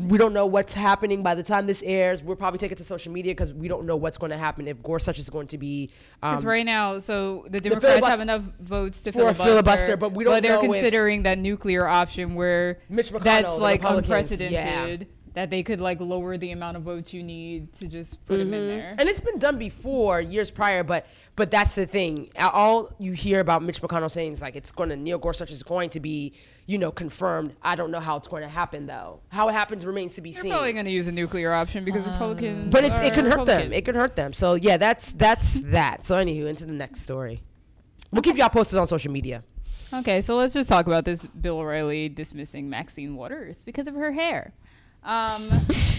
we 0.07 0.17
don't 0.17 0.31
know 0.31 0.45
what's 0.45 0.73
happening 0.73 1.21
by 1.21 1.35
the 1.35 1.43
time 1.43 1.67
this 1.67 1.83
airs. 1.83 2.23
We'll 2.23 2.37
probably 2.37 2.57
take 2.59 2.71
it 2.71 2.77
to 2.77 2.83
social 2.85 3.11
media 3.11 3.31
because 3.33 3.51
we 3.53 3.67
don't 3.67 3.85
know 3.85 3.97
what's 3.97 4.17
going 4.17 4.29
to 4.31 4.37
happen 4.37 4.65
if 4.69 4.81
Gorsuch 4.81 5.19
is 5.19 5.29
going 5.29 5.47
to 5.47 5.57
be. 5.57 5.89
Um, 6.23 6.31
Because 6.31 6.45
right 6.45 6.65
now, 6.65 6.99
so 6.99 7.45
the 7.49 7.59
Democrats 7.59 7.99
filibus- 7.99 8.09
have 8.09 8.21
enough 8.21 8.43
votes 8.61 9.01
to 9.03 9.11
For 9.11 9.17
a 9.17 9.21
filibuster, 9.33 9.43
filibuster, 9.49 9.97
but 9.97 10.13
we 10.13 10.23
don't 10.23 10.35
But 10.35 10.43
they're 10.43 10.55
know 10.63 10.73
if- 10.73 10.81
considering 10.81 11.23
that 11.23 11.39
nuclear 11.39 11.85
option 11.85 12.35
where 12.35 12.79
Mitch 12.87 13.11
McConnell, 13.11 13.23
that's 13.23 13.57
like 13.59 13.83
unprecedented. 13.83 15.07
That 15.33 15.49
they 15.49 15.63
could 15.63 15.79
like 15.79 16.01
lower 16.01 16.37
the 16.37 16.51
amount 16.51 16.75
of 16.75 16.83
votes 16.83 17.13
you 17.13 17.23
need 17.23 17.71
to 17.79 17.87
just 17.87 18.23
put 18.25 18.37
them 18.37 18.53
in 18.53 18.61
mm-hmm. 18.61 18.67
there. 18.67 18.91
And 18.97 19.07
it's 19.07 19.21
been 19.21 19.39
done 19.39 19.57
before, 19.57 20.19
years 20.19 20.51
prior, 20.51 20.83
but 20.83 21.07
but 21.37 21.49
that's 21.49 21.75
the 21.75 21.85
thing. 21.85 22.29
All 22.37 22.93
you 22.99 23.13
hear 23.13 23.39
about 23.39 23.63
Mitch 23.63 23.81
McConnell 23.81 24.11
saying 24.11 24.33
is 24.33 24.41
like 24.41 24.55
it's 24.55 24.71
going 24.71 24.89
to 24.89 24.97
Neil 24.97 25.17
Gorsuch 25.17 25.49
is 25.49 25.63
going 25.63 25.89
to 25.91 26.01
be, 26.01 26.33
you 26.65 26.77
know, 26.77 26.91
confirmed. 26.91 27.55
I 27.63 27.75
don't 27.75 27.91
know 27.91 28.01
how 28.01 28.17
it's 28.17 28.27
going 28.27 28.43
to 28.43 28.49
happen 28.49 28.87
though. 28.87 29.21
How 29.29 29.47
it 29.47 29.53
happens 29.53 29.85
remains 29.85 30.15
to 30.15 30.21
be 30.21 30.31
They're 30.31 30.41
seen. 30.41 30.51
probably 30.51 30.73
going 30.73 30.85
to 30.85 30.91
use 30.91 31.07
a 31.07 31.13
nuclear 31.13 31.53
option 31.53 31.85
because 31.85 32.05
um, 32.05 32.11
Republicans. 32.11 32.69
but 32.69 32.83
it's, 32.83 32.97
it 32.99 33.13
can 33.13 33.25
hurt 33.25 33.45
them. 33.45 33.71
It 33.71 33.85
can 33.85 33.95
hurt 33.95 34.15
them. 34.17 34.33
So 34.33 34.55
yeah, 34.55 34.75
that's 34.75 35.13
that's 35.13 35.61
that. 35.65 36.05
So 36.05 36.15
anywho, 36.15 36.47
into 36.47 36.65
the 36.65 36.73
next 36.73 37.01
story. 37.01 37.41
We'll 38.11 38.21
keep 38.21 38.35
y'all 38.35 38.49
posted 38.49 38.77
on 38.77 38.87
social 38.87 39.11
media. 39.13 39.43
Okay, 39.93 40.21
so 40.21 40.35
let's 40.35 40.53
just 40.53 40.69
talk 40.69 40.87
about 40.87 41.03
this 41.03 41.25
Bill 41.25 41.59
O'Reilly 41.59 42.07
dismissing 42.07 42.69
Maxine 42.69 43.15
Waters 43.15 43.57
because 43.65 43.87
of 43.87 43.95
her 43.95 44.11
hair. 44.11 44.53
Um, 45.03 45.49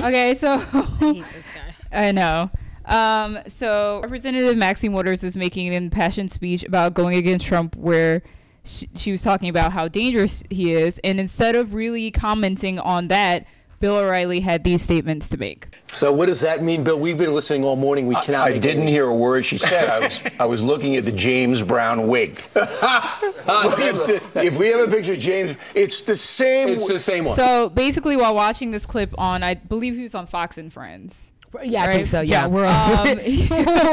okay, 0.00 0.36
so 0.38 0.54
I 0.72 0.82
hate 0.98 1.24
this 1.34 1.46
guy. 1.54 1.74
I 2.08 2.12
know. 2.12 2.50
Um, 2.84 3.38
so 3.58 4.00
Representative 4.02 4.56
Maxine 4.56 4.92
Waters 4.92 5.22
was 5.22 5.36
making 5.36 5.68
an 5.68 5.74
impassioned 5.74 6.32
speech 6.32 6.64
about 6.64 6.94
going 6.94 7.16
against 7.16 7.46
Trump, 7.46 7.76
where 7.76 8.22
she, 8.64 8.88
she 8.94 9.12
was 9.12 9.22
talking 9.22 9.48
about 9.48 9.72
how 9.72 9.88
dangerous 9.88 10.42
he 10.50 10.72
is, 10.72 11.00
and 11.04 11.20
instead 11.20 11.54
of 11.54 11.74
really 11.74 12.10
commenting 12.10 12.78
on 12.78 13.08
that, 13.08 13.46
Bill 13.82 13.98
O'Reilly 13.98 14.38
had 14.40 14.62
these 14.62 14.80
statements 14.80 15.28
to 15.30 15.36
make. 15.36 15.76
So 15.92 16.12
what 16.12 16.26
does 16.26 16.40
that 16.42 16.62
mean, 16.62 16.84
Bill? 16.84 16.98
We've 16.98 17.18
been 17.18 17.34
listening 17.34 17.64
all 17.64 17.74
morning. 17.74 18.06
We 18.06 18.14
cannot. 18.14 18.46
I 18.46 18.50
make 18.52 18.62
didn't 18.62 18.86
hear 18.86 19.08
a 19.08 19.14
word 19.14 19.44
she 19.44 19.58
said. 19.58 19.90
I 19.90 19.98
was 19.98 20.20
I 20.38 20.44
was 20.44 20.62
looking 20.62 20.94
at 20.96 21.04
the 21.04 21.10
James 21.10 21.60
Brown 21.62 22.06
wig. 22.06 22.40
if 22.54 24.58
we 24.60 24.68
have 24.68 24.88
a 24.88 24.90
picture 24.90 25.14
of 25.14 25.18
James, 25.18 25.56
it's 25.74 26.00
the 26.02 26.14
same. 26.16 26.68
It's 26.68 26.86
the 26.86 27.00
same 27.00 27.24
one. 27.24 27.36
So 27.36 27.70
basically, 27.70 28.16
while 28.16 28.36
watching 28.36 28.70
this 28.70 28.86
clip 28.86 29.12
on, 29.18 29.42
I 29.42 29.54
believe 29.54 29.96
he 29.96 30.02
was 30.02 30.14
on 30.14 30.26
Fox 30.26 30.58
and 30.58 30.72
Friends. 30.72 31.32
Yeah, 31.64 31.82
I 31.82 31.86
Right? 31.88 31.94
think 31.96 32.06
so. 32.06 32.20
Yeah. 32.20 32.46
where 32.46 32.64
else? 32.66 32.88
Um, 32.88 33.18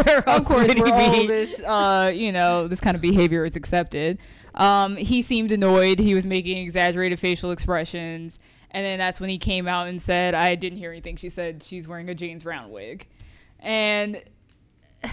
where 0.05 0.19
of 0.19 0.27
else 0.27 0.47
course, 0.47 0.67
would 0.67 0.77
he 0.77 0.81
where 0.83 0.93
all 0.93 1.25
this, 1.27 1.59
uh, 1.61 2.11
you 2.13 2.31
know, 2.31 2.67
this 2.67 2.79
kind 2.79 2.95
of 2.95 3.01
behavior 3.01 3.43
is 3.43 3.55
accepted. 3.55 4.19
Um, 4.55 4.95
he 4.97 5.21
seemed 5.23 5.51
annoyed. 5.51 5.97
He 5.99 6.13
was 6.13 6.25
making 6.25 6.57
exaggerated 6.59 7.19
facial 7.19 7.51
expressions, 7.51 8.39
and 8.71 8.85
then 8.85 8.99
that's 8.99 9.19
when 9.19 9.29
he 9.29 9.37
came 9.37 9.67
out 9.67 9.87
and 9.87 10.01
said, 10.01 10.35
"I 10.35 10.55
didn't 10.55 10.79
hear 10.79 10.91
anything." 10.91 11.15
She 11.15 11.29
said 11.29 11.63
she's 11.63 11.87
wearing 11.87 12.09
a 12.09 12.15
James 12.15 12.43
Brown 12.43 12.71
wig, 12.71 13.07
and 13.59 14.21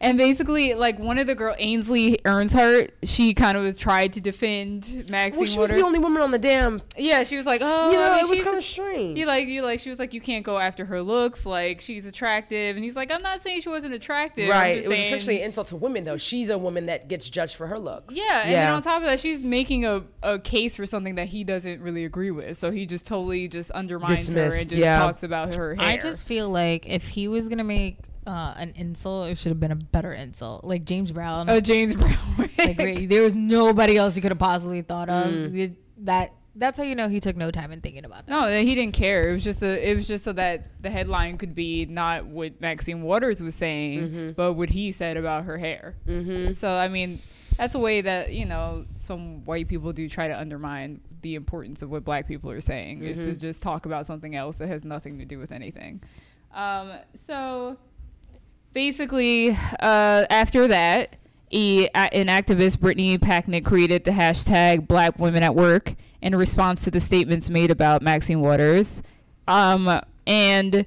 And 0.00 0.18
basically, 0.18 0.74
like 0.74 0.98
one 0.98 1.18
of 1.18 1.26
the 1.26 1.34
girl, 1.34 1.54
Ainsley 1.58 2.18
Earnhardt, 2.24 2.90
she 3.02 3.32
kind 3.34 3.56
of 3.56 3.64
was 3.64 3.76
tried 3.76 4.12
to 4.14 4.20
defend 4.20 5.06
Maxine 5.10 5.40
Well, 5.40 5.46
she 5.46 5.58
was 5.58 5.70
the 5.70 5.80
only 5.82 5.98
woman 5.98 6.22
on 6.22 6.30
the 6.30 6.38
damn. 6.38 6.82
yeah, 6.96 7.24
she 7.24 7.36
was 7.36 7.46
like, 7.46 7.60
oh, 7.64 7.90
you 7.90 7.96
know, 7.96 8.12
I 8.12 8.16
mean, 8.16 8.24
it 8.26 8.28
was 8.28 8.40
kind 8.42 8.56
of 8.56 8.64
strange. 8.64 9.18
You 9.18 9.26
like 9.26 9.48
you 9.48 9.62
like 9.62 9.80
she 9.80 9.88
was 9.88 9.98
like 9.98 10.12
you 10.12 10.20
can't 10.20 10.44
go 10.44 10.58
after 10.58 10.84
her 10.84 11.00
looks 11.02 11.46
like 11.46 11.80
she's 11.80 12.06
attractive 12.06 12.76
and 12.76 12.84
he's 12.84 12.96
like 12.96 13.10
I'm 13.10 13.22
not 13.22 13.40
saying 13.42 13.62
she 13.62 13.68
wasn't 13.68 13.94
attractive 13.94 14.48
right. 14.48 14.76
just 14.76 14.86
It 14.86 14.88
was 14.88 14.98
saying- 14.98 15.06
essentially 15.14 15.38
an 15.40 15.44
insult 15.46 15.68
to 15.68 15.76
women, 15.76 16.04
though. 16.04 16.16
She's 16.16 16.50
a 16.50 16.58
woman 16.58 16.86
that 16.86 17.08
gets 17.08 17.28
judged 17.30 17.56
for 17.56 17.66
her 17.66 17.78
looks. 17.78 18.14
yeah 18.14 18.42
and 18.42 18.52
then 18.52 18.72
on 18.72 18.82
top 18.82 18.98
of 18.98 19.04
that 19.04 19.20
she's 19.20 19.42
making 19.42 19.84
a, 19.86 20.02
a 20.22 20.38
case 20.38 20.76
for 20.76 20.86
something 20.86 21.14
that 21.16 21.26
he 21.28 21.44
doesn't 21.44 21.80
really 21.80 22.04
agree 22.04 22.30
with 22.30 22.58
so 22.58 22.70
he 22.70 22.86
just 22.86 23.06
totally 23.06 23.48
just 23.48 23.70
undermines 23.70 24.32
her 24.32 24.44
and 24.44 24.52
just 24.52 24.72
yeah. 24.72 24.98
talks 24.98 25.22
about 25.22 25.54
her 25.54 25.74
hair 25.74 25.84
I 25.86 25.96
just 25.96 26.26
feel 26.26 26.48
like 26.50 26.86
if 26.88 27.08
he 27.08 27.28
was 27.28 27.48
gonna 27.48 27.64
make 27.64 27.98
uh, 28.26 28.54
an 28.56 28.72
insult, 28.76 29.28
it 29.30 29.38
should 29.38 29.50
have 29.50 29.60
been 29.60 29.72
a 29.72 29.76
better 29.76 30.12
insult, 30.12 30.64
like 30.64 30.84
James 30.84 31.12
Brown. 31.12 31.48
a 31.48 31.60
James 31.60 31.94
Brown 31.94 32.16
like 32.58 33.08
there 33.08 33.22
was 33.22 33.34
nobody 33.34 33.96
else 33.96 34.16
you 34.16 34.22
could 34.22 34.32
have 34.32 34.38
possibly 34.38 34.82
thought 34.82 35.08
of. 35.08 35.26
Mm. 35.32 35.76
That 35.98 36.32
that's 36.58 36.78
how 36.78 36.84
you 36.84 36.94
know 36.94 37.08
he 37.08 37.20
took 37.20 37.36
no 37.36 37.50
time 37.50 37.70
in 37.72 37.80
thinking 37.82 38.04
about 38.04 38.26
that. 38.26 38.30
No, 38.32 38.48
he 38.48 38.74
didn't 38.74 38.94
care. 38.94 39.28
It 39.28 39.32
was 39.32 39.44
just 39.44 39.62
a, 39.62 39.90
it 39.90 39.94
was 39.94 40.08
just 40.08 40.24
so 40.24 40.32
that 40.32 40.82
the 40.82 40.88
headline 40.90 41.36
could 41.38 41.54
be 41.54 41.84
not 41.86 42.26
what 42.26 42.60
Maxine 42.60 43.02
Waters 43.02 43.40
was 43.42 43.54
saying, 43.54 44.00
Mm-hmm. 44.00 44.30
but 44.32 44.54
what 44.54 44.70
he 44.70 44.90
said 44.92 45.16
about 45.16 45.44
her 45.44 45.56
hair. 45.58 45.96
Mm-hmm. 46.08 46.52
So 46.54 46.68
I 46.70 46.88
mean, 46.88 47.18
that's 47.56 47.74
a 47.74 47.78
way 47.78 48.00
that 48.00 48.32
you 48.32 48.44
know 48.46 48.86
some 48.92 49.44
white 49.44 49.68
people 49.68 49.92
do 49.92 50.08
try 50.08 50.28
to 50.28 50.38
undermine 50.38 51.00
the 51.22 51.34
importance 51.34 51.82
of 51.82 51.90
what 51.90 52.04
black 52.04 52.26
people 52.26 52.50
are 52.50 52.60
saying. 52.60 53.02
Is 53.04 53.18
Mm-hmm. 53.18 53.32
to 53.34 53.38
just 53.38 53.62
talk 53.62 53.86
about 53.86 54.06
something 54.06 54.34
else 54.34 54.58
that 54.58 54.68
has 54.68 54.84
nothing 54.84 55.18
to 55.18 55.24
do 55.24 55.38
with 55.38 55.52
anything. 55.52 56.02
Um, 56.54 56.92
so 57.26 57.76
basically, 58.76 59.52
uh, 59.80 60.26
after 60.28 60.68
that, 60.68 61.16
e, 61.50 61.88
an 61.94 62.26
activist, 62.26 62.78
Brittany 62.78 63.16
Packnett, 63.16 63.64
created 63.64 64.04
the 64.04 64.10
hashtag 64.10 64.86
Black 64.86 65.18
Women 65.18 65.42
at 65.42 65.54
Work 65.54 65.94
in 66.20 66.36
response 66.36 66.84
to 66.84 66.90
the 66.90 67.00
statements 67.00 67.48
made 67.48 67.70
about 67.70 68.02
Maxine 68.02 68.42
Waters. 68.42 69.02
Um, 69.48 69.98
and 70.26 70.84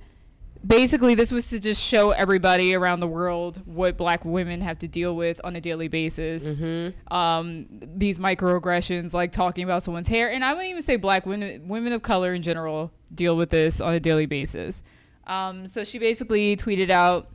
basically, 0.66 1.16
this 1.16 1.32
was 1.32 1.50
to 1.50 1.60
just 1.60 1.82
show 1.82 2.12
everybody 2.12 2.76
around 2.76 3.00
the 3.00 3.08
world 3.08 3.60
what 3.66 3.98
black 3.98 4.24
women 4.24 4.62
have 4.62 4.78
to 4.80 4.88
deal 4.88 5.16
with 5.16 5.42
on 5.44 5.56
a 5.56 5.62
daily 5.62 5.88
basis. 5.88 6.60
Um, 7.10 7.66
these 7.72 8.20
microaggressions, 8.20 9.14
like 9.14 9.32
talking 9.32 9.64
about 9.64 9.82
someone's 9.82 10.08
hair. 10.08 10.32
And 10.32 10.46
I 10.46 10.54
wouldn't 10.54 10.70
even 10.70 10.84
say 10.84 10.96
black 10.96 11.26
women, 11.26 11.68
women 11.68 11.92
of 11.94 12.04
color 12.04 12.36
in 12.36 12.44
general, 12.44 12.92
deal 13.16 13.36
with 13.36 13.50
this 13.50 13.82
on 13.82 13.96
a 13.96 14.00
daily 14.00 14.28
basis. 14.28 14.84
Um, 15.26 15.66
so 15.66 15.84
she 15.84 15.98
basically 15.98 16.56
tweeted 16.56 16.92
out 16.92 17.30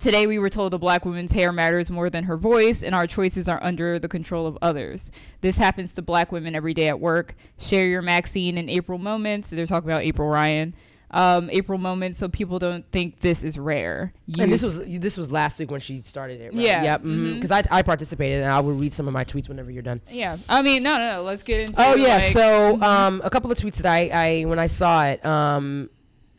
Today 0.00 0.26
we 0.26 0.38
were 0.38 0.48
told 0.48 0.72
a 0.72 0.78
black 0.78 1.04
woman's 1.04 1.32
hair 1.32 1.52
matters 1.52 1.90
more 1.90 2.08
than 2.08 2.24
her 2.24 2.38
voice, 2.38 2.82
and 2.82 2.94
our 2.94 3.06
choices 3.06 3.48
are 3.48 3.62
under 3.62 3.98
the 3.98 4.08
control 4.08 4.46
of 4.46 4.56
others. 4.62 5.10
This 5.42 5.58
happens 5.58 5.92
to 5.94 6.02
black 6.02 6.32
women 6.32 6.54
every 6.54 6.72
day 6.72 6.88
at 6.88 6.98
work. 6.98 7.34
Share 7.58 7.86
your 7.86 8.00
Maxine 8.00 8.56
and 8.56 8.70
April 8.70 8.96
moments. 8.98 9.50
They're 9.50 9.66
talking 9.66 9.90
about 9.90 10.02
April 10.02 10.28
Ryan. 10.28 10.72
Um, 11.12 11.50
April 11.50 11.76
moments, 11.76 12.20
so 12.20 12.28
people 12.28 12.58
don't 12.60 12.84
think 12.92 13.18
this 13.20 13.42
is 13.42 13.58
rare. 13.58 14.12
And 14.38 14.50
this 14.52 14.62
was 14.62 14.78
this 14.78 15.18
was 15.18 15.32
last 15.32 15.58
week 15.58 15.70
when 15.70 15.80
she 15.80 15.98
started 15.98 16.40
it. 16.40 16.54
Right? 16.54 16.62
Yeah. 16.62 16.82
Yep. 16.84 17.02
Because 17.34 17.50
I, 17.50 17.64
I 17.68 17.82
participated 17.82 18.42
and 18.42 18.50
I 18.50 18.60
will 18.60 18.74
read 18.74 18.92
some 18.92 19.08
of 19.08 19.12
my 19.12 19.24
tweets 19.24 19.48
whenever 19.48 19.70
you're 19.72 19.82
done. 19.82 20.00
yeah. 20.08 20.36
I 20.48 20.62
mean, 20.62 20.84
no, 20.84 20.96
no, 20.98 21.16
no. 21.16 21.22
Let's 21.24 21.42
get 21.42 21.60
into. 21.68 21.74
Oh 21.84 21.96
yeah. 21.96 22.14
like- 22.14 22.22
so 22.32 22.80
um, 22.80 23.20
a 23.24 23.28
couple 23.28 23.50
of 23.50 23.58
tweets 23.58 23.78
that 23.82 23.86
I, 23.92 24.08
I 24.12 24.44
when 24.44 24.60
I 24.60 24.66
saw 24.66 25.04
it, 25.06 25.26
um, 25.26 25.90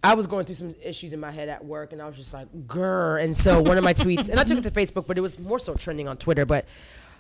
I 0.04 0.16
was 0.16 0.26
going 0.26 0.46
through 0.46 0.56
some 0.56 0.76
issues 0.84 1.14
in 1.14 1.20
my 1.20 1.32
head 1.32 1.48
at 1.48 1.64
work, 1.64 1.94
and 1.94 2.02
I 2.02 2.08
was 2.08 2.16
just 2.16 2.34
like, 2.34 2.48
"grr." 2.68 3.24
And 3.24 3.38
so 3.38 3.62
one 3.62 3.78
of 3.78 3.84
my 3.84 3.94
tweets, 4.06 4.30
and 4.30 4.40
I 4.40 4.44
took 4.44 4.58
it 4.58 4.64
to 4.64 4.72
Facebook, 4.72 5.06
but 5.08 5.18
it 5.18 5.22
was 5.22 5.38
more 5.38 5.60
so 5.60 5.76
trending 5.76 6.08
on 6.08 6.18
Twitter. 6.18 6.46
But 6.46 6.66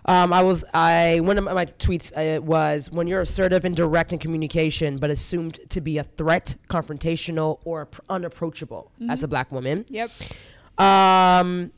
um, 0.05 0.33
I 0.33 0.41
was 0.41 0.63
I 0.73 1.19
one 1.21 1.37
of 1.37 1.43
my 1.43 1.65
tweets 1.65 2.11
uh, 2.15 2.41
was 2.41 2.89
when 2.91 3.07
you're 3.07 3.21
assertive 3.21 3.65
and 3.65 3.75
direct 3.75 4.13
in 4.13 4.19
communication, 4.19 4.97
but 4.97 5.11
assumed 5.11 5.59
to 5.69 5.81
be 5.81 5.99
a 5.99 6.03
threat, 6.03 6.55
confrontational, 6.69 7.59
or 7.65 7.85
pr- 7.85 8.01
unapproachable 8.09 8.91
as 9.09 9.21
a 9.21 9.27
black 9.27 9.51
woman. 9.51 9.85
Yep. 9.89 10.09
Um, 10.79 11.71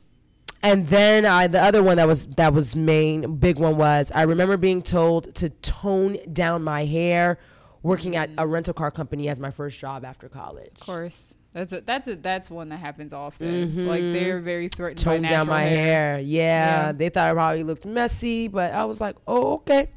and 0.62 0.86
then 0.86 1.26
I, 1.26 1.46
the 1.46 1.62
other 1.62 1.82
one 1.82 1.98
that 1.98 2.06
was 2.06 2.24
that 2.26 2.54
was 2.54 2.74
main 2.74 3.36
big 3.36 3.58
one 3.58 3.76
was 3.76 4.10
I 4.14 4.22
remember 4.22 4.56
being 4.56 4.80
told 4.80 5.34
to 5.34 5.50
tone 5.50 6.16
down 6.32 6.62
my 6.62 6.86
hair, 6.86 7.38
working 7.84 8.16
at 8.16 8.30
a 8.38 8.46
rental 8.46 8.74
car 8.74 8.90
company 8.90 9.28
as 9.28 9.38
my 9.38 9.52
first 9.52 9.78
job 9.78 10.04
after 10.04 10.28
college. 10.28 10.72
Of 10.74 10.80
course. 10.80 11.34
That's 11.52 11.72
a, 11.72 11.80
that's 11.82 12.08
a, 12.08 12.16
that's 12.16 12.50
one 12.50 12.68
that 12.70 12.78
happens 12.78 13.12
often. 13.12 13.86
Like 13.86 14.02
they're 14.02 14.40
very 14.40 14.66
threatened 14.66 15.04
by 15.04 15.12
Tone 15.18 15.22
Mm-hmm. 15.22 15.30
down 15.30 15.46
my 15.46 15.62
hair. 15.62 16.18
Yeah, 16.18 16.86
Yeah. 16.86 16.92
they 16.92 17.08
thought 17.10 17.30
I 17.30 17.32
probably 17.32 17.62
looked 17.62 17.86
messy, 17.86 18.48
but 18.48 18.72
I 18.74 18.84
was 18.86 19.00
like, 19.00 19.14
oh 19.28 19.52
okay. 19.54 19.88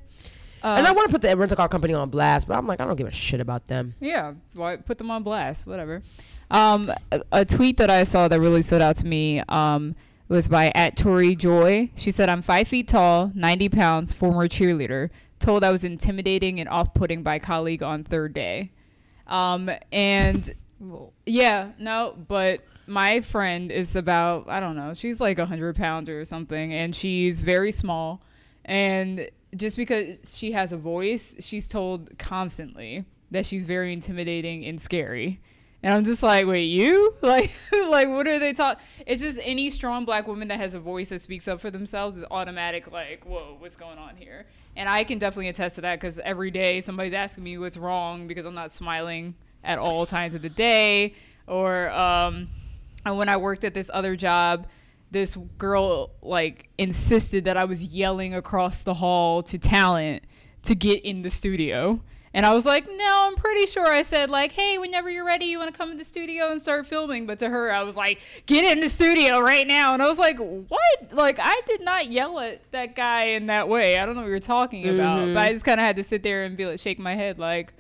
Uh, 0.64 0.76
and 0.78 0.86
I 0.88 0.92
want 0.92 1.08
to 1.08 1.12
put 1.12 1.22
the 1.22 1.36
rental 1.36 1.56
car 1.58 1.68
company 1.70 1.94
on 1.96 2.10
blast, 2.12 2.48
but 2.48 2.58
I'm 2.58 2.66
like, 2.68 2.80
I 2.82 2.86
don't 2.86 2.96
give 2.96 3.08
a 3.08 3.12
shit 3.12 3.40
about 3.40 3.68
them. 3.68 3.94
Yeah, 4.00 4.34
why 4.54 4.76
put 4.76 4.98
them 5.00 5.10
on 5.10 5.24
blast, 5.24 5.66
whatever. 5.66 6.04
Um, 6.52 6.92
a, 7.12 7.22
a 7.32 7.46
tweet 7.46 7.78
that 7.78 7.90
I 7.90 8.04
saw 8.04 8.28
that 8.28 8.40
really 8.40 8.62
stood 8.64 8.82
out 8.82 8.98
to 8.98 9.06
me 9.06 9.42
um, 9.50 9.96
was 10.30 10.48
by 10.48 10.72
at 10.76 10.96
Tori 10.98 11.36
Joy. 11.36 11.90
She 11.96 12.10
said, 12.12 12.28
"I'm 12.30 12.42
five 12.42 12.68
feet 12.68 12.88
tall, 12.88 13.32
90 13.36 13.70
pounds, 13.70 14.14
former 14.14 14.48
cheerleader. 14.48 15.10
Told 15.40 15.64
I 15.64 15.72
was 15.72 15.84
intimidating 15.84 16.60
and 16.60 16.68
off-putting 16.68 17.24
by 17.24 17.40
colleague 17.40 17.84
on 17.84 18.04
third 18.04 18.34
day." 18.34 18.72
Um, 19.28 19.70
and 19.92 20.54
yeah, 21.26 21.72
no, 21.80 22.16
but 22.28 22.62
my 22.88 23.22
friend 23.22 23.72
is 23.72 23.96
about 23.96 24.50
I 24.50 24.60
don't 24.60 24.76
know. 24.76 24.94
She's 24.94 25.20
like 25.20 25.40
a 25.40 25.46
hundred 25.46 25.76
pounds 25.76 26.10
or 26.10 26.24
something, 26.26 26.74
and 26.74 26.96
she's 26.96 27.42
very 27.42 27.72
small. 27.72 28.22
And 28.66 29.30
just 29.56 29.78
because 29.78 30.36
she 30.38 30.52
has 30.52 30.74
a 30.74 30.78
voice, 30.78 31.36
she's 31.40 31.68
told 31.68 32.18
constantly 32.18 33.06
that 33.32 33.46
she's 33.46 33.66
very 33.66 33.94
intimidating 33.94 34.66
and 34.66 34.82
scary. 34.82 35.40
And 35.84 35.94
I'm 35.94 36.06
just 36.06 36.24
like, 36.24 36.48
wait, 36.48 36.64
you? 36.64 37.14
Like, 37.22 37.52
like 37.72 38.10
what 38.10 38.28
are 38.28 38.40
they 38.40 38.54
talking? 38.54 38.84
It's 39.06 39.22
just 39.22 39.38
any 39.42 39.70
strong 39.70 40.06
black 40.06 40.28
woman 40.28 40.48
that 40.48 40.58
has 40.58 40.74
a 40.74 40.80
voice 40.80 41.10
that 41.10 41.22
speaks 41.22 41.48
up 41.48 41.60
for 41.60 41.70
themselves 41.70 42.18
is 42.18 42.26
automatic. 42.32 42.92
Like, 42.92 43.26
whoa, 43.26 43.56
what's 43.60 43.76
going 43.76 43.98
on 43.98 44.16
here? 44.16 44.46
And 44.78 44.88
I 44.88 45.04
can 45.04 45.18
definitely 45.18 45.50
attest 45.50 45.76
to 45.76 45.82
that 45.82 46.00
because 46.00 46.20
every 46.20 46.52
day 46.52 46.82
somebody's 46.82 47.14
asking 47.14 47.44
me 47.44 47.58
what's 47.58 47.78
wrong 47.78 48.28
because 48.28 48.46
I'm 48.46 48.54
not 48.54 48.72
smiling 48.72 49.34
at 49.64 49.80
all 49.80 50.06
times 50.06 50.36
of 50.36 50.44
the 50.44 50.50
day. 50.50 51.16
Or 51.48 51.90
um, 51.90 52.48
and 53.04 53.18
when 53.18 53.28
I 53.28 53.38
worked 53.38 53.64
at 53.64 53.74
this 53.74 53.90
other 53.92 54.16
job, 54.16 54.68
this 55.10 55.36
girl 55.58 56.12
like 56.22 56.70
insisted 56.78 57.46
that 57.46 57.58
I 57.58 57.66
was 57.66 57.86
yelling 57.86 58.36
across 58.36 58.84
the 58.84 58.94
hall 58.94 59.42
to 59.44 59.58
talent 59.58 60.24
to 60.64 60.76
get 60.76 61.04
in 61.04 61.24
the 61.24 61.32
studio. 61.32 62.00
And 62.38 62.46
I 62.46 62.54
was 62.54 62.68
like, 62.68 62.86
no, 62.86 63.26
I'm 63.26 63.36
pretty 63.36 63.66
sure 63.66 63.92
I 63.92 64.04
said 64.04 64.30
like, 64.30 64.52
hey, 64.52 64.78
whenever 64.78 65.10
you're 65.10 65.26
ready, 65.26 65.46
you 65.46 65.58
want 65.58 65.74
to 65.74 65.78
come 65.78 65.90
to 65.90 65.98
the 65.98 66.04
studio 66.04 66.52
and 66.52 66.62
start 66.62 66.86
filming. 66.86 67.26
But 67.26 67.40
to 67.40 67.50
her, 67.50 67.72
I 67.72 67.82
was 67.82 67.96
like, 67.96 68.22
get 68.46 68.64
in 68.64 68.80
the 68.80 68.90
studio 68.90 69.40
right 69.40 69.66
now. 69.66 69.96
And 69.96 70.04
I 70.04 70.06
was 70.06 70.20
like, 70.20 70.38
what? 70.38 71.12
Like, 71.12 71.40
I 71.42 71.60
did 71.66 71.82
not 71.82 72.12
yell 72.12 72.40
at 72.40 72.72
that 72.74 72.96
guy 72.96 73.24
in 73.24 73.48
that 73.48 73.68
way. 73.68 73.98
I 73.98 74.06
don't 74.06 74.14
know 74.14 74.22
what 74.22 74.30
you're 74.30 74.40
talking 74.40 74.88
about. 74.88 75.26
But 75.30 75.38
I 75.38 75.48
mm-hmm. 75.48 75.56
just 75.56 75.66
kind 75.66 75.80
of 75.80 75.86
had 75.88 75.96
to 75.96 76.04
sit 76.04 76.22
there 76.22 76.44
and 76.44 76.56
be 76.56 76.68
like, 76.68 76.80
shake 76.80 77.00
my 77.00 77.16
head 77.16 77.40
like, 77.40 77.74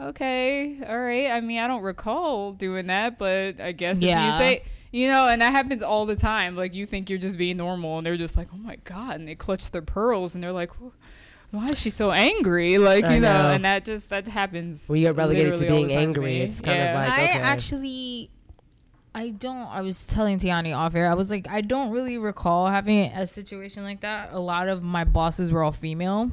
okay, 0.00 0.78
all 0.88 1.00
right. 1.00 1.32
I 1.32 1.40
mean, 1.40 1.58
I 1.58 1.66
don't 1.66 1.82
recall 1.82 2.52
doing 2.52 2.86
that, 2.86 3.18
but 3.18 3.58
I 3.58 3.72
guess 3.72 3.96
if 3.96 4.02
you 4.02 4.08
say, 4.38 4.62
you 4.92 5.08
know, 5.08 5.26
and 5.26 5.42
that 5.42 5.50
happens 5.50 5.82
all 5.82 6.06
the 6.06 6.14
time. 6.14 6.54
Like 6.54 6.72
you 6.72 6.86
think 6.86 7.10
you're 7.10 7.18
just 7.18 7.36
being 7.36 7.56
normal, 7.56 7.98
and 7.98 8.06
they're 8.06 8.16
just 8.16 8.36
like, 8.36 8.48
"Oh 8.54 8.56
my 8.56 8.76
god!" 8.84 9.16
And 9.16 9.28
they 9.28 9.34
clutch 9.34 9.70
their 9.70 9.82
pearls, 9.82 10.34
and 10.34 10.42
they're 10.42 10.52
like, 10.52 10.70
"Why 11.50 11.68
is 11.68 11.78
she 11.78 11.90
so 11.90 12.10
angry?" 12.12 12.78
Like 12.78 13.04
you 13.04 13.20
know, 13.20 13.20
know. 13.20 13.50
and 13.50 13.64
that 13.64 13.84
just 13.84 14.10
that 14.10 14.26
happens. 14.26 14.88
We 14.88 15.00
you 15.00 15.06
get 15.06 15.16
relegated 15.16 15.58
to 15.58 15.66
being 15.66 15.92
angry, 15.92 16.24
me. 16.24 16.40
it's 16.42 16.60
kind 16.60 16.78
of 16.78 16.84
Yeah. 16.84 17.00
like- 17.00 17.12
I 17.12 17.24
actually, 17.38 18.30
I 19.14 19.30
don't. 19.30 19.66
I 19.68 19.80
was 19.80 20.06
telling 20.06 20.38
Tiani 20.38 20.76
off 20.76 20.94
air. 20.94 21.10
I 21.10 21.14
was 21.14 21.30
like, 21.30 21.48
I 21.48 21.60
don't 21.60 21.90
really 21.90 22.18
recall 22.18 22.66
having 22.68 23.10
a 23.12 23.26
situation 23.26 23.82
like 23.82 24.02
that. 24.02 24.32
A 24.32 24.38
lot 24.38 24.68
of 24.68 24.82
my 24.82 25.04
bosses 25.04 25.50
were 25.50 25.62
all 25.62 25.72
female, 25.72 26.30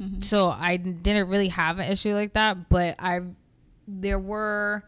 mm-hmm. 0.00 0.20
so 0.20 0.48
I 0.48 0.76
didn't 0.76 1.28
really 1.28 1.48
have 1.48 1.78
an 1.78 1.90
issue 1.90 2.14
like 2.14 2.32
that. 2.32 2.68
But 2.68 2.96
I, 2.98 3.20
there 3.86 4.18
were 4.18 4.84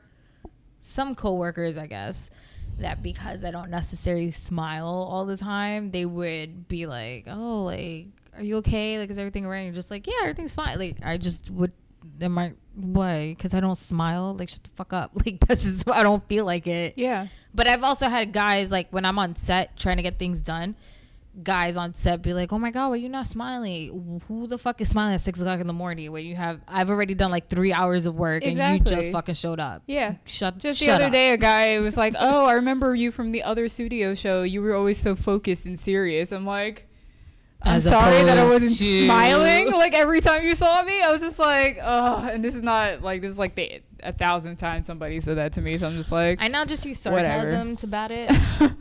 some 0.82 1.14
coworkers, 1.14 1.76
I 1.76 1.86
guess, 1.86 2.30
that 2.78 3.02
because 3.02 3.44
I 3.44 3.50
don't 3.50 3.70
necessarily 3.70 4.30
smile 4.30 4.86
all 4.86 5.26
the 5.26 5.36
time, 5.36 5.90
they 5.90 6.06
would 6.06 6.68
be 6.68 6.86
like, 6.86 7.24
"Oh, 7.28 7.64
like, 7.64 8.06
are 8.36 8.42
you 8.42 8.56
okay? 8.58 8.98
Like, 8.98 9.10
is 9.10 9.18
everything 9.18 9.44
all 9.44 9.50
right?" 9.50 9.58
And 9.58 9.66
you're 9.66 9.74
just 9.74 9.90
like, 9.90 10.06
"Yeah, 10.06 10.14
everything's 10.22 10.52
fine." 10.54 10.78
Like, 10.78 10.98
I 11.04 11.16
just 11.18 11.50
would. 11.50 11.72
Am 12.20 12.38
I 12.38 12.52
why? 12.74 13.30
Because 13.30 13.52
I 13.54 13.60
don't 13.60 13.74
smile. 13.76 14.34
Like, 14.34 14.48
shut 14.48 14.62
the 14.62 14.70
fuck 14.76 14.92
up. 14.92 15.12
Like, 15.26 15.40
that's 15.40 15.64
just 15.64 15.88
I 15.88 16.02
don't 16.02 16.26
feel 16.28 16.44
like 16.44 16.66
it. 16.66 16.94
Yeah. 16.96 17.26
But 17.54 17.66
I've 17.66 17.82
also 17.82 18.08
had 18.08 18.32
guys 18.32 18.70
like 18.70 18.88
when 18.90 19.04
I'm 19.04 19.18
on 19.18 19.36
set 19.36 19.76
trying 19.76 19.96
to 19.96 20.02
get 20.02 20.18
things 20.18 20.40
done, 20.40 20.76
guys 21.42 21.76
on 21.76 21.94
set 21.94 22.22
be 22.22 22.32
like, 22.32 22.52
"Oh 22.52 22.58
my 22.58 22.70
god, 22.70 22.90
why 22.90 22.96
you 22.96 23.08
not 23.08 23.26
smiling? 23.26 24.22
Who 24.28 24.46
the 24.46 24.58
fuck 24.58 24.80
is 24.80 24.88
smiling 24.88 25.14
at 25.14 25.20
six 25.20 25.40
o'clock 25.40 25.60
in 25.60 25.66
the 25.66 25.72
morning 25.72 26.12
when 26.12 26.24
you 26.24 26.36
have? 26.36 26.60
I've 26.68 26.90
already 26.90 27.14
done 27.14 27.30
like 27.30 27.48
three 27.48 27.72
hours 27.72 28.06
of 28.06 28.14
work 28.14 28.44
and 28.44 28.56
you 28.56 28.80
just 28.84 29.12
fucking 29.12 29.34
showed 29.34 29.60
up. 29.60 29.82
Yeah. 29.86 30.14
Shut. 30.24 30.58
Just 30.58 30.80
the 30.80 30.86
shut 30.86 30.94
other 30.96 31.06
up. 31.06 31.12
day, 31.12 31.32
a 31.32 31.36
guy 31.36 31.78
was 31.80 31.96
like, 31.96 32.14
"Oh, 32.18 32.46
I 32.46 32.54
remember 32.54 32.94
you 32.94 33.10
from 33.10 33.32
the 33.32 33.42
other 33.42 33.68
studio 33.68 34.14
show. 34.14 34.42
You 34.42 34.62
were 34.62 34.74
always 34.74 34.98
so 34.98 35.16
focused 35.16 35.66
and 35.66 35.78
serious." 35.78 36.32
I'm 36.32 36.46
like, 36.46 36.85
"I'm 37.66 37.80
sorry 37.80 38.22
that 38.24 38.38
I 38.38 38.44
wasn't 38.44 38.76
to- 38.78 39.04
smiling 39.06 39.72
like 39.72 39.94
every 39.94 40.20
time 40.20 40.44
you 40.44 40.54
saw 40.54 40.82
me." 40.82 41.00
I 41.02 41.10
was 41.10 41.20
just 41.20 41.38
like, 41.38 41.78
"Oh," 41.82 42.28
and 42.32 42.42
this 42.42 42.54
is 42.54 42.62
not 42.62 43.02
like 43.02 43.20
this 43.22 43.32
is 43.32 43.38
like 43.38 43.54
the 43.54 43.82
a 44.02 44.12
thousand 44.12 44.56
times 44.56 44.86
somebody 44.86 45.20
said 45.20 45.36
that 45.38 45.52
to 45.54 45.60
me. 45.62 45.76
So 45.78 45.86
I'm 45.86 45.96
just 45.96 46.12
like, 46.12 46.38
I 46.40 46.48
now 46.48 46.64
just 46.64 46.84
use 46.86 47.04
Whatever. 47.04 47.42
sarcasm 47.50 47.76
to 47.76 47.86
bat 47.86 48.10
it. 48.10 48.30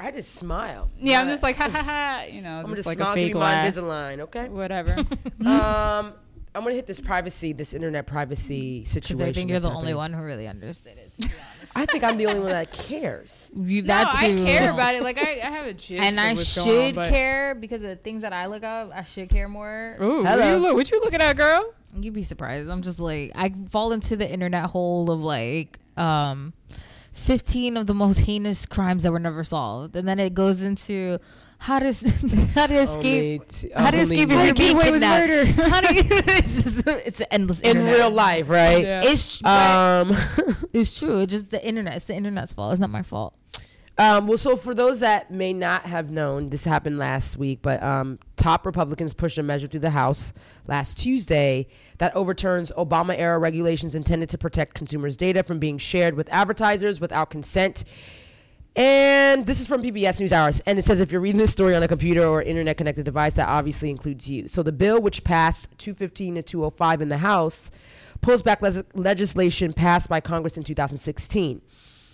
I 0.00 0.12
just 0.12 0.36
smile. 0.36 0.90
yeah, 0.96 1.20
I'm 1.20 1.28
just 1.28 1.42
like, 1.42 1.56
ha 1.56 1.68
ha 1.68 1.82
ha, 1.82 2.24
you 2.30 2.40
know, 2.40 2.60
I'm 2.60 2.66
just 2.66 2.76
just 2.76 2.86
like 2.86 2.98
smile, 2.98 3.12
a 3.12 3.16
give 3.16 3.24
fake 3.26 3.34
my 3.34 3.40
laugh, 3.40 3.74
Invisalign, 3.74 4.20
okay? 4.20 4.48
whatever. 4.48 4.92
um, 5.44 6.12
I'm 6.58 6.64
gonna 6.64 6.74
hit 6.74 6.86
this 6.86 7.00
privacy, 7.00 7.52
this 7.52 7.72
internet 7.72 8.06
privacy 8.06 8.84
situation. 8.84 8.84
Because 8.84 9.08
situation. 9.08 9.28
I 9.28 9.32
think 9.32 9.50
you're 9.50 9.60
that's 9.60 9.72
the 9.72 9.78
only 9.78 9.94
one 9.94 10.12
who 10.12 10.22
really 10.22 10.48
understood 10.48 10.98
it. 10.98 11.14
to 11.20 11.28
be 11.28 11.34
honest. 11.34 11.72
I 11.76 11.86
think 11.86 12.04
I'm 12.04 12.16
the 12.18 12.26
only 12.26 12.40
one 12.40 12.50
that 12.50 12.72
cares. 12.72 13.50
You, 13.58 13.82
no, 13.82 13.88
that 13.88 14.14
I 14.14 14.28
care 14.28 14.72
about 14.72 14.94
it. 14.94 15.02
Like 15.02 15.18
I, 15.18 15.32
I 15.34 15.50
have 15.50 15.66
a 15.66 15.72
gist, 15.72 16.02
and 16.02 16.18
of 16.18 16.24
I 16.24 16.32
what's 16.32 16.52
should 16.52 16.64
going 16.64 16.98
on, 16.98 17.08
care 17.08 17.54
because 17.54 17.82
of 17.82 17.88
the 17.88 17.96
things 17.96 18.22
that 18.22 18.32
I 18.32 18.46
look 18.46 18.64
up. 18.64 18.90
I 18.94 19.04
should 19.04 19.28
care 19.28 19.48
more. 19.48 19.96
Ooh, 20.00 20.18
what 20.18 20.26
Hello. 20.26 20.54
you 20.54 20.58
look? 20.58 20.74
What 20.74 20.90
you 20.90 21.00
looking 21.00 21.20
at, 21.20 21.36
girl? 21.36 21.72
You'd 21.94 22.14
be 22.14 22.24
surprised. 22.24 22.68
I'm 22.68 22.82
just 22.82 22.98
like 22.98 23.32
I 23.34 23.50
fall 23.68 23.92
into 23.92 24.16
the 24.16 24.30
internet 24.30 24.66
hole 24.70 25.10
of 25.10 25.20
like 25.20 25.78
um 25.96 26.52
15 27.12 27.76
of 27.76 27.86
the 27.86 27.94
most 27.94 28.20
heinous 28.20 28.66
crimes 28.66 29.02
that 29.02 29.12
were 29.12 29.18
never 29.18 29.44
solved. 29.44 29.96
And 29.96 30.08
then 30.08 30.18
it 30.18 30.34
goes 30.34 30.62
into 30.62 31.18
how 31.58 31.78
to 31.80 31.86
how 32.54 32.66
to 32.66 32.74
escape 32.80 33.40
Only 33.42 33.46
t- 33.48 33.70
how 33.74 33.90
to 33.90 33.98
only 34.00 34.16
escape 34.16 34.30
if 34.30 34.36
me. 34.38 34.44
you're 34.46 34.54
being 34.54 34.76
away 34.76 34.90
with 34.92 35.00
murder. 35.02 35.44
How 35.46 35.80
to, 35.80 35.88
it's 35.92 36.62
just 36.62 36.86
it's 36.86 37.20
an 37.20 37.26
endless 37.30 37.60
in 37.60 37.70
internet. 37.78 37.94
real 37.94 38.10
life, 38.10 38.48
right? 38.48 38.82
Yeah. 38.84 39.02
It's 39.04 39.44
Um, 39.44 40.16
it's 40.72 40.98
true. 40.98 41.22
It's 41.22 41.32
just 41.32 41.50
the 41.50 41.64
internet. 41.66 41.96
It's 41.96 42.04
the 42.06 42.14
internet's 42.14 42.52
fault. 42.52 42.72
It's 42.72 42.80
not 42.80 42.90
my 42.90 43.02
fault. 43.02 43.36
um, 43.98 44.28
well, 44.28 44.38
so 44.38 44.54
for 44.56 44.72
those 44.74 45.00
that 45.00 45.32
may 45.32 45.52
not 45.52 45.86
have 45.86 46.12
known, 46.12 46.50
this 46.50 46.62
happened 46.64 46.96
last 46.98 47.36
week, 47.36 47.58
but 47.62 47.82
um, 47.82 48.20
top 48.36 48.64
Republicans 48.64 49.12
pushed 49.12 49.36
a 49.38 49.42
measure 49.42 49.66
through 49.66 49.80
the 49.80 49.90
House 49.90 50.32
last 50.68 50.96
Tuesday 50.98 51.66
that 51.98 52.14
overturns 52.14 52.70
Obama 52.78 53.18
era 53.18 53.36
regulations 53.40 53.96
intended 53.96 54.30
to 54.30 54.38
protect 54.38 54.74
consumers' 54.74 55.16
data 55.16 55.42
from 55.42 55.58
being 55.58 55.78
shared 55.78 56.14
with 56.14 56.28
advertisers 56.32 57.00
without 57.00 57.30
consent. 57.30 57.82
And 58.76 59.44
this 59.46 59.60
is 59.60 59.66
from 59.66 59.82
PBS 59.82 60.20
NewsHour. 60.20 60.60
And 60.66 60.78
it 60.78 60.84
says 60.84 61.00
if 61.00 61.10
you're 61.10 61.20
reading 61.20 61.38
this 61.38 61.50
story 61.50 61.74
on 61.74 61.82
a 61.82 61.88
computer 61.88 62.24
or 62.24 62.42
internet 62.42 62.76
connected 62.76 63.04
device, 63.04 63.34
that 63.34 63.48
obviously 63.48 63.90
includes 63.90 64.30
you. 64.30 64.46
So 64.48 64.62
the 64.62 64.72
bill, 64.72 65.00
which 65.00 65.24
passed 65.24 65.68
215 65.78 66.36
to 66.36 66.42
205 66.42 67.02
in 67.02 67.08
the 67.08 67.18
House, 67.18 67.70
pulls 68.20 68.42
back 68.42 68.62
legislation 68.94 69.72
passed 69.72 70.08
by 70.08 70.20
Congress 70.20 70.56
in 70.56 70.62
2016. 70.62 71.60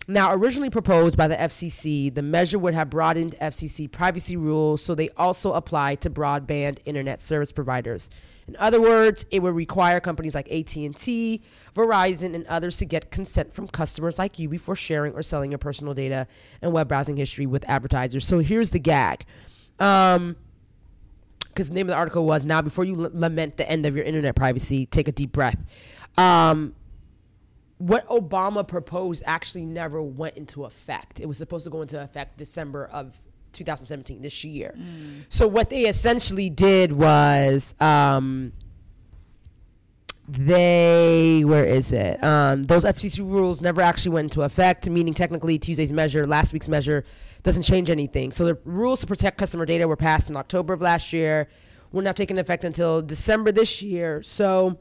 Now, 0.07 0.35
originally 0.35 0.69
proposed 0.69 1.17
by 1.17 1.29
the 1.29 1.37
FCC, 1.37 2.15
the 2.15 2.21
measure 2.21 2.59
would 2.59 2.75
have 2.75 2.91
broadened 2.91 3.37
FCC 3.41 3.91
privacy 3.91 4.37
rules 4.37 4.83
so 4.83 4.95
they 4.95 5.09
also 5.17 5.55
apply 5.55 5.95
to 5.97 6.11
broadband 6.11 6.79
internet 6.85 7.23
service 7.23 7.53
providers. 7.53 8.11
In 8.47 8.57
other 8.57 8.81
words, 8.81 9.25
it 9.31 9.41
would 9.41 9.55
require 9.55 10.01
companies 10.01 10.35
like 10.35 10.51
AT&T, 10.51 11.43
Verizon, 11.75 12.35
and 12.35 12.47
others 12.47 12.77
to 12.79 12.85
get 12.85 13.11
consent 13.11 13.55
from 13.55 13.69
customers 13.69 14.19
like 14.19 14.39
you 14.39 14.49
before 14.49 14.77
sharing 14.77 15.15
or 15.15 15.23
selling 15.23 15.51
your 15.51 15.59
personal 15.59 15.95
data 15.95 16.27
and 16.61 16.73
web 16.73 16.89
browsing 16.89 17.17
history 17.17 17.47
with 17.47 17.65
advertisers. 17.69 18.27
So 18.27 18.41
here's 18.41 18.71
the 18.71 18.79
gag. 18.79 19.25
Um, 19.79 20.37
because 21.49 21.69
the 21.69 21.75
name 21.75 21.87
of 21.87 21.93
the 21.93 21.97
article 21.97 22.27
was 22.27 22.45
now 22.45 22.61
before 22.61 22.85
you 22.85 23.05
l- 23.05 23.11
lament 23.15 23.57
the 23.57 23.71
end 23.71 23.87
of 23.87 23.95
your 23.95 24.05
internet 24.05 24.35
privacy 24.35 24.87
take 24.87 25.07
a 25.07 25.13
deep 25.13 25.31
breath 25.31 25.73
um, 26.19 26.75
what 27.79 28.07
obama 28.09 28.67
proposed 28.67 29.23
actually 29.25 29.65
never 29.65 30.03
went 30.03 30.37
into 30.37 30.65
effect 30.65 31.21
it 31.21 31.27
was 31.27 31.39
supposed 31.39 31.63
to 31.65 31.71
go 31.71 31.81
into 31.81 32.01
effect 32.01 32.37
december 32.37 32.87
of 32.87 33.17
2017 33.55 34.23
this 34.23 34.45
year. 34.45 34.75
So 35.29 35.47
what 35.47 35.71
they 35.71 35.83
essentially 35.83 36.51
did 36.51 36.93
was 36.93 37.75
um, 37.81 38.53
they 40.29 41.43
where 41.45 41.65
is 41.65 41.93
it? 41.93 42.23
Um, 42.25 42.63
those 42.63 42.85
fcc 42.85 43.19
rules 43.19 43.61
never 43.61 43.81
actually 43.81 44.13
went 44.13 44.25
into 44.27 44.43
effect 44.43 44.89
meaning 44.89 45.13
technically 45.13 45.59
tuesday's 45.59 45.93
measure 45.93 46.27
last 46.27 46.53
week's 46.53 46.69
measure 46.69 47.05
doesn't 47.43 47.63
change 47.63 47.91
anything. 47.91 48.33
So 48.33 48.47
the 48.47 48.59
rules 48.65 49.01
to 49.01 49.07
protect 49.07 49.37
customer 49.37 49.67
data 49.67 49.87
were 49.87 49.97
passed 49.97 50.31
in 50.31 50.37
october 50.37 50.73
of 50.73 50.81
last 50.81 51.13
year 51.13 51.49
will 51.93 52.03
not 52.03 52.17
take 52.17 52.31
effect 52.31 52.65
until 52.65 53.03
december 53.03 53.53
this 53.53 53.83
year. 53.83 54.23
So 54.23 54.79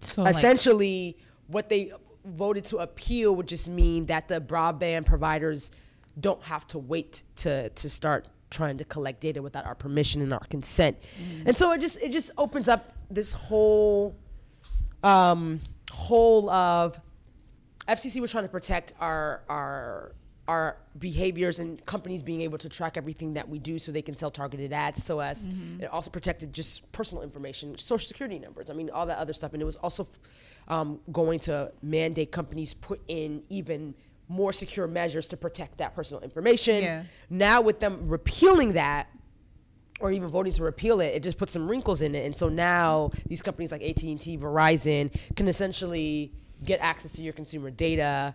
So 0.00 0.22
like, 0.22 0.36
essentially 0.36 1.16
what 1.46 1.70
they 1.70 1.92
voted 2.26 2.66
to 2.66 2.78
appeal 2.78 3.34
would 3.36 3.48
just 3.48 3.68
mean 3.70 4.06
that 4.06 4.28
the 4.28 4.40
broadband 4.40 5.06
providers 5.06 5.70
don't 6.20 6.42
have 6.42 6.66
to 6.66 6.78
wait 6.78 7.22
to 7.36 7.68
to 7.70 7.88
start 7.88 8.28
trying 8.50 8.78
to 8.78 8.84
collect 8.84 9.20
data 9.20 9.42
without 9.42 9.66
our 9.66 9.74
permission 9.74 10.22
and 10.22 10.32
our 10.32 10.44
consent 10.48 10.96
and 11.44 11.56
so 11.56 11.72
it 11.72 11.80
just 11.80 11.98
it 12.00 12.12
just 12.12 12.30
opens 12.38 12.68
up 12.68 12.92
this 13.10 13.32
whole 13.32 14.16
um 15.02 15.60
whole 15.90 16.48
of 16.50 16.98
FCC 17.86 18.20
was 18.20 18.30
trying 18.30 18.44
to 18.44 18.50
protect 18.50 18.92
our 19.00 19.42
our 19.48 20.12
our 20.48 20.78
behaviors 20.98 21.58
and 21.58 21.84
companies 21.84 22.22
being 22.22 22.40
able 22.40 22.56
to 22.56 22.70
track 22.70 22.96
everything 22.96 23.34
that 23.34 23.48
we 23.48 23.58
do 23.58 23.78
so 23.78 23.92
they 23.92 24.00
can 24.00 24.16
sell 24.16 24.30
targeted 24.30 24.72
ads 24.72 25.04
to 25.04 25.16
us. 25.18 25.46
It 25.78 25.86
also 25.92 26.10
protected 26.10 26.54
just 26.54 26.90
personal 26.90 27.22
information, 27.22 27.76
social 27.76 28.08
security 28.08 28.38
numbers. 28.38 28.70
I 28.70 28.72
mean, 28.72 28.88
all 28.88 29.04
that 29.06 29.18
other 29.18 29.34
stuff. 29.34 29.52
And 29.52 29.60
it 29.60 29.66
was 29.66 29.76
also 29.76 30.08
um, 30.68 31.00
going 31.12 31.38
to 31.40 31.70
mandate 31.82 32.32
companies 32.32 32.72
put 32.72 33.02
in 33.08 33.42
even 33.50 33.94
more 34.28 34.52
secure 34.52 34.86
measures 34.86 35.26
to 35.28 35.36
protect 35.36 35.78
that 35.78 35.94
personal 35.94 36.22
information. 36.22 36.82
Yeah. 36.82 37.02
Now, 37.30 37.60
with 37.60 37.80
them 37.80 38.08
repealing 38.08 38.74
that, 38.74 39.08
or 40.00 40.12
even 40.12 40.28
voting 40.28 40.52
to 40.52 40.62
repeal 40.62 41.00
it, 41.00 41.14
it 41.14 41.22
just 41.22 41.38
puts 41.38 41.52
some 41.52 41.68
wrinkles 41.68 42.02
in 42.02 42.14
it. 42.14 42.24
And 42.24 42.36
so 42.36 42.48
now 42.48 43.10
these 43.26 43.42
companies 43.42 43.72
like 43.72 43.82
AT 43.82 44.02
and 44.02 44.20
T, 44.20 44.38
Verizon 44.38 45.10
can 45.34 45.48
essentially 45.48 46.32
get 46.62 46.80
access 46.80 47.12
to 47.12 47.22
your 47.22 47.32
consumer 47.32 47.70
data, 47.70 48.34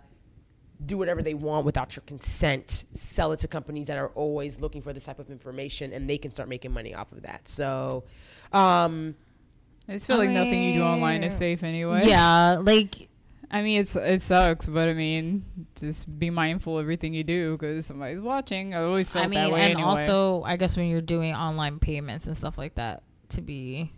do 0.86 0.98
whatever 0.98 1.22
they 1.22 1.34
want 1.34 1.66
without 1.66 1.96
your 1.96 2.04
consent, 2.06 2.84
sell 2.94 3.32
it 3.32 3.40
to 3.40 3.48
companies 3.48 3.88
that 3.88 3.98
are 3.98 4.10
always 4.10 4.60
looking 4.60 4.82
for 4.82 4.92
this 4.92 5.06
type 5.06 5.20
of 5.20 5.30
information, 5.30 5.94
and 5.94 6.10
they 6.10 6.18
can 6.18 6.32
start 6.32 6.50
making 6.50 6.72
money 6.72 6.94
off 6.94 7.12
of 7.12 7.22
that. 7.22 7.48
So, 7.48 8.04
um, 8.52 9.16
I 9.88 9.94
just 9.94 10.08
feel 10.08 10.18
like 10.18 10.30
nothing 10.30 10.64
you 10.64 10.74
do 10.76 10.84
online 10.84 11.24
is 11.24 11.36
safe 11.36 11.64
anyway. 11.64 12.08
yeah, 12.08 12.58
like 12.62 13.10
I 13.54 13.62
mean, 13.62 13.82
it's 13.82 13.96
it 13.96 14.24
sucks, 14.24 14.68
but 14.68 14.90
I 14.90 14.94
mean, 14.94 15.46
just 15.76 16.18
be 16.18 16.32
mindful 16.32 16.80
of 16.80 16.84
everything 16.84 17.14
you 17.14 17.24
do 17.24 17.52
because 17.52 17.86
somebody's 17.86 18.20
watching. 18.20 18.74
I 18.74 18.82
always 18.82 19.12
felt 19.12 19.26
I 19.26 19.28
mean, 19.28 19.40
that 19.40 19.52
way 19.52 19.62
and 19.62 19.74
anyway. 19.74 19.88
also 19.88 20.42
I 20.42 20.58
guess 20.58 20.76
when 20.76 20.88
you're 20.88 21.02
doing 21.02 21.36
online 21.36 21.78
payments 21.78 22.26
and 22.26 22.36
stuff 22.36 22.58
like 22.58 22.74
that, 22.76 23.04
to 23.30 23.42
be, 23.42 23.92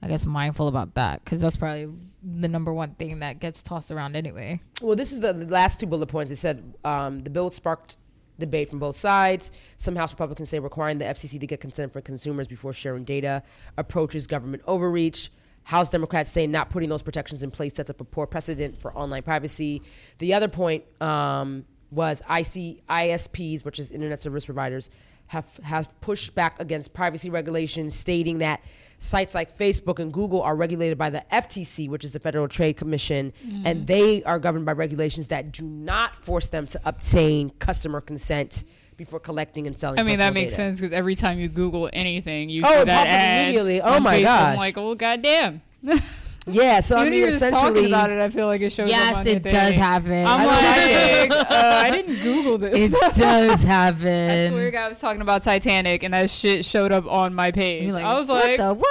I 0.00 0.08
guess, 0.08 0.24
mindful 0.24 0.68
about 0.68 0.94
that 0.94 1.22
because 1.22 1.38
that's 1.38 1.58
probably 1.58 1.92
the 2.22 2.48
number 2.48 2.72
one 2.72 2.94
thing 2.94 3.18
that 3.18 3.40
gets 3.40 3.62
tossed 3.62 3.90
around 3.90 4.16
anyway. 4.16 4.62
Well, 4.80 4.96
this 4.96 5.12
is 5.12 5.20
the 5.20 5.34
the 5.34 5.46
last 5.46 5.78
two 5.78 5.86
bullet 5.86 6.06
points. 6.06 6.32
It 6.32 6.36
said 6.36 6.74
um, 6.82 7.20
the 7.20 7.30
bill 7.30 7.50
sparked 7.50 7.96
debate 8.38 8.70
from 8.70 8.78
both 8.78 8.96
sides. 8.96 9.52
Some 9.76 9.96
House 9.96 10.14
Republicans 10.14 10.48
say 10.48 10.58
requiring 10.58 10.96
the 10.96 11.04
FCC 11.04 11.38
to 11.38 11.46
get 11.46 11.60
consent 11.60 11.92
for 11.92 12.00
consumers 12.00 12.48
before 12.48 12.72
sharing 12.72 13.04
data 13.04 13.42
approaches 13.76 14.26
government 14.26 14.62
overreach. 14.66 15.30
House 15.64 15.90
Democrats 15.90 16.30
say 16.30 16.46
not 16.46 16.70
putting 16.70 16.88
those 16.88 17.02
protections 17.02 17.42
in 17.42 17.50
place 17.50 17.74
sets 17.74 17.90
up 17.90 18.00
a 18.00 18.04
poor 18.04 18.26
precedent 18.26 18.80
for 18.80 18.96
online 18.96 19.22
privacy. 19.22 19.82
The 20.18 20.34
other 20.34 20.48
point 20.48 20.84
um, 21.00 21.64
was 21.90 22.20
IC, 22.22 22.86
ISPs, 22.88 23.64
which 23.64 23.78
is 23.78 23.92
internet 23.92 24.20
service 24.20 24.44
providers, 24.44 24.90
have 25.28 25.56
have 25.62 25.88
pushed 26.00 26.34
back 26.34 26.60
against 26.60 26.92
privacy 26.92 27.30
regulations, 27.30 27.94
stating 27.94 28.38
that 28.38 28.60
sites 28.98 29.34
like 29.34 29.56
Facebook 29.56 29.98
and 29.98 30.12
Google 30.12 30.42
are 30.42 30.54
regulated 30.54 30.98
by 30.98 31.10
the 31.10 31.24
FTC, 31.32 31.88
which 31.88 32.04
is 32.04 32.12
the 32.12 32.20
Federal 32.20 32.48
Trade 32.48 32.76
Commission, 32.76 33.32
and 33.64 33.86
they 33.86 34.22
are 34.24 34.38
governed 34.38 34.66
by 34.66 34.72
regulations 34.72 35.28
that 35.28 35.52
do 35.52 35.64
not 35.64 36.16
force 36.16 36.48
them 36.48 36.66
to 36.66 36.80
obtain 36.84 37.50
customer 37.50 38.00
consent 38.00 38.64
before 39.04 39.20
collecting 39.20 39.66
and 39.66 39.76
selling. 39.76 39.98
I 40.00 40.02
mean, 40.02 40.18
that 40.18 40.32
makes 40.34 40.52
data. 40.52 40.56
sense 40.56 40.80
because 40.80 40.92
every 40.92 41.14
time 41.14 41.38
you 41.38 41.48
Google 41.48 41.88
anything, 41.92 42.48
you 42.50 42.62
Oh, 42.64 42.68
see 42.68 42.78
it 42.80 42.84
that 42.86 42.96
pops 42.98 43.10
up 43.10 43.16
ad 43.18 43.44
immediately. 43.44 43.80
Oh 43.80 44.00
my 44.00 44.18
Facebook. 44.18 44.22
gosh. 44.24 44.50
I'm 44.52 44.56
like, 44.56 44.78
oh 44.78 44.94
goddamn. 44.94 45.62
Yeah, 46.44 46.80
so 46.80 46.96
I 46.98 47.02
Even 47.02 47.10
mean, 47.12 47.22
if 47.22 47.30
you're 47.30 47.38
just 47.38 47.54
talking 47.54 47.86
about 47.86 48.10
it, 48.10 48.18
I 48.20 48.28
feel 48.28 48.46
like 48.48 48.60
it 48.62 48.70
shows 48.72 48.86
up 48.86 48.90
Yes, 48.90 49.16
on 49.18 49.24
the 49.24 49.30
it 49.36 49.42
does 49.44 49.52
thing. 49.70 49.78
happen. 49.78 50.26
I'm 50.26 50.40
I 50.40 51.28
like, 51.28 51.30
uh, 51.52 51.80
I 51.84 51.90
didn't 51.92 52.20
Google 52.20 52.58
this. 52.58 52.76
It 52.76 52.90
does 53.16 53.62
happen. 53.62 54.30
I 54.30 54.48
swear 54.48 54.64
to 54.64 54.70
God, 54.72 54.84
I 54.86 54.88
was 54.88 54.98
talking 54.98 55.20
about 55.22 55.44
Titanic, 55.44 56.02
and 56.02 56.12
that 56.14 56.30
shit 56.30 56.64
showed 56.64 56.90
up 56.90 57.06
on 57.06 57.32
my 57.32 57.52
page. 57.52 57.88
Like, 57.92 58.04
I 58.04 58.14
was 58.14 58.26
what 58.26 58.44
like, 58.44 58.56
the 58.58 58.74
what? 58.74 58.88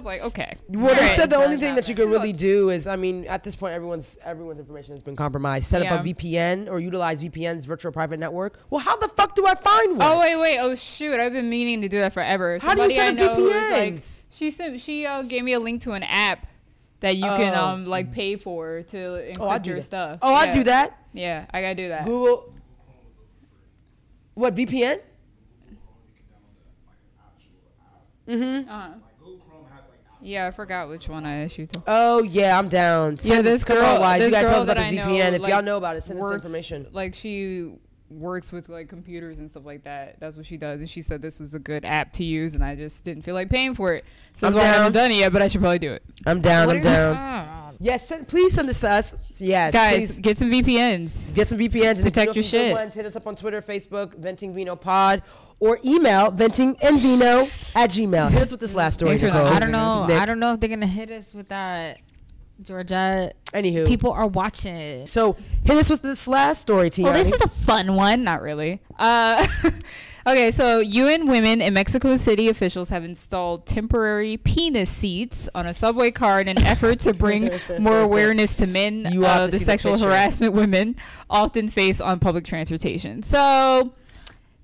I 0.00 0.02
was 0.02 0.06
like, 0.06 0.22
okay. 0.22 0.56
Well, 0.68 0.94
they 0.94 1.00
Alright. 1.00 1.16
said 1.16 1.28
the 1.28 1.36
only 1.36 1.58
thing 1.58 1.74
that 1.74 1.86
you 1.88 1.94
could 1.94 2.08
really 2.08 2.32
do 2.32 2.70
is, 2.70 2.86
I 2.86 2.96
mean, 2.96 3.26
at 3.26 3.42
this 3.44 3.54
point, 3.54 3.74
everyone's 3.74 4.16
everyone's 4.24 4.58
information 4.58 4.94
has 4.94 5.02
been 5.02 5.14
compromised. 5.14 5.68
Set 5.68 5.84
up 5.84 6.00
a 6.00 6.08
VPN 6.08 6.70
or 6.70 6.80
utilize 6.80 7.22
VPN's 7.22 7.66
virtual 7.66 7.92
private 7.92 8.18
network. 8.18 8.58
Well, 8.70 8.80
how 8.80 8.96
the 8.96 9.08
fuck 9.08 9.34
do 9.34 9.46
I 9.46 9.54
find 9.54 9.98
one? 9.98 10.10
Oh 10.10 10.18
wait, 10.20 10.36
wait. 10.36 10.58
Oh 10.58 10.74
shoot! 10.74 11.20
I've 11.20 11.34
been 11.34 11.50
meaning 11.50 11.82
to 11.82 11.88
do 11.88 11.98
that 11.98 12.14
forever. 12.14 12.58
How 12.60 12.74
do 12.74 12.82
you 12.84 12.90
set 12.92 13.18
up 13.18 13.36
who's, 13.36 13.50
like, 13.50 13.94
VPNs? 13.96 14.24
she 14.30 14.50
sent. 14.50 14.80
She 14.80 15.04
uh, 15.04 15.22
gave 15.22 15.44
me 15.44 15.52
a 15.52 15.60
link 15.60 15.82
to 15.82 15.92
an 15.92 16.02
app 16.04 16.46
that 17.00 17.16
you 17.16 17.24
can 17.26 17.54
Oh. 17.54 17.66
um 17.66 17.84
like 17.86 18.10
pay 18.10 18.36
for 18.36 18.82
to 18.84 18.96
encrypt 18.96 19.36
oh, 19.38 19.68
your 19.68 19.76
that. 19.76 19.82
stuff. 19.82 20.18
Oh, 20.22 20.32
I 20.34 20.46
Yeah. 20.46 20.52
do 20.52 20.64
that. 20.64 20.98
Yeah, 21.12 21.44
I 21.52 21.60
gotta 21.60 21.74
do 21.74 21.88
that. 21.88 22.06
Google. 22.06 22.54
What 24.32 24.54
VPN? 24.54 25.00
Uh-huh. 28.28 28.88
Yeah, 30.22 30.46
I 30.46 30.50
forgot 30.50 30.88
which 30.88 31.08
one 31.08 31.24
I 31.24 31.44
asked 31.44 31.58
you 31.58 31.66
to. 31.66 31.82
Oh 31.86 32.22
yeah, 32.22 32.58
I'm 32.58 32.68
down. 32.68 33.18
Yeah, 33.22 33.42
this 33.42 33.64
girl. 33.64 34.00
Wise. 34.00 34.22
You 34.22 34.30
girl 34.30 34.42
tell 34.42 34.56
us 34.56 34.64
about 34.64 34.76
this 34.76 34.88
VPN. 34.88 34.96
know, 34.96 35.36
if 35.36 35.42
like, 35.42 35.50
y'all 35.52 35.62
know 35.62 35.76
about 35.76 35.96
it, 35.96 36.04
send 36.04 36.20
us 36.20 36.32
information. 36.32 36.86
Like 36.92 37.14
she 37.14 37.72
works 38.10 38.52
with 38.52 38.68
like 38.68 38.88
computers 38.88 39.38
and 39.38 39.50
stuff 39.50 39.64
like 39.64 39.84
that. 39.84 40.18
That's 40.20 40.36
what 40.36 40.46
she 40.46 40.56
does. 40.56 40.80
And 40.80 40.90
she 40.90 41.02
said 41.02 41.22
this 41.22 41.40
was 41.40 41.54
a 41.54 41.58
good 41.58 41.84
app 41.84 42.12
to 42.14 42.24
use, 42.24 42.54
and 42.54 42.64
I 42.64 42.74
just 42.74 43.04
didn't 43.04 43.22
feel 43.22 43.34
like 43.34 43.48
paying 43.48 43.74
for 43.74 43.94
it. 43.94 44.04
So 44.34 44.46
that's 44.46 44.54
I'm 44.54 44.60
why 44.60 44.68
I 44.68 44.72
haven't 44.72 44.92
done 44.92 45.10
it 45.10 45.16
yet. 45.16 45.32
But 45.32 45.42
I 45.42 45.48
should 45.48 45.60
probably 45.60 45.78
do 45.78 45.92
it. 45.92 46.02
I'm 46.26 46.40
down. 46.40 46.66
What 46.66 46.76
I'm 46.76 46.82
down. 46.82 47.76
Yes, 47.82 48.06
send, 48.06 48.28
please 48.28 48.52
send 48.52 48.68
this 48.68 48.80
to 48.80 48.90
us. 48.90 49.14
Yes, 49.38 49.72
Guys, 49.72 49.96
please 49.96 50.18
get 50.18 50.36
some 50.36 50.50
VPNs. 50.50 51.34
get 51.34 51.48
some 51.48 51.58
VPNs 51.58 51.88
and 51.88 51.98
you 51.98 52.04
Protect 52.04 52.34
your 52.34 52.44
shit. 52.44 52.74
Ones, 52.74 52.92
hit 52.92 53.06
us 53.06 53.16
up 53.16 53.26
on 53.26 53.36
Twitter, 53.36 53.62
Facebook, 53.62 54.14
Venting 54.18 54.54
Vino 54.54 54.76
Pod, 54.76 55.22
or 55.60 55.78
email 55.82 56.30
venting 56.30 56.76
and 56.82 57.00
vino 57.00 57.40
at 57.74 57.90
Gmail. 57.90 58.30
Hit 58.30 58.42
us 58.42 58.50
with 58.50 58.60
this 58.60 58.74
last 58.74 58.94
story, 58.94 59.16
Nicole. 59.16 59.46
I 59.46 59.58
don't 59.58 59.70
know. 59.70 60.06
I 60.10 60.26
don't 60.26 60.38
know 60.40 60.52
if 60.52 60.60
they're 60.60 60.68
gonna 60.68 60.86
hit 60.86 61.10
us 61.10 61.32
with 61.32 61.48
that, 61.48 62.00
Georgia. 62.62 63.32
Anywho, 63.52 63.86
People 63.86 64.12
are 64.12 64.26
watching. 64.26 65.06
So 65.06 65.36
hit 65.64 65.76
us 65.76 65.90
with 65.90 66.02
this 66.02 66.28
last 66.28 66.60
story, 66.60 66.90
Tiani. 66.90 67.04
Well, 67.04 67.14
this 67.14 67.32
is 67.32 67.40
a 67.40 67.48
fun 67.48 67.94
one. 67.94 68.22
Not 68.22 68.42
really. 68.42 68.80
Uh, 68.98 69.44
okay, 70.26 70.50
so 70.50 70.78
UN 70.78 71.26
women 71.26 71.60
in 71.60 71.74
Mexico 71.74 72.14
City 72.16 72.48
officials 72.48 72.90
have 72.90 73.02
installed 73.04 73.66
temporary 73.66 74.36
penis 74.36 74.90
seats 74.90 75.48
on 75.54 75.66
a 75.66 75.74
subway 75.74 76.10
car 76.10 76.40
in 76.40 76.48
an 76.48 76.58
effort 76.62 77.00
to 77.00 77.14
bring 77.14 77.50
more 77.78 78.00
awareness 78.00 78.54
to 78.56 78.66
men 78.66 79.08
You 79.10 79.22
have 79.22 79.40
uh, 79.40 79.46
the 79.46 79.52
see 79.52 79.58
the 79.58 79.64
sexual 79.64 79.98
harassment 79.98 80.52
women 80.54 80.96
often 81.28 81.68
face 81.68 82.00
on 82.00 82.20
public 82.20 82.44
transportation. 82.44 83.22
So. 83.22 83.94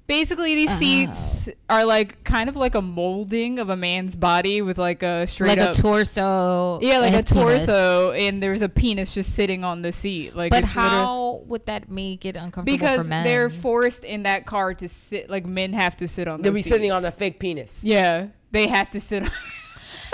Basically, 0.06 0.54
these 0.54 0.70
uh-huh. 0.70 0.78
seats 0.78 1.48
are 1.68 1.84
like 1.84 2.22
kind 2.22 2.48
of 2.48 2.54
like 2.54 2.74
a 2.76 2.82
molding 2.82 3.58
of 3.58 3.70
a 3.70 3.76
man's 3.76 4.14
body 4.14 4.62
with 4.62 4.78
like 4.78 5.02
a 5.02 5.26
straight 5.26 5.58
like 5.58 5.68
up 5.68 5.74
a 5.76 5.80
torso. 5.80 6.78
yeah, 6.80 6.98
like 6.98 7.12
a 7.12 7.16
his 7.16 7.24
penis. 7.32 7.66
torso, 7.66 8.12
and 8.12 8.40
there's 8.42 8.62
a 8.62 8.68
penis 8.68 9.14
just 9.14 9.34
sitting 9.34 9.64
on 9.64 9.82
the 9.82 9.90
seat. 9.90 10.36
Like, 10.36 10.52
But 10.52 10.62
how 10.64 11.42
would 11.46 11.66
that 11.66 11.90
make 11.90 12.24
it 12.24 12.36
uncomfortable 12.36 12.64
because 12.78 12.98
for 12.98 13.04
men? 13.04 13.24
they're 13.24 13.50
forced 13.50 14.04
in 14.04 14.22
that 14.22 14.46
car 14.46 14.74
to 14.74 14.88
sit 14.88 15.28
like 15.28 15.44
men 15.44 15.72
have 15.72 15.96
to 15.96 16.06
sit 16.06 16.28
on 16.28 16.40
They'll 16.40 16.52
those 16.52 16.62
be 16.64 16.68
sitting 16.68 16.92
on 16.92 17.04
a 17.04 17.10
fake 17.10 17.40
penis. 17.40 17.82
yeah 17.84 18.28
they 18.52 18.68
have 18.68 18.90
to 18.90 19.00
sit 19.00 19.24
on 19.24 19.30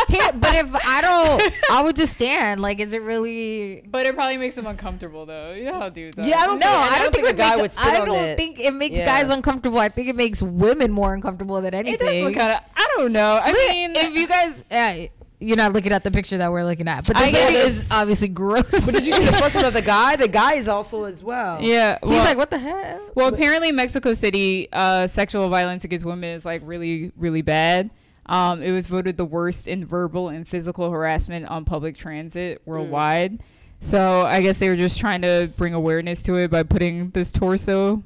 Yeah, 0.09 0.33
but 0.33 0.55
if 0.55 0.75
I 0.87 1.01
don't, 1.01 1.53
I 1.71 1.83
would 1.83 1.97
just 1.97 2.13
stand. 2.15 2.61
Like, 2.61 2.81
is 2.81 2.93
it 2.93 3.03
really? 3.03 3.83
but 3.87 4.07
it 4.07 4.15
probably 4.15 4.37
makes 4.37 4.55
them 4.57 4.67
uncomfortable 4.67 5.27
though 5.27 5.53
you 5.53 5.65
know 5.65 5.75
how 5.75 5.89
dudes 5.89 6.19
are 6.19 6.23
Yeah, 6.27 6.39
I 6.39 6.47
don't 6.47 6.59
No, 6.59 6.67
think, 6.67 6.93
I 6.93 6.99
don't, 7.03 7.13
think, 7.15 7.29
a 7.29 7.33
guy 7.33 7.51
makes, 7.51 7.63
would 7.63 7.71
sit 7.73 7.87
I 7.93 8.05
don't 8.05 8.15
it. 8.17 8.37
think 8.37 8.61
it 8.61 8.75
makes 8.75 8.97
Yeah. 8.97 9.05
guys 9.07 9.31
uncomfortable. 9.31 9.79
I 9.79 9.89
think 9.89 10.09
it 10.09 10.17
makes 10.17 10.43
women 10.43 10.91
more 10.93 11.15
uncomfortable 11.15 11.61
than 11.61 11.75
anything. 11.75 12.33
kind 12.35 12.53
of 12.53 12.61
i 12.77 12.87
don't 12.97 13.13
know 13.13 13.41
i 13.43 13.49
Look, 13.51 13.57
mean 13.71 13.93
if 13.97 14.15
you 14.15 14.27
guys, 14.29 14.65
uh, 14.71 15.07
you're 15.41 15.57
not 15.57 15.73
looking 15.73 15.93
at 15.93 16.05
the 16.05 16.11
picture 16.11 16.39
that 16.39 16.53
we're 16.53 16.63
looking 16.65 16.87
at, 16.87 17.05
but 17.07 17.17
I 17.17 17.23
this 17.23 17.31
get 17.33 17.47
lady 17.49 17.59
it. 17.59 17.67
is 17.67 17.91
obviously 17.91 18.29
gross. 18.29 18.71
But 18.87 18.95
did 18.95 19.05
you 19.07 19.13
see 19.13 19.25
the 19.25 19.33
first 19.33 19.57
one 19.57 19.65
of 19.65 19.73
the 19.73 19.83
guy? 19.83 20.15
The 20.15 20.29
guy 20.29 20.55
is 20.55 20.69
also 20.69 21.03
as 21.05 21.23
well. 21.23 21.61
yeah 21.61 21.99
He's 22.03 22.11
like, 22.23 22.37
what 22.37 22.51
the 22.51 22.59
hell? 22.59 23.01
well 23.15 23.29
apparently 23.29 23.73
mexico 23.73 24.15
city 24.15 24.69
uh 24.73 25.07
sexual 25.07 25.49
violence 25.49 25.85
against 25.85 26.05
women 26.05 26.31
is 26.35 26.45
like 26.45 26.63
really 26.65 27.11
really 27.17 27.43
bad 27.43 27.91
um, 28.27 28.63
it 28.63 28.73
was 28.73 28.87
voted 28.87 29.17
the 29.17 29.25
worst 29.25 29.67
in 29.69 29.85
verbal 29.85 30.29
and 30.29 30.47
physical 30.47 30.91
harassment 30.91 31.47
on 31.49 31.65
public 31.65 31.97
transit 31.97 32.63
worldwide. 32.65 33.41
So 33.81 34.21
I 34.23 34.43
guess 34.43 34.59
they 34.59 34.69
were 34.69 34.77
just 34.77 34.99
trying 35.01 35.23
to 35.23 35.51
bring 35.57 35.75
awareness 35.75 36.23
to 36.25 36.37
it 36.37 36.51
by 36.51 36.63
putting 36.63 37.11
this 37.11 37.33
torso 37.33 38.03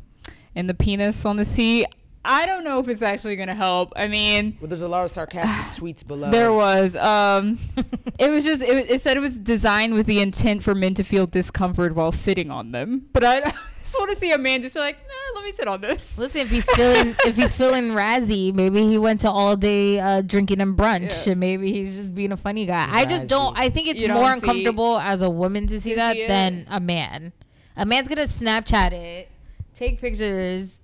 and 0.55 0.71
the 0.71 0.75
penis 0.75 1.25
on 1.27 1.37
the 1.37 1.45
seat. 1.45 1.87
I 2.25 2.45
don't 2.47 2.65
know 2.65 2.81
if 2.81 2.89
it's 2.89 3.03
actually 3.03 3.37
going 3.37 3.49
to 3.49 3.55
help. 3.55 3.93
I 3.95 4.09
mean, 4.09 4.57
Well, 4.61 4.69
there's 4.69 4.81
a 4.83 4.89
lot 4.89 5.05
of 5.05 5.11
sarcastic 5.11 5.81
tweets 5.81 6.05
below. 6.05 6.31
there 6.31 6.53
was. 6.53 6.97
Um, 6.97 7.59
it 8.19 8.31
was 8.31 8.43
just. 8.43 8.63
It, 8.63 8.91
it 8.91 9.03
said 9.03 9.17
it 9.17 9.21
was 9.21 9.37
designed 9.37 9.95
with 9.95 10.07
the 10.07 10.21
intent 10.21 10.65
for 10.65 10.75
men 10.75 10.95
to 10.95 11.05
feel 11.05 11.27
discomfort 11.27 11.95
while 11.95 12.11
sitting 12.11 12.51
on 12.51 12.73
them. 12.73 13.09
But 13.13 13.25
I 13.25 13.53
just 13.87 13.99
want 13.99 14.11
to 14.11 14.17
see 14.17 14.33
a 14.33 14.39
man 14.39 14.63
just 14.63 14.75
be 14.75 14.81
like, 14.81 14.97
nah, 14.99 15.35
let 15.41 15.45
me 15.45 15.53
sit 15.53 15.67
on 15.69 15.81
this. 15.81 16.19
Listen, 16.19 16.43
if 16.43 16.51
he's 16.51 16.69
feeling 16.75 17.15
if 17.25 17.37
he's 17.37 17.57
feeling 17.57 17.91
razzy, 17.91 18.53
maybe 18.53 18.87
he 18.87 18.99
went 18.99 19.21
to 19.23 19.31
all 19.31 19.57
day 19.57 19.99
uh, 20.01 20.23
drinking 20.23 20.61
and 20.61 20.77
brunch, 20.77 21.27
Yeah. 21.27 21.33
and 21.33 21.41
maybe 21.41 21.73
he's 21.73 21.97
just 21.97 22.15
being 22.15 22.33
a 22.33 22.37
funny 22.37 22.67
guy. 22.67 22.87
I 22.91 23.05
just 23.07 23.29
don't. 23.29 23.59
I 23.59 23.69
think 23.69 23.89
it's 23.89 24.03
You 24.03 24.13
more 24.13 24.33
uncomfortable 24.33 24.99
as 24.99 25.23
a 25.23 25.31
woman 25.31 25.67
to 25.69 25.81
see 25.81 25.91
To 25.91 25.97
that 25.97 26.17
see 26.17 26.27
than 26.27 26.67
a 26.69 26.81
man. 26.81 27.33
A 27.77 27.87
man's 27.87 28.09
gonna 28.09 28.23
Snapchat 28.23 28.93
it, 28.93 29.29
take 29.75 30.01
pictures, 30.01 30.81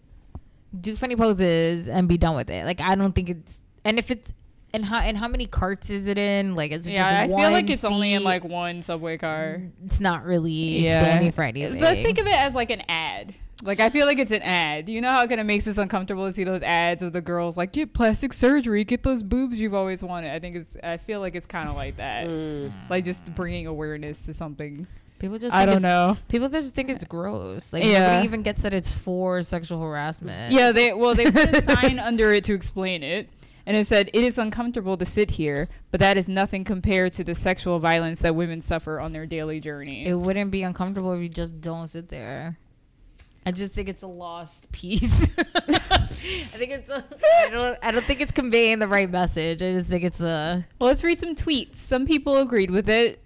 do 0.80 0.94
funny 0.96 1.16
poses, 1.16 1.88
and 1.88 2.08
be 2.08 2.16
done 2.18 2.36
with 2.36 2.50
it. 2.50 2.64
Like 2.64 2.80
I 2.80 2.94
don't 2.94 3.12
think 3.12 3.30
it's. 3.30 3.60
And 3.84 3.98
if 3.98 4.10
it's 4.10 4.32
and 4.74 4.84
how 4.84 4.98
and 5.00 5.16
how 5.18 5.28
many 5.28 5.46
carts 5.46 5.90
is 5.90 6.06
it 6.06 6.18
in? 6.18 6.54
Like 6.54 6.72
it's 6.72 6.88
Yeah, 6.88 6.98
just 6.98 7.12
I 7.12 7.26
one 7.28 7.42
feel 7.42 7.50
like 7.52 7.70
it's 7.70 7.84
only 7.84 8.12
in 8.14 8.22
like 8.24 8.44
one 8.44 8.82
subway 8.82 9.18
car. 9.18 9.62
it's 9.84 10.00
not 10.00 10.24
really 10.24 10.84
standing 10.84 11.32
for 11.32 11.42
anything. 11.42 11.78
But 11.80 11.96
think 11.98 12.18
of 12.18 12.26
it 12.26 12.36
as 12.36 12.54
like 12.54 12.70
an 12.70 12.82
ad. 12.88 13.34
Like 13.64 13.78
I 13.78 13.90
feel 13.90 14.06
like 14.06 14.18
it's 14.18 14.32
an 14.32 14.42
ad. 14.42 14.88
You 14.88 15.00
know 15.00 15.10
how 15.10 15.22
it 15.22 15.28
kind 15.28 15.40
of 15.40 15.46
makes 15.46 15.68
us 15.68 15.78
uncomfortable 15.78 16.26
to 16.26 16.32
see 16.32 16.42
those 16.42 16.62
ads 16.62 17.00
of 17.02 17.12
the 17.12 17.20
girls 17.20 17.56
like 17.56 17.72
get 17.72 17.92
plastic 17.92 18.32
surgery, 18.32 18.82
get 18.82 19.04
those 19.04 19.22
boobs 19.22 19.60
you've 19.60 19.74
always 19.74 20.02
wanted. 20.02 20.32
I 20.32 20.40
think 20.40 20.56
it's. 20.56 20.76
I 20.82 20.96
feel 20.96 21.20
like 21.20 21.36
it's 21.36 21.46
kind 21.46 21.68
of 21.68 21.76
like 21.76 21.96
that. 21.98 22.26
Mm. 22.26 22.72
Like 22.90 23.04
just 23.04 23.32
bringing 23.36 23.66
awareness 23.68 24.24
to 24.26 24.34
something. 24.34 24.86
People 25.20 25.38
just 25.38 25.54
I 25.54 25.60
think 25.60 25.66
don't 25.66 25.76
it's- 25.76 25.82
know. 25.82 26.16
People 26.28 26.48
just 26.48 26.74
think 26.74 26.90
it's 26.90 27.04
gross. 27.04 27.72
Like 27.72 27.84
Yeah. 27.84 28.08
nobody 28.08 28.26
even 28.26 28.42
gets 28.42 28.62
that 28.62 28.74
it's 28.74 28.92
for 28.92 29.40
sexual 29.44 29.80
harassment. 29.80 30.52
Yeah, 30.52 30.72
they 30.72 30.92
well 30.92 31.14
they 31.14 31.30
put 31.30 31.54
a 31.56 31.62
sign 31.74 32.00
under 32.00 32.32
it 32.32 32.42
to 32.44 32.54
explain 32.54 33.04
it. 33.04 33.28
And 33.66 33.76
it 33.76 33.86
said, 33.86 34.10
It 34.12 34.24
is 34.24 34.38
uncomfortable 34.38 34.96
to 34.96 35.04
sit 35.04 35.32
here, 35.32 35.68
but 35.90 36.00
that 36.00 36.16
is 36.16 36.28
nothing 36.28 36.64
compared 36.64 37.12
to 37.12 37.24
the 37.24 37.34
sexual 37.34 37.78
violence 37.78 38.20
that 38.20 38.34
women 38.34 38.60
suffer 38.60 39.00
on 39.00 39.12
their 39.12 39.26
daily 39.26 39.60
journeys. 39.60 40.08
It 40.08 40.14
wouldn't 40.14 40.50
be 40.50 40.62
uncomfortable 40.62 41.12
if 41.12 41.20
you 41.22 41.28
just 41.28 41.60
don't 41.60 41.88
sit 41.88 42.08
there. 42.08 42.58
I 43.44 43.50
just 43.50 43.74
think 43.74 43.88
it's 43.88 44.02
a 44.02 44.08
lost 44.08 44.70
piece. 44.70 45.36
I 45.38 46.06
think 46.06 46.70
it's 46.70 46.88
a, 46.88 47.04
I 47.44 47.50
don't 47.50 47.78
I 47.82 47.90
don't 47.90 48.04
think 48.04 48.20
it's 48.20 48.30
conveying 48.32 48.78
the 48.78 48.86
right 48.86 49.10
message. 49.10 49.62
I 49.62 49.72
just 49.72 49.90
think 49.90 50.04
it's 50.04 50.20
a 50.20 50.64
Well, 50.78 50.88
let's 50.88 51.02
read 51.02 51.18
some 51.18 51.34
tweets. 51.34 51.76
Some 51.76 52.06
people 52.06 52.38
agreed 52.38 52.70
with 52.70 52.88
it. 52.88 53.20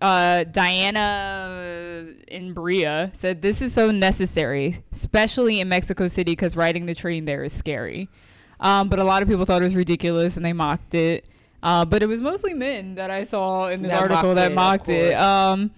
Uh, 0.00 0.44
Diana 0.44 2.06
in 2.26 2.54
Bria 2.54 3.12
said, 3.14 3.42
This 3.42 3.60
is 3.60 3.72
so 3.72 3.90
necessary, 3.90 4.82
especially 4.92 5.60
in 5.60 5.68
Mexico 5.68 6.08
City, 6.08 6.32
because 6.32 6.56
riding 6.56 6.86
the 6.86 6.94
train 6.94 7.26
there 7.26 7.44
is 7.44 7.52
scary. 7.52 8.08
Um, 8.60 8.88
but 8.88 8.98
a 8.98 9.04
lot 9.04 9.22
of 9.22 9.28
people 9.28 9.44
thought 9.44 9.62
it 9.62 9.64
was 9.64 9.74
ridiculous 9.74 10.36
and 10.36 10.44
they 10.44 10.52
mocked 10.52 10.94
it. 10.94 11.24
Uh, 11.62 11.84
but 11.84 12.02
it 12.02 12.06
was 12.06 12.20
mostly 12.20 12.54
men 12.54 12.94
that 12.94 13.10
I 13.10 13.24
saw 13.24 13.68
in 13.68 13.82
this 13.82 13.90
That 13.90 14.02
article 14.02 14.34
mocked 14.34 14.36
that 14.36 14.50
it, 14.50 14.54
mocked 14.54 14.88
it. 14.88 15.14
Um, 15.14 15.70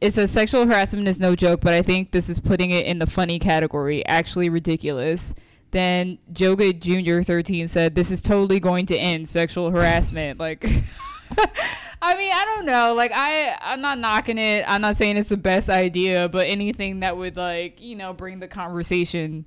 it 0.00 0.14
says 0.14 0.30
sexual 0.30 0.66
harassment 0.66 1.06
is 1.08 1.20
no 1.20 1.36
joke, 1.36 1.60
but 1.60 1.74
I 1.74 1.82
think 1.82 2.10
this 2.10 2.28
is 2.28 2.40
putting 2.40 2.70
it 2.70 2.86
in 2.86 2.98
the 2.98 3.06
funny 3.06 3.38
category. 3.38 4.04
Actually 4.06 4.48
ridiculous. 4.48 5.32
Then 5.70 6.18
Joga 6.32 6.78
Jr. 6.78 7.22
13 7.22 7.68
said, 7.68 7.94
This 7.94 8.10
is 8.10 8.20
totally 8.20 8.60
going 8.60 8.86
to 8.86 8.96
end 8.96 9.28
sexual 9.28 9.70
harassment. 9.70 10.38
Like, 10.38 10.64
I 12.02 12.16
mean, 12.16 12.32
I 12.32 12.44
don't 12.44 12.66
know. 12.66 12.94
Like, 12.94 13.12
I, 13.14 13.56
I'm 13.60 13.80
not 13.80 13.98
knocking 13.98 14.38
it. 14.38 14.64
I'm 14.68 14.82
not 14.82 14.96
saying 14.96 15.16
it's 15.16 15.30
the 15.30 15.36
best 15.38 15.70
idea, 15.70 16.28
but 16.28 16.46
anything 16.46 17.00
that 17.00 17.16
would, 17.16 17.36
like, 17.36 17.80
you 17.80 17.96
know, 17.96 18.12
bring 18.12 18.40
the 18.40 18.48
conversation, 18.48 19.46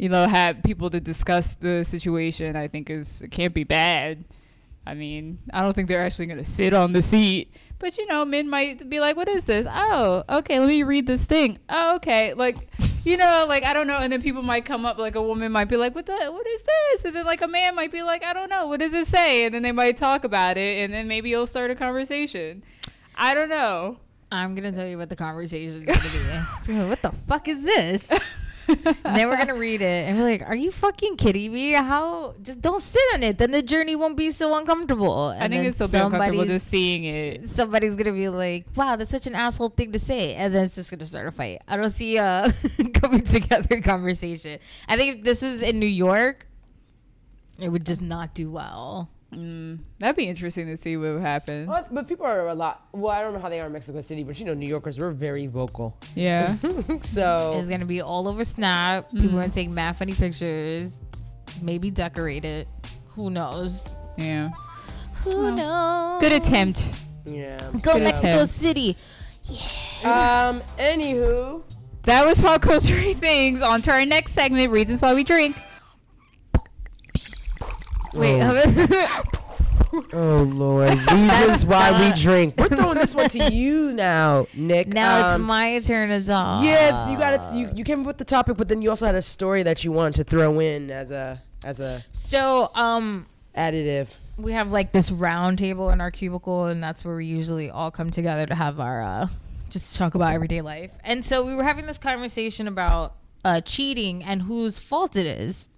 you 0.00 0.08
know, 0.08 0.26
have 0.26 0.62
people 0.62 0.88
to 0.88 0.98
discuss 0.98 1.56
the 1.56 1.84
situation, 1.84 2.56
I 2.56 2.68
think 2.68 2.88
is, 2.88 3.22
can't 3.30 3.52
be 3.52 3.64
bad. 3.64 4.24
I 4.86 4.94
mean, 4.94 5.40
I 5.52 5.60
don't 5.60 5.74
think 5.74 5.88
they're 5.88 6.02
actually 6.02 6.24
going 6.24 6.38
to 6.38 6.44
sit 6.46 6.72
on 6.72 6.94
the 6.94 7.02
seat. 7.02 7.52
But, 7.78 7.98
you 7.98 8.06
know, 8.06 8.24
men 8.24 8.48
might 8.48 8.88
be 8.88 8.98
like, 8.98 9.14
what 9.14 9.28
is 9.28 9.44
this? 9.44 9.66
Oh, 9.68 10.24
okay, 10.26 10.58
let 10.58 10.70
me 10.70 10.84
read 10.84 11.06
this 11.06 11.26
thing. 11.26 11.58
Oh, 11.68 11.96
okay. 11.96 12.32
Like, 12.32 12.56
you 13.04 13.18
know, 13.18 13.44
like, 13.46 13.62
I 13.62 13.74
don't 13.74 13.86
know. 13.86 13.98
And 13.98 14.10
then 14.10 14.22
people 14.22 14.42
might 14.42 14.64
come 14.64 14.86
up, 14.86 14.96
like, 14.96 15.16
a 15.16 15.22
woman 15.22 15.52
might 15.52 15.66
be 15.66 15.76
like, 15.76 15.94
what 15.94 16.06
the, 16.06 16.12
what 16.12 16.46
is 16.46 16.62
this? 16.62 17.04
And 17.04 17.14
then, 17.14 17.26
like, 17.26 17.42
a 17.42 17.48
man 17.48 17.74
might 17.74 17.92
be 17.92 18.02
like, 18.02 18.24
I 18.24 18.32
don't 18.32 18.48
know. 18.48 18.68
What 18.68 18.80
does 18.80 18.94
it 18.94 19.06
say? 19.06 19.44
And 19.44 19.54
then 19.54 19.60
they 19.60 19.72
might 19.72 19.98
talk 19.98 20.24
about 20.24 20.56
it. 20.56 20.82
And 20.82 20.94
then 20.94 21.08
maybe 21.08 21.28
you'll 21.28 21.46
start 21.46 21.70
a 21.70 21.74
conversation. 21.74 22.62
I 23.16 23.34
don't 23.34 23.50
know. 23.50 23.98
I'm 24.32 24.54
gonna 24.54 24.72
tell 24.72 24.86
you 24.86 24.96
what 24.96 25.10
the 25.10 25.16
conversation 25.16 25.82
is 25.82 25.84
gonna 25.84 26.00
be. 26.00 26.72
Gonna 26.72 26.84
be, 26.84 26.88
what 26.88 27.02
the 27.02 27.12
fuck 27.26 27.48
is 27.48 27.64
this? 27.64 28.10
and 28.68 29.16
then 29.16 29.28
we're 29.28 29.36
gonna 29.36 29.54
read 29.56 29.82
it, 29.82 30.08
and 30.08 30.18
we're 30.18 30.24
like, 30.24 30.42
"Are 30.42 30.54
you 30.54 30.70
fucking 30.70 31.16
kidding 31.16 31.52
me? 31.52 31.72
How? 31.72 32.34
Just 32.42 32.60
don't 32.60 32.82
sit 32.82 33.02
on 33.14 33.22
it. 33.22 33.38
Then 33.38 33.50
the 33.50 33.62
journey 33.62 33.96
won't 33.96 34.16
be 34.16 34.30
so 34.30 34.56
uncomfortable." 34.56 35.34
I 35.38 35.48
think 35.48 35.64
it's 35.66 35.78
so 35.78 35.88
be 35.88 35.98
uncomfortable 35.98 36.44
just 36.44 36.68
seeing 36.68 37.04
it. 37.04 37.48
somebody's 37.48 37.96
gonna 37.96 38.12
be 38.12 38.28
like, 38.28 38.66
"Wow, 38.76 38.96
that's 38.96 39.10
such 39.10 39.26
an 39.26 39.34
asshole 39.34 39.70
thing 39.70 39.92
to 39.92 39.98
say," 39.98 40.34
and 40.34 40.54
then 40.54 40.64
it's 40.64 40.74
just 40.74 40.90
gonna 40.90 41.06
start 41.06 41.26
a 41.26 41.32
fight. 41.32 41.62
I 41.68 41.76
don't 41.76 41.90
see 41.90 42.16
a 42.16 42.52
coming 42.94 43.22
together 43.22 43.80
conversation. 43.80 44.58
I 44.88 44.96
think 44.96 45.18
if 45.18 45.24
this 45.24 45.42
was 45.42 45.62
in 45.62 45.78
New 45.78 45.86
York, 45.86 46.46
it 47.58 47.68
would 47.68 47.86
just 47.86 48.02
not 48.02 48.34
do 48.34 48.50
well. 48.50 49.10
Mm, 49.32 49.78
that'd 50.00 50.16
be 50.16 50.24
interesting 50.26 50.66
to 50.66 50.76
see 50.76 50.96
what 50.96 51.12
would 51.12 51.20
happen. 51.20 51.66
Well, 51.68 51.86
but 51.90 52.08
people 52.08 52.26
are 52.26 52.48
a 52.48 52.54
lot. 52.54 52.86
Well, 52.92 53.12
I 53.12 53.22
don't 53.22 53.32
know 53.32 53.38
how 53.38 53.48
they 53.48 53.60
are 53.60 53.66
in 53.66 53.72
Mexico 53.72 54.00
City, 54.00 54.24
but 54.24 54.38
you 54.40 54.44
know, 54.44 54.54
New 54.54 54.66
Yorkers 54.66 54.98
we're 54.98 55.12
very 55.12 55.46
vocal. 55.46 55.96
Yeah. 56.16 56.56
so 57.02 57.54
It's 57.58 57.68
gonna 57.68 57.84
be 57.86 58.00
all 58.00 58.26
over 58.26 58.44
Snap. 58.44 59.10
People 59.12 59.38
are 59.38 59.42
gonna 59.42 59.48
take 59.52 59.70
mad 59.70 59.96
funny 59.96 60.14
pictures, 60.14 61.00
maybe 61.62 61.90
decorate 61.90 62.44
it. 62.44 62.66
Who 63.10 63.30
knows? 63.30 63.94
yeah. 64.16 64.50
Who 65.24 65.54
knows? 65.54 66.20
Good 66.22 66.32
attempt. 66.32 66.82
yeah. 67.26 67.58
Go 67.82 67.92
so- 67.92 67.98
Mexico 68.00 68.46
City. 68.46 68.96
Yeah. 69.44 70.48
Um. 70.50 70.60
Anywho, 70.78 71.62
That 72.04 72.24
was 72.26 72.40
pop 72.40 72.62
culture 72.62 73.00
things. 73.14 73.60
On 73.62 73.80
to 73.82 73.90
our 73.92 74.04
next 74.06 74.32
segment, 74.32 74.70
reasons 74.72 75.02
why 75.02 75.14
we 75.14 75.22
drink. 75.24 75.56
Wait, 78.14 78.42
oh 80.12 80.42
lord, 80.54 80.90
reasons 81.12 81.64
why 81.64 81.90
we 82.10 82.20
drink. 82.20 82.54
We're 82.58 82.66
throwing 82.68 82.98
this 82.98 83.14
one 83.14 83.28
to 83.30 83.50
you 83.52 83.92
now, 83.92 84.46
Nick. 84.54 84.88
now 84.88 85.28
it's 85.28 85.36
Um, 85.36 85.42
my 85.42 85.80
turn 85.80 86.08
to 86.10 86.24
talk. 86.26 86.64
Yes, 86.64 87.10
you 87.10 87.18
got 87.18 87.34
it. 87.34 87.56
You, 87.56 87.70
you 87.74 87.84
came 87.84 88.00
up 88.00 88.06
with 88.06 88.18
the 88.18 88.24
topic, 88.24 88.56
but 88.56 88.68
then 88.68 88.82
you 88.82 88.90
also 88.90 89.06
had 89.06 89.14
a 89.14 89.22
story 89.22 89.62
that 89.62 89.84
you 89.84 89.92
wanted 89.92 90.14
to 90.16 90.24
throw 90.24 90.58
in 90.60 90.90
as 90.90 91.10
a 91.10 91.40
as 91.64 91.78
a 91.80 92.04
So, 92.12 92.70
um, 92.74 93.26
additive. 93.56 94.08
we 94.38 94.52
have 94.52 94.70
like 94.70 94.92
this 94.92 95.10
round 95.12 95.58
table 95.58 95.90
in 95.90 96.00
our 96.00 96.10
cubicle, 96.10 96.66
and 96.66 96.82
that's 96.82 97.04
where 97.04 97.16
we 97.16 97.26
usually 97.26 97.70
all 97.70 97.90
come 97.90 98.10
together 98.10 98.46
to 98.46 98.54
have 98.54 98.80
our 98.80 99.02
uh, 99.02 99.26
just 99.70 99.96
talk 99.96 100.14
about 100.14 100.32
everyday 100.34 100.62
life. 100.62 100.92
And 101.04 101.24
so 101.24 101.44
we 101.44 101.54
were 101.54 101.64
having 101.64 101.86
this 101.86 101.98
conversation 101.98 102.66
about 102.66 103.14
uh, 103.44 103.60
cheating 103.60 104.22
and 104.24 104.42
whose 104.42 104.78
fault 104.78 105.16
it 105.16 105.26
is. 105.26 105.68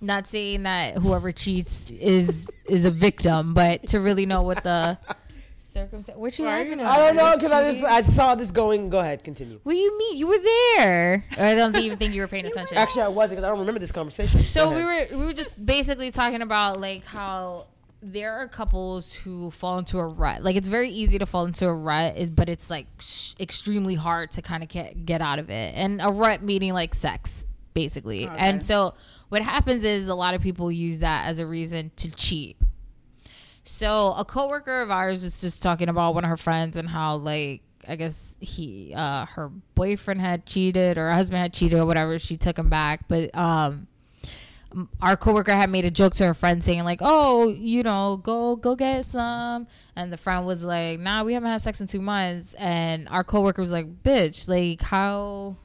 Not 0.00 0.26
saying 0.26 0.64
that 0.64 0.98
whoever 0.98 1.32
cheats 1.32 1.90
is 1.90 2.48
is 2.66 2.84
a 2.84 2.90
victim, 2.90 3.54
but 3.54 3.88
to 3.88 4.00
really 4.00 4.26
know 4.26 4.42
what 4.42 4.62
the 4.62 4.98
circumstance. 5.54 6.18
What 6.18 6.38
you 6.38 6.46
laughing 6.46 6.80
at? 6.80 6.86
I 6.86 6.96
don't 6.98 7.16
know 7.16 7.32
because 7.34 7.52
I 7.52 7.70
just 7.70 7.84
I 7.84 8.02
saw 8.02 8.34
this 8.34 8.50
going. 8.50 8.90
Go 8.90 8.98
ahead, 8.98 9.24
continue. 9.24 9.60
What 9.62 9.72
do 9.72 9.78
you 9.78 9.96
mean? 9.98 10.16
You 10.16 10.26
were 10.28 10.38
there. 10.38 11.24
I 11.38 11.54
don't 11.54 11.76
even 11.76 11.98
think 11.98 12.14
you 12.14 12.20
were 12.20 12.28
paying 12.28 12.46
attention. 12.46 12.76
Actually, 12.76 13.02
I 13.02 13.08
wasn't 13.08 13.32
because 13.38 13.44
I 13.44 13.48
don't 13.48 13.60
remember 13.60 13.80
this 13.80 13.92
conversation. 13.92 14.38
So 14.40 14.74
we 14.74 14.84
were 14.84 15.06
we 15.12 15.24
were 15.26 15.32
just 15.32 15.64
basically 15.64 16.10
talking 16.10 16.42
about 16.42 16.80
like 16.80 17.04
how 17.04 17.66
there 18.02 18.34
are 18.34 18.48
couples 18.48 19.12
who 19.12 19.50
fall 19.50 19.78
into 19.78 19.98
a 19.98 20.06
rut. 20.06 20.42
Like 20.42 20.56
it's 20.56 20.68
very 20.68 20.90
easy 20.90 21.18
to 21.18 21.26
fall 21.26 21.46
into 21.46 21.66
a 21.66 21.74
rut, 21.74 22.34
but 22.34 22.48
it's 22.48 22.70
like 22.70 22.86
sh- 22.98 23.34
extremely 23.40 23.94
hard 23.94 24.30
to 24.32 24.42
kind 24.42 24.62
of 24.62 24.68
get 24.68 25.04
get 25.06 25.20
out 25.20 25.38
of 25.38 25.50
it. 25.50 25.74
And 25.74 26.00
a 26.02 26.10
rut 26.10 26.42
meaning 26.42 26.72
like 26.72 26.94
sex, 26.94 27.46
basically. 27.74 28.26
And 28.28 28.64
so 28.64 28.94
what 29.28 29.42
happens 29.42 29.84
is 29.84 30.08
a 30.08 30.14
lot 30.14 30.34
of 30.34 30.40
people 30.40 30.70
use 30.70 31.00
that 31.00 31.26
as 31.26 31.38
a 31.38 31.46
reason 31.46 31.90
to 31.96 32.10
cheat. 32.10 32.56
So 33.64 34.14
a 34.16 34.24
coworker 34.24 34.82
of 34.82 34.90
ours 34.90 35.22
was 35.22 35.40
just 35.40 35.60
talking 35.60 35.88
about 35.88 36.14
one 36.14 36.24
of 36.24 36.30
her 36.30 36.36
friends 36.36 36.76
and 36.76 36.88
how 36.88 37.16
like 37.16 37.62
I 37.88 37.96
guess 37.96 38.36
he 38.40 38.92
uh 38.94 39.26
her 39.26 39.50
boyfriend 39.74 40.20
had 40.20 40.46
cheated 40.46 40.98
or 40.98 41.08
her 41.08 41.14
husband 41.14 41.42
had 41.42 41.52
cheated 41.52 41.78
or 41.78 41.86
whatever. 41.86 42.18
She 42.18 42.36
took 42.36 42.58
him 42.58 42.68
back, 42.68 43.08
but 43.08 43.36
um 43.36 43.88
our 45.00 45.16
coworker 45.16 45.52
had 45.52 45.70
made 45.70 45.84
a 45.84 45.90
joke 45.90 46.14
to 46.14 46.26
her 46.26 46.34
friend 46.34 46.62
saying 46.62 46.84
like, 46.84 47.00
"Oh, 47.02 47.48
you 47.48 47.82
know, 47.82 48.18
go 48.18 48.56
go 48.56 48.76
get 48.76 49.04
some," 49.06 49.66
and 49.94 50.12
the 50.12 50.16
friend 50.16 50.44
was 50.44 50.62
like, 50.62 51.00
"Nah, 51.00 51.24
we 51.24 51.32
haven't 51.34 51.48
had 51.48 51.62
sex 51.62 51.80
in 51.80 51.86
two 51.86 52.00
months." 52.00 52.54
And 52.54 53.08
our 53.08 53.24
coworker 53.24 53.62
was 53.62 53.72
like, 53.72 54.02
"Bitch, 54.02 54.48
like 54.48 54.82
how?" 54.82 55.56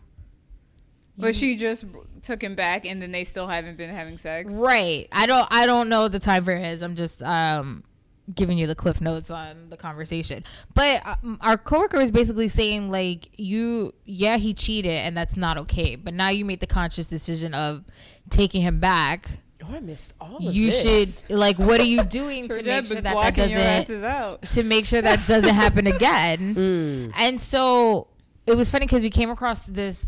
But 1.22 1.36
she 1.36 1.56
just 1.56 1.86
took 2.22 2.44
him 2.44 2.56
back, 2.56 2.86
and 2.86 3.02
then 3.02 3.12
they 3.12 3.24
still 3.24 3.48
haven't 3.48 3.78
been 3.78 3.90
having 3.94 4.18
sex. 4.18 4.52
Right. 4.52 5.08
I 5.12 5.26
don't. 5.26 5.48
I 5.52 5.66
don't 5.66 5.90
know 5.90 6.02
what 6.02 6.12
the 6.12 6.20
time 6.20 6.44
frame 6.44 6.64
is. 6.66 6.82
I'm 6.82 6.96
just 6.96 7.24
um 7.24 7.84
giving 8.34 8.58
you 8.58 8.68
the 8.68 8.76
cliff 8.76 9.02
notes 9.02 9.30
on 9.30 9.70
the 9.70 9.78
conversation. 9.78 10.44
But 10.74 11.06
um, 11.06 11.38
our 11.42 11.58
coworker 11.58 11.98
was 11.98 12.12
basically 12.12 12.48
saying 12.48 12.90
like, 12.90 13.30
you, 13.38 13.94
yeah, 14.06 14.38
he 14.38 14.54
cheated, 14.54 14.92
and 14.92 15.18
that's 15.18 15.36
not 15.36 15.58
okay. 15.58 15.96
But 15.96 16.14
now 16.14 16.30
you 16.30 16.46
made 16.46 16.60
the 16.60 16.68
conscious 16.68 17.08
decision 17.08 17.54
of 17.54 17.86
taking 18.30 18.62
him 18.62 18.80
back. 18.80 19.30
Oh, 19.64 19.76
I 19.76 19.80
missed 19.80 20.14
all 20.20 20.38
of 20.38 20.44
You 20.56 20.72
this. 20.72 21.22
should 21.28 21.36
like, 21.38 21.60
what 21.60 21.80
are 21.80 21.86
you 21.86 22.04
doing 22.06 22.48
to 22.48 22.64
make 22.64 22.86
sure 22.86 23.02
that 23.02 23.36
that 23.36 23.88
doesn't 23.88 24.42
to 24.54 24.64
make 24.64 24.86
sure 24.86 25.02
that 25.02 25.28
doesn't 25.28 25.54
happen 25.54 25.88
again. 25.96 27.12
And 27.16 27.40
so 27.40 28.08
it 28.46 28.56
was 28.56 28.70
funny 28.72 28.86
because 28.86 29.04
we 29.04 29.10
came 29.10 29.30
across 29.30 29.64
this. 29.64 30.08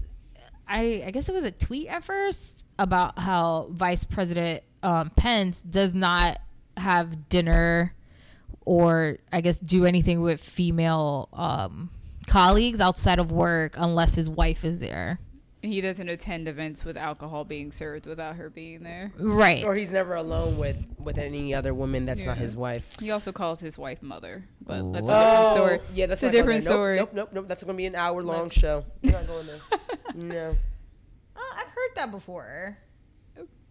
I 0.74 1.04
I 1.06 1.12
guess 1.12 1.30
it 1.30 1.34
was 1.34 1.46
a 1.46 1.52
tweet 1.52 1.88
at 1.88 2.04
first 2.04 2.66
about 2.80 3.20
how 3.20 3.68
Vice 3.70 4.04
President 4.04 4.64
um, 4.82 5.12
Pence 5.12 5.62
does 5.62 5.94
not 5.94 6.42
have 6.76 7.30
dinner 7.30 7.94
or 8.66 9.20
I 9.32 9.42
guess 9.42 9.60
do 9.60 9.86
anything 9.86 10.22
with 10.22 10.42
female 10.42 11.30
um, 11.32 11.92
colleagues 12.28 12.82
outside 12.82 13.20
of 13.20 13.32
work 13.32 13.76
unless 13.78 14.16
his 14.16 14.30
wife 14.30 14.66
is 14.66 14.80
there. 14.80 15.20
He 15.64 15.80
doesn't 15.80 16.10
attend 16.10 16.50
events 16.50 16.84
with 16.84 16.98
alcohol 16.98 17.46
being 17.46 17.72
served 17.72 18.06
without 18.06 18.36
her 18.36 18.50
being 18.50 18.84
there. 18.84 19.14
Right. 19.18 19.64
Or 19.64 19.74
he's 19.74 19.92
never 19.92 20.14
alone 20.16 20.58
with 20.58 20.86
with 21.00 21.18
any 21.18 21.54
other 21.56 21.74
woman 21.74 22.06
that's 22.06 22.26
not 22.26 22.38
his 22.38 22.54
wife. 22.56 22.86
He 23.00 23.12
also 23.12 23.32
calls 23.32 23.62
his 23.62 23.78
wife 23.80 24.04
mother, 24.04 24.44
but 24.62 24.92
that's 24.92 25.08
a 25.08 25.12
different 25.12 25.38
Oh, 25.48 25.54
story. 25.56 25.80
yeah, 25.94 26.06
that's 26.08 26.24
a 26.24 26.30
different 26.30 26.64
there. 26.66 26.74
story. 26.74 26.96
Nope, 26.98 27.10
nope, 27.14 27.30
nope, 27.30 27.34
nope. 27.34 27.48
That's 27.48 27.64
going 27.64 27.76
to 27.76 27.78
be 27.78 27.86
an 27.86 27.96
hour 27.96 28.22
long 28.22 28.50
show. 28.50 28.84
We're 29.04 29.12
not 29.14 29.26
going 29.26 29.46
there. 29.48 29.60
no. 30.16 30.58
Oh, 31.38 31.52
I've 31.56 31.68
heard 31.68 31.92
that 31.96 32.12
before. 32.12 32.78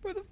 For 0.01 0.15
the 0.15 0.25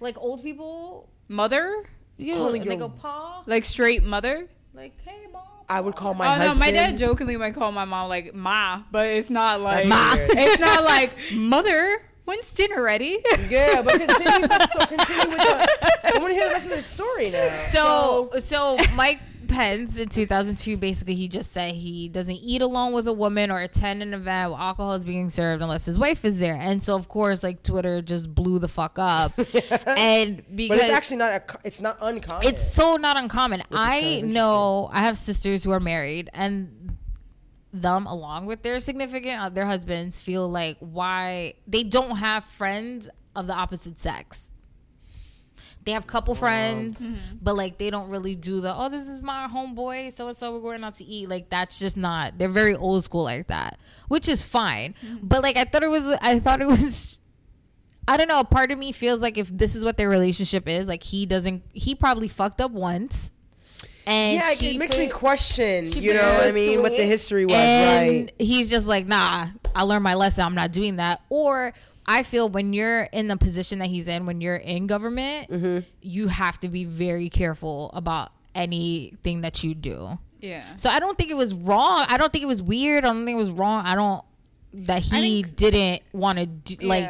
Like 0.00 0.18
old 0.18 0.42
people, 0.42 1.08
mother, 1.26 1.84
you 2.18 2.34
know, 2.34 2.38
Calling 2.40 2.62
they 2.62 2.68
your- 2.68 2.76
go 2.76 2.88
paw, 2.90 3.42
like 3.46 3.64
straight 3.64 4.04
mother. 4.04 4.46
like 4.74 4.92
hey 5.04 5.26
mom. 5.32 5.42
I 5.70 5.80
would 5.80 5.96
call 5.96 6.14
my 6.14 6.26
oh 6.26 6.30
husband. 6.30 6.58
no, 6.58 6.66
my 6.66 6.70
dad 6.70 6.96
jokingly 6.96 7.36
might 7.36 7.54
call 7.54 7.72
my 7.72 7.84
mom 7.84 8.08
like 8.08 8.34
ma, 8.34 8.82
but 8.90 9.06
it's 9.06 9.28
not 9.28 9.60
like 9.60 9.86
ma. 9.86 10.14
it's 10.16 10.60
not 10.60 10.84
like 10.84 11.12
mother. 11.32 12.02
When's 12.24 12.50
dinner 12.50 12.82
ready? 12.82 13.18
Yeah, 13.48 13.80
but 13.80 13.94
continue. 14.06 14.48
so 14.48 14.86
continue 14.86 15.28
with 15.28 15.38
the. 15.38 16.14
I 16.14 16.18
want 16.18 16.28
to 16.28 16.34
hear 16.34 16.48
the 16.48 16.52
rest 16.52 16.66
of 16.66 16.76
the 16.76 16.82
story 16.82 17.30
now. 17.30 17.56
So, 17.56 18.30
so 18.38 18.76
Mike 18.94 19.20
Pence 19.58 19.98
in 19.98 20.08
2002, 20.08 20.76
basically, 20.76 21.16
he 21.16 21.26
just 21.26 21.50
said 21.50 21.74
he 21.74 22.08
doesn't 22.08 22.36
eat 22.36 22.62
alone 22.62 22.92
with 22.92 23.08
a 23.08 23.12
woman 23.12 23.50
or 23.50 23.58
attend 23.58 24.02
an 24.04 24.14
event 24.14 24.52
where 24.52 24.60
alcohol 24.60 24.92
is 24.92 25.04
being 25.04 25.30
served 25.30 25.64
unless 25.64 25.84
his 25.84 25.98
wife 25.98 26.24
is 26.24 26.38
there. 26.38 26.54
And 26.54 26.80
so, 26.80 26.94
of 26.94 27.08
course, 27.08 27.42
like 27.42 27.64
Twitter 27.64 28.00
just 28.00 28.32
blew 28.32 28.60
the 28.60 28.68
fuck 28.68 29.00
up. 29.00 29.32
and 29.86 30.44
because 30.54 30.78
but 30.78 30.78
it's 30.78 30.90
actually 30.90 31.16
not. 31.16 31.32
A, 31.32 31.42
it's 31.64 31.80
not 31.80 31.98
uncommon. 32.00 32.46
it's 32.46 32.72
so 32.72 32.94
not 32.94 33.16
uncommon. 33.16 33.62
I 33.72 34.20
know 34.20 34.90
I 34.92 35.00
have 35.00 35.18
sisters 35.18 35.64
who 35.64 35.72
are 35.72 35.80
married 35.80 36.30
and 36.32 36.96
them 37.72 38.06
along 38.06 38.46
with 38.46 38.62
their 38.62 38.78
significant 38.78 39.40
uh, 39.40 39.48
their 39.48 39.66
husbands 39.66 40.20
feel 40.20 40.48
like 40.48 40.76
why 40.78 41.54
they 41.66 41.82
don't 41.82 42.18
have 42.18 42.44
friends 42.44 43.10
of 43.34 43.48
the 43.48 43.54
opposite 43.54 43.98
sex. 43.98 44.47
They 45.88 45.92
have 45.92 46.06
couple 46.06 46.34
friends, 46.34 47.00
mm-hmm. 47.00 47.38
but 47.40 47.56
like 47.56 47.78
they 47.78 47.88
don't 47.88 48.10
really 48.10 48.34
do 48.34 48.60
the 48.60 48.76
oh 48.76 48.90
this 48.90 49.08
is 49.08 49.22
my 49.22 49.48
homeboy 49.50 50.12
so 50.12 50.28
and 50.28 50.36
so 50.36 50.52
we're 50.52 50.60
going 50.60 50.84
out 50.84 50.96
to 50.96 51.04
eat 51.04 51.30
like 51.30 51.48
that's 51.48 51.78
just 51.78 51.96
not 51.96 52.36
they're 52.36 52.46
very 52.46 52.76
old 52.76 53.04
school 53.04 53.24
like 53.24 53.46
that 53.46 53.78
which 54.08 54.28
is 54.28 54.42
fine 54.42 54.94
mm-hmm. 55.02 55.26
but 55.26 55.42
like 55.42 55.56
I 55.56 55.64
thought 55.64 55.82
it 55.82 55.88
was 55.88 56.06
I 56.20 56.40
thought 56.40 56.60
it 56.60 56.66
was 56.66 57.20
I 58.06 58.18
don't 58.18 58.28
know. 58.28 58.40
a 58.40 58.44
Part 58.44 58.70
of 58.70 58.78
me 58.78 58.92
feels 58.92 59.22
like 59.22 59.38
if 59.38 59.48
this 59.48 59.74
is 59.74 59.82
what 59.82 59.96
their 59.96 60.10
relationship 60.10 60.68
is, 60.68 60.88
like 60.88 61.02
he 61.02 61.24
doesn't, 61.24 61.62
he 61.72 61.94
probably 61.94 62.28
fucked 62.28 62.60
up 62.60 62.70
once, 62.70 63.32
and 64.06 64.36
yeah, 64.36 64.52
she 64.52 64.74
it 64.74 64.78
makes 64.78 64.96
me 64.98 65.08
question. 65.08 65.90
You 65.90 66.12
know 66.12 66.34
what 66.34 66.44
I 66.44 66.52
mean? 66.52 66.82
What 66.82 66.96
the 66.98 67.04
history 67.04 67.46
was, 67.46 67.56
and 67.56 68.26
right? 68.26 68.34
He's 68.38 68.68
just 68.68 68.86
like, 68.86 69.06
nah, 69.06 69.46
I 69.74 69.82
learned 69.84 70.04
my 70.04 70.14
lesson. 70.14 70.44
I'm 70.44 70.54
not 70.54 70.70
doing 70.70 70.96
that. 70.96 71.22
Or 71.30 71.72
I 72.10 72.22
feel 72.22 72.48
when 72.48 72.72
you're 72.72 73.02
in 73.02 73.28
the 73.28 73.36
position 73.36 73.78
that 73.80 73.88
he's 73.88 74.08
in, 74.08 74.24
when 74.26 74.40
you're 74.40 74.56
in 74.56 74.86
government, 74.86 75.50
Mm-hmm. 75.50 75.78
you 76.00 76.28
have 76.28 76.58
to 76.60 76.68
be 76.68 76.84
very 76.84 77.28
careful 77.28 77.90
about 77.92 78.32
anything 78.54 79.42
that 79.42 79.62
you 79.62 79.74
do. 79.74 80.18
yeah. 80.40 80.64
So 80.76 80.88
I 80.90 80.98
don't 81.00 81.16
think 81.18 81.30
it 81.30 81.36
was 81.36 81.54
wrong. 81.54 82.06
I 82.08 82.16
don't 82.16 82.32
think 82.32 82.42
it 82.42 82.48
was 82.48 82.62
weird. 82.62 83.04
I 83.04 83.08
don't 83.08 83.24
think 83.24 83.36
it 83.36 83.38
was 83.38 83.52
wrong. 83.52 83.84
I 83.86 83.94
don't 83.94 84.24
that 84.74 85.02
he 85.02 85.42
think- 85.42 85.56
didn't 85.56 86.02
want 86.12 86.38
to 86.38 86.46
do 86.46 86.86
like 86.86 87.08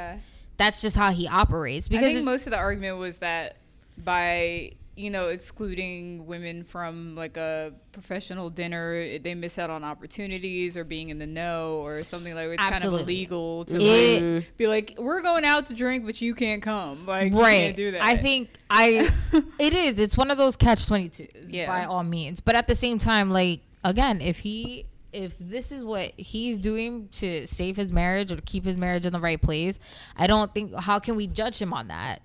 that's 0.57 0.80
just 0.80 0.96
how 0.96 1.11
he 1.11 1.26
operates 1.28 1.86
I 1.88 1.90
because 1.90 2.07
think 2.14 2.24
most 2.24 2.46
of 2.46 2.51
the 2.53 2.57
argument 2.59 2.99
was 2.99 3.18
that 3.20 3.57
by 3.96 4.72
you 4.99 5.11
know, 5.11 5.28
excluding 5.28 6.26
women 6.26 6.64
from 6.64 7.14
like 7.14 7.36
a 7.36 7.72
professional 7.92 8.51
dinner, 8.51 9.18
they 9.18 9.34
miss 9.34 9.59
out 9.59 9.70
on 9.70 9.84
opportunities 9.84 10.76
or 10.76 10.82
being 10.84 11.11
in 11.11 11.18
the 11.18 11.26
know 11.26 11.78
or 11.84 12.03
something 12.03 12.34
like 12.34 12.49
it's 12.49 12.57
kind 12.62 12.84
of 12.84 12.92
illegal 12.92 13.64
to 13.66 13.78
like, 13.78 14.57
be 14.57 14.66
like, 14.66 14.94
we're 14.99 15.22
going 15.22 15.44
out 15.44 15.66
to 15.66 15.74
drink, 15.74 16.05
but 16.05 16.20
you 16.20 16.34
can't 16.34 16.62
come. 16.62 17.07
Like, 17.07 17.32
you 17.32 17.40
right 17.40 17.59
can't 17.59 17.76
do 17.76 17.90
that. 17.92 18.03
i 18.03 18.16
think 18.16 18.51
i 18.70 19.09
it 19.59 19.72
is 19.72 19.99
it's 19.99 20.16
one 20.16 20.30
of 20.30 20.38
those 20.38 20.57
catch 20.57 20.84
22s 20.86 21.46
Yeah. 21.49 21.66
by 21.66 21.84
all 21.84 22.03
means 22.03 22.40
but 22.40 22.55
at 22.55 22.66
the 22.66 22.74
same 22.74 22.99
time 22.99 23.30
like 23.30 23.61
again 23.84 24.20
if 24.20 24.38
he 24.38 24.86
if 25.12 25.38
this 25.38 25.72
is 25.72 25.84
what 25.84 26.12
he's 26.16 26.59
doing 26.59 27.09
to 27.12 27.46
save 27.46 27.76
his 27.76 27.92
marriage 27.92 28.30
or 28.32 28.36
to 28.36 28.42
keep 28.42 28.64
his 28.64 28.76
marriage 28.76 29.07
in 29.07 29.12
the 29.12 29.20
right 29.20 29.40
place 29.40 29.78
i 30.16 30.26
don't 30.26 30.53
think 30.53 30.74
how 30.74 30.99
can 30.99 31.16
we 31.16 31.26
judge 31.26 31.59
him 31.61 31.72
on 31.72 31.88
that 31.88 32.20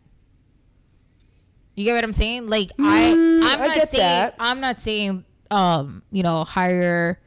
you 1.76 1.86
get 1.86 1.94
what 1.96 2.04
i'm 2.04 2.14
saying 2.14 2.48
like 2.48 2.72
i 2.80 3.12
i'm 3.12 3.18
Mm, 3.18 3.44
I 3.44 3.68
not 3.68 3.90
saying 3.90 4.02
that. 4.04 4.36
i'm 4.40 4.60
not 4.60 4.80
saying 4.80 5.26
um 5.52 6.04
you 6.12 6.24
know 6.24 6.44
hire 6.44 7.20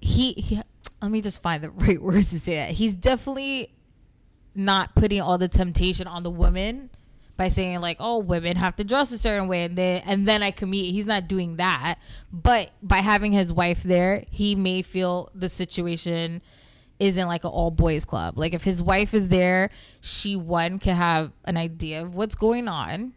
he, 0.00 0.32
he 0.32 0.60
let 1.02 1.10
me 1.10 1.20
just 1.20 1.42
find 1.42 1.62
the 1.62 1.70
right 1.70 2.00
words 2.00 2.30
to 2.30 2.40
say 2.40 2.56
that 2.56 2.70
he's 2.70 2.94
definitely 2.94 3.72
not 4.54 4.94
putting 4.94 5.20
all 5.20 5.38
the 5.38 5.48
temptation 5.48 6.06
on 6.06 6.22
the 6.22 6.30
woman 6.30 6.90
by 7.36 7.48
saying 7.48 7.80
like, 7.80 7.96
"Oh, 8.00 8.18
women 8.18 8.56
have 8.58 8.76
to 8.76 8.84
dress 8.84 9.12
a 9.12 9.18
certain 9.18 9.48
way," 9.48 9.62
and 9.62 9.76
then 9.76 10.02
and 10.04 10.28
then 10.28 10.42
I 10.42 10.50
commit. 10.50 10.86
He's 10.92 11.06
not 11.06 11.26
doing 11.28 11.56
that, 11.56 11.96
but 12.30 12.70
by 12.82 12.98
having 12.98 13.32
his 13.32 13.50
wife 13.52 13.82
there, 13.82 14.24
he 14.30 14.54
may 14.56 14.82
feel 14.82 15.30
the 15.34 15.48
situation 15.48 16.42
isn't 16.98 17.28
like 17.28 17.44
an 17.44 17.50
all 17.50 17.70
boys 17.70 18.04
club. 18.04 18.36
Like 18.36 18.52
if 18.52 18.62
his 18.62 18.82
wife 18.82 19.14
is 19.14 19.28
there, 19.28 19.70
she 20.02 20.36
one 20.36 20.78
can 20.78 20.96
have 20.96 21.32
an 21.46 21.56
idea 21.56 22.02
of 22.02 22.14
what's 22.14 22.34
going 22.34 22.68
on, 22.68 23.14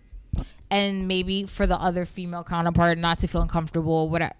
and 0.74 1.08
maybe 1.08 1.44
for 1.46 1.66
the 1.68 1.78
other 1.80 2.06
female 2.06 2.44
counterpart 2.44 2.98
not 2.98 3.20
to 3.20 3.28
feel 3.28 3.42
uncomfortable. 3.42 4.10
Whatever. 4.10 4.34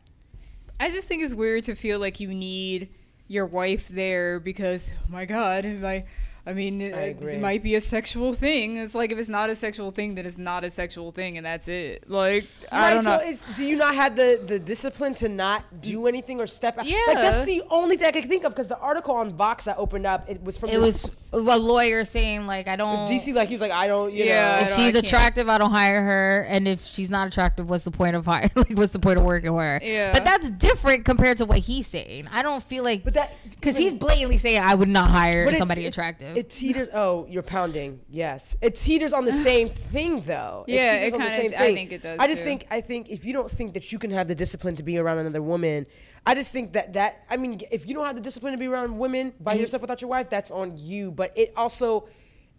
I 0.80 0.90
just 0.90 1.08
think 1.08 1.24
it's 1.24 1.34
weird 1.36 1.64
to 1.66 1.76
feel 1.76 2.00
like 2.00 2.20
you 2.20 2.30
need 2.34 2.90
your 3.28 3.46
wife 3.46 3.88
there 3.88 4.40
because, 4.40 4.92
oh 5.08 5.12
my 5.12 5.26
God, 5.26 5.64
my, 5.66 6.04
I 6.46 6.52
mean, 6.54 6.82
it, 6.82 7.22
it 7.24 7.40
might 7.40 7.64
be 7.64 7.76
a 7.76 7.82
sexual 7.82 8.34
thing. 8.34 8.76
It's 8.78 8.94
like 8.94 9.12
if 9.14 9.18
it's 9.18 9.30
not 9.30 9.50
a 9.50 9.56
sexual 9.56 9.92
thing, 9.92 10.16
then 10.16 10.26
it's 10.26 10.38
not 10.38 10.64
a 10.66 10.70
sexual 10.70 11.12
thing, 11.12 11.38
and 11.38 11.46
that's 11.46 11.68
it. 11.70 12.10
Like 12.10 12.48
I 12.72 12.90
Right, 12.90 12.94
don't 12.96 13.04
so 13.06 13.16
know. 13.18 13.24
is, 13.24 13.42
do 13.56 13.66
you 13.66 13.78
not 13.78 13.96
have 13.96 14.16
the, 14.18 14.42
the 14.46 14.60
discipline 14.60 15.14
to 15.16 15.30
not 15.30 15.64
do 15.82 16.08
anything 16.08 16.42
or 16.42 16.48
step 16.48 16.78
out? 16.80 16.86
Yeah. 16.86 16.98
Like, 17.08 17.18
that's 17.18 17.46
the 17.46 17.62
only 17.70 17.96
thing 17.96 18.08
I 18.08 18.12
could 18.12 18.26
think 18.26 18.44
of 18.44 18.52
because 18.52 18.68
the 18.68 18.80
article 18.80 19.16
on 19.16 19.32
Vox 19.34 19.64
that 19.66 19.78
opened 19.78 20.06
up, 20.06 20.30
it 20.30 20.44
was 20.44 20.58
from 20.58 20.70
It 20.70 20.74
this- 20.82 21.04
was 21.04 21.12
a 21.34 21.58
lawyer 21.58 22.06
saying 22.06 22.46
like, 22.46 22.68
"I 22.68 22.76
don't." 22.76 23.08
DC, 23.08 23.34
like, 23.34 23.48
he 23.50 23.56
was 23.56 23.62
like, 23.62 23.72
I 23.72 23.88
don't, 23.88 24.14
you 24.14 24.24
Yeah, 24.26 24.58
know. 24.60 24.64
If 24.66 24.76
she's 24.76 24.96
I 24.96 25.00
attractive, 25.00 25.50
I 25.50 25.58
don't 25.58 25.72
hire 25.72 26.02
her, 26.02 26.42
and 26.48 26.68
if 26.68 26.84
she's 26.86 27.10
not 27.10 27.28
attractive, 27.28 27.70
what's 27.70 27.84
the 27.84 27.92
point 27.92 28.16
of 28.16 28.26
hire? 28.26 28.50
Like, 28.56 28.70
what's 28.72 28.94
the 28.94 29.00
point 29.00 29.18
of 29.18 29.26
working 29.26 29.52
with 29.54 29.64
her? 29.64 29.80
Yeah. 29.82 30.14
But 30.14 30.26
that's 30.26 30.50
different 30.52 31.06
compared 31.06 31.38
to 31.40 31.46
what 31.46 31.60
he's 31.60 31.88
saying. 31.88 32.28
I 32.32 32.42
don't 32.44 32.64
feel 32.64 32.84
like, 32.84 33.04
But 33.04 33.16
that- 33.16 33.36
because 33.50 33.76
he's 33.78 33.94
blatantly 33.94 34.38
saying 34.38 34.62
I 34.62 34.76
would 34.76 34.88
not 34.90 35.10
hire 35.10 35.54
somebody 35.56 35.86
it- 35.86 35.90
attractive. 35.90 36.38
It 36.38 36.50
teeters. 36.50 36.90
Oh, 36.94 37.26
you're 37.28 37.44
pounding. 37.44 38.00
Yes, 38.10 38.56
it 38.62 38.76
teeters 38.76 39.14
on 39.14 39.26
the 39.26 39.34
same 39.34 39.70
thing, 39.92 40.22
though. 40.22 40.66
Yeah, 40.68 40.94
it 40.96 41.14
on 41.14 41.20
the 41.20 41.26
kinda- 41.26 41.60
I 41.62 41.74
think 41.74 41.92
it 41.92 42.02
does, 42.04 42.20
I 42.20 42.28
just 42.28 42.42
too. 42.42 42.46
think. 42.46 42.68
I 42.70 42.82
think 42.82 43.10
if 43.10 43.26
you 43.26 43.34
don't 43.34 43.50
think 43.50 43.74
that 43.74 43.92
you 43.92 43.98
can 44.00 44.12
have 44.12 44.28
the 44.28 44.36
discipline 44.36 44.76
to 44.76 44.84
be 44.84 44.98
around 44.98 45.18
another 45.18 45.42
woman, 45.42 45.86
I 46.26 46.36
just 46.36 46.52
think 46.52 46.74
that 46.74 46.94
that. 46.94 47.24
I 47.30 47.38
mean, 47.38 47.62
if 47.72 47.88
you 47.88 47.94
don't 47.94 48.06
have 48.06 48.16
the 48.16 48.22
discipline 48.22 48.54
to 48.54 48.58
be 48.58 48.68
around 48.68 48.98
women 48.98 49.34
by 49.40 49.54
mm-hmm. 49.54 49.62
yourself 49.62 49.82
without 49.82 50.02
your 50.02 50.10
wife, 50.10 50.30
that's 50.30 50.52
on 50.52 50.78
you. 50.78 51.12
But 51.12 51.38
it 51.38 51.54
also. 51.56 52.08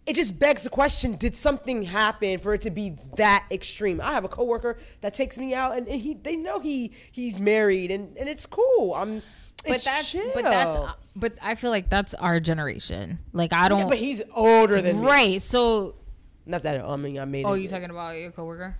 It 0.05 0.15
just 0.15 0.37
begs 0.37 0.61
the 0.61 0.69
question: 0.69 1.15
Did 1.15 1.35
something 1.35 1.81
happen 1.81 2.37
for 2.37 2.53
it 2.53 2.61
to 2.61 2.69
be 2.69 2.95
that 3.15 3.47
extreme? 3.49 3.99
I 3.99 4.11
have 4.11 4.23
a 4.23 4.27
coworker 4.27 4.77
that 5.01 5.15
takes 5.15 5.39
me 5.39 5.55
out, 5.55 5.75
and, 5.75 5.87
and 5.87 5.99
he 5.99 6.13
they 6.13 6.35
know 6.35 6.59
he 6.59 6.91
he's 7.11 7.39
married, 7.39 7.89
and, 7.89 8.15
and 8.15 8.29
it's 8.29 8.45
cool. 8.45 8.93
I'm, 8.93 9.23
but 9.63 9.77
it's 9.77 9.85
that's, 9.85 10.11
chill. 10.11 10.29
but 10.35 10.43
that's, 10.43 10.77
but 11.15 11.33
I 11.41 11.55
feel 11.55 11.71
like 11.71 11.89
that's 11.89 12.13
our 12.13 12.39
generation. 12.39 13.17
Like 13.33 13.51
I 13.51 13.67
don't, 13.67 13.79
Yeah, 13.79 13.85
but 13.87 13.97
he's 13.97 14.21
older 14.35 14.79
than 14.79 15.01
me. 15.01 15.07
right? 15.07 15.41
So 15.41 15.95
Not 16.45 16.61
that 16.61 16.85
I 16.85 16.95
mean 16.97 17.17
I 17.17 17.25
made. 17.25 17.47
Oh, 17.47 17.55
you 17.55 17.67
talking 17.67 17.89
about 17.89 18.15
your 18.15 18.29
coworker? 18.29 18.77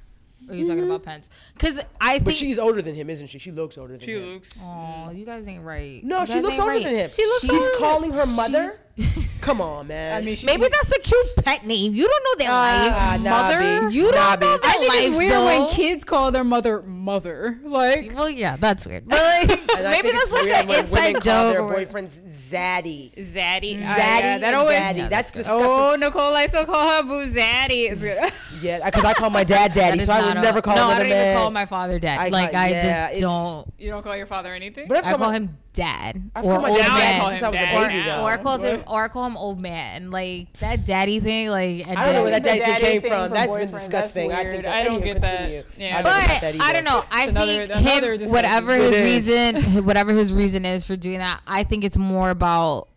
Or 0.48 0.54
are 0.54 0.56
you 0.58 0.68
talking 0.68 0.86
about 0.86 1.02
Pence? 1.04 1.28
Because 1.54 1.80
I 2.00 2.14
think. 2.14 2.26
But 2.26 2.36
she's 2.36 2.60
older 2.60 2.82
than 2.82 2.94
him, 2.94 3.10
isn't 3.10 3.28
she? 3.28 3.40
She 3.40 3.52
looks 3.52 3.78
older 3.80 3.94
than 3.94 4.02
She 4.02 4.14
him. 4.14 4.22
She 4.22 4.34
looks. 4.34 4.50
Oh, 4.62 5.10
you 5.12 5.26
guys 5.26 5.48
ain't 5.48 5.64
right. 5.64 6.04
No, 6.04 6.20
You 6.20 6.26
she 6.28 6.40
looks 6.42 6.60
older 6.60 6.72
right. 6.72 6.84
than 6.84 6.94
him. 6.94 7.10
She 7.10 7.26
looks. 7.26 7.42
He's 7.44 7.52
older. 7.52 7.78
calling 7.80 8.12
her 8.12 8.26
mother. 8.36 8.74
Come 9.42 9.60
on, 9.60 9.88
man. 9.88 10.16
I 10.16 10.24
mean, 10.26 10.36
she, 10.36 10.46
Maybe 10.46 10.68
that's 10.72 10.92
a 10.92 11.00
cute 11.02 11.36
pet 11.44 11.66
name. 11.66 11.94
You 11.94 12.08
don't 12.08 12.24
know 12.24 12.44
their 12.46 12.52
Ah, 12.52 13.10
lives. 13.12 13.24
nah, 13.24 13.30
mother? 13.42 13.90
B. 13.90 13.96
You 13.96 14.04
don't 14.12 14.16
Nah, 14.16 14.36
know 14.36 14.40
B. 14.40 14.46
their 14.46 14.60
I 14.64 14.78
think 14.78 14.94
lives. 14.94 15.08
it's 15.08 15.18
weird 15.18 15.40
when 15.46 15.68
kids 15.70 16.04
call 16.04 16.32
their 16.32 16.44
mother 16.44 16.82
mother. 16.84 17.60
Like 17.64 18.12
Well, 18.16 18.30
yeah, 18.30 18.56
that's 18.56 18.86
weird. 18.88 19.08
But 19.10 19.20
like, 19.20 19.50
maybe 19.84 20.12
that's 20.12 20.24
it's 20.24 20.32
like 20.32 20.44
weird 20.46 20.56
an 20.62 20.68
when 20.68 20.90
women 20.92 21.16
inside 21.16 21.22
call 21.24 21.52
Their 21.52 21.62
boyfriends 21.86 22.24
zaddy. 22.24 23.14
Zaddy. 23.18 23.82
Zaddy 23.84 23.84
that 23.84 24.44
and 24.44 24.56
always. 24.56 24.78
daddy. 24.78 25.00
Yeah, 25.00 25.08
that's 25.10 25.32
that's 25.32 25.48
disgusting. 25.50 25.66
Oh, 25.68 25.96
Nicole 26.00 26.32
likes 26.32 26.54
to 26.54 26.66
call 26.66 26.88
her 26.90 27.04
boo 27.04 27.30
Zaddy. 27.30 27.92
It's. 28.56 28.64
Yeah, 28.64 28.84
because 28.86 29.06
I 29.06 29.14
call 29.14 29.30
my 29.30 29.44
dad 29.44 29.74
daddy, 29.74 30.00
so 30.00 30.12
I 30.14 30.22
would 30.26 30.42
never 30.42 30.62
call 30.62 30.76
no, 30.76 30.84
I 30.84 30.86
another 30.96 31.10
don't 31.10 31.18
even 31.22 31.38
call 31.38 31.52
my 31.52 31.66
father 31.66 32.00
dad. 32.00 32.20
I 32.20 32.30
like 32.30 32.52
call- 32.52 32.62
I 32.62 32.70
yeah, 32.70 33.10
just 33.10 33.22
don't. 33.22 33.74
you 33.78 33.90
don't 33.90 34.04
call 34.04 34.16
your 34.18 34.26
father 34.26 34.54
anything. 34.54 34.88
But 34.88 34.98
I've 34.98 35.04
called 35.04 35.18
call 35.20 35.30
my- 35.32 35.36
him 35.38 35.58
dad 35.74 36.32
I've 36.34 36.46
or 36.46 36.54
old 36.56 36.66
I 36.66 36.70
man. 36.70 37.20
call 37.20 37.30
him 37.32 37.34
was 37.34 37.44
a 37.44 37.52
dad. 37.52 37.90
baby, 37.90 38.04
though. 38.06 38.22
or 38.24 38.32
I 38.32 38.38
called 38.38 38.64
him, 38.64 38.84
or 38.88 39.04
I 39.04 39.08
call 39.10 39.26
him 39.26 39.36
old 39.36 39.60
man. 39.60 40.10
Like 40.10 40.54
that 40.60 40.86
daddy 40.86 41.20
thing. 41.20 41.50
Like 41.50 41.86
I 41.88 42.06
don't 42.06 42.14
know 42.14 42.22
where 42.24 42.32
that 42.32 42.44
daddy, 42.44 42.60
daddy 42.60 42.82
thing 42.84 43.02
came 43.02 43.10
from. 43.12 43.22
from 43.28 43.32
That's 43.32 43.48
been 43.48 43.48
boyfriend, 43.70 43.74
that's 43.74 43.84
disgusting. 43.86 44.32
I 44.32 44.44
think 44.46 44.66
I 44.66 44.84
don't 44.86 44.94
anyway, 45.02 45.06
get 45.14 45.22
that. 45.22 45.66
Yeah. 45.78 45.98
I 45.98 46.02
But 46.02 46.62
I 46.62 46.72
don't 46.74 46.86
know. 46.86 47.04
I 47.12 47.24
Another- 47.26 47.46
think 47.68 47.72
another 47.72 48.14
him, 48.14 48.32
whatever 48.32 48.76
his 48.76 49.02
reason, 49.02 49.86
whatever 49.86 50.14
his 50.14 50.32
reason 50.32 50.64
is 50.66 50.88
for 50.88 50.96
doing 50.96 51.20
that, 51.20 51.42
I 51.46 51.64
think 51.64 51.84
it's 51.84 51.98
more 51.98 52.30
about 52.30 52.88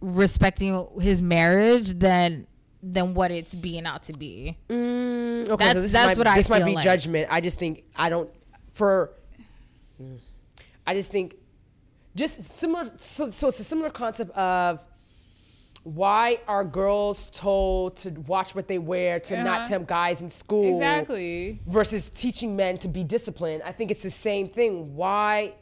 respecting 0.00 0.86
his 1.00 1.20
marriage 1.22 1.90
than 1.98 2.46
than 2.82 3.14
what 3.14 3.30
it's 3.30 3.54
being 3.54 3.86
out 3.86 4.02
to 4.04 4.12
be. 4.12 4.56
Mm, 4.68 5.48
okay, 5.48 5.56
That's- 5.56 5.74
so 5.76 5.80
this 5.82 5.92
that's 5.92 6.06
might, 6.08 6.18
what 6.18 6.26
I 6.26 6.36
this 6.36 6.48
might 6.48 6.64
be 6.64 6.74
like. 6.74 6.84
judgment. 6.84 7.28
I 7.30 7.40
just 7.40 7.58
think 7.58 7.84
I 7.96 8.08
don't 8.08 8.28
for. 8.72 9.12
mm, 10.02 10.18
I 10.86 10.94
just 10.94 11.12
think 11.12 11.36
just 12.16 12.42
similar. 12.42 12.90
So, 12.96 13.30
so 13.30 13.48
it's 13.48 13.60
a 13.60 13.64
similar 13.64 13.90
concept 13.90 14.32
of 14.36 14.80
why 15.84 16.38
are 16.46 16.64
girls 16.64 17.28
told 17.30 17.96
to 17.98 18.10
watch 18.26 18.54
what 18.54 18.68
they 18.68 18.78
wear 18.78 19.18
to 19.20 19.42
not 19.42 19.60
Uh-huh. 19.62 19.66
tempt 19.68 19.88
guys 19.88 20.22
in 20.22 20.30
school 20.30 20.74
Exactly. 20.74 21.60
versus 21.66 22.08
teaching 22.10 22.54
men 22.54 22.78
to 22.78 22.88
be 22.88 23.02
disciplined. 23.02 23.62
I 23.64 23.72
think 23.72 23.90
it's 23.90 24.02
the 24.02 24.10
same 24.10 24.48
thing. 24.48 24.94
Why? 24.94 25.54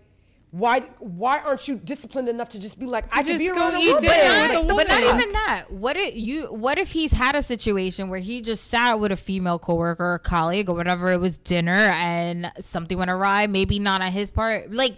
Why 0.52 0.80
why 0.98 1.38
aren't 1.38 1.68
you 1.68 1.76
disciplined 1.76 2.28
enough 2.28 2.48
to 2.50 2.58
just 2.58 2.78
be 2.78 2.86
like 2.86 3.04
I 3.14 3.22
just 3.22 3.38
be 3.38 3.46
go 3.46 3.76
eat 3.76 4.00
dinner 4.00 4.54
But 4.54 4.64
not, 4.64 4.76
but 4.76 4.88
not 4.88 5.02
even 5.02 5.32
that. 5.32 5.66
What 5.70 5.96
if 5.96 6.16
you? 6.16 6.46
What 6.46 6.76
if 6.76 6.90
he's 6.90 7.12
had 7.12 7.36
a 7.36 7.42
situation 7.42 8.08
where 8.08 8.18
he 8.18 8.40
just 8.40 8.66
sat 8.66 8.98
with 8.98 9.12
a 9.12 9.16
female 9.16 9.60
coworker 9.60 10.14
or 10.14 10.18
colleague 10.18 10.68
or 10.68 10.74
whatever 10.74 11.12
it 11.12 11.20
was 11.20 11.36
dinner 11.36 11.72
and 11.72 12.50
something 12.58 12.98
went 12.98 13.12
awry? 13.12 13.46
Maybe 13.46 13.78
not 13.78 14.02
on 14.02 14.10
his 14.10 14.32
part. 14.32 14.72
Like 14.72 14.96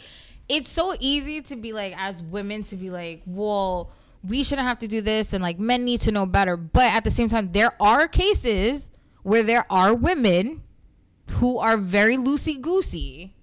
it's 0.49 0.71
so 0.71 0.95
easy 1.01 1.43
to 1.43 1.57
be 1.57 1.75
like 1.75 1.95
as 1.99 2.23
women 2.23 2.63
to 2.65 2.77
be 2.77 2.89
like, 2.89 3.21
well, 3.27 3.91
we 4.27 4.45
shouldn't 4.45 4.67
have 4.67 4.79
to 4.79 4.89
do 4.89 5.03
this, 5.03 5.35
and 5.35 5.43
like 5.43 5.59
men 5.59 5.85
need 5.85 6.01
to 6.03 6.13
know 6.13 6.25
better. 6.25 6.57
But 6.57 6.95
at 6.95 7.05
the 7.05 7.11
same 7.11 7.29
time, 7.29 7.53
there 7.53 7.75
are 7.81 8.09
cases 8.09 8.89
where 9.23 9.43
there 9.43 9.67
are 9.71 9.95
women 9.95 10.63
who 11.33 11.59
are 11.59 11.77
very 11.77 12.17
loosey 12.17 12.61
goosey. 12.61 13.35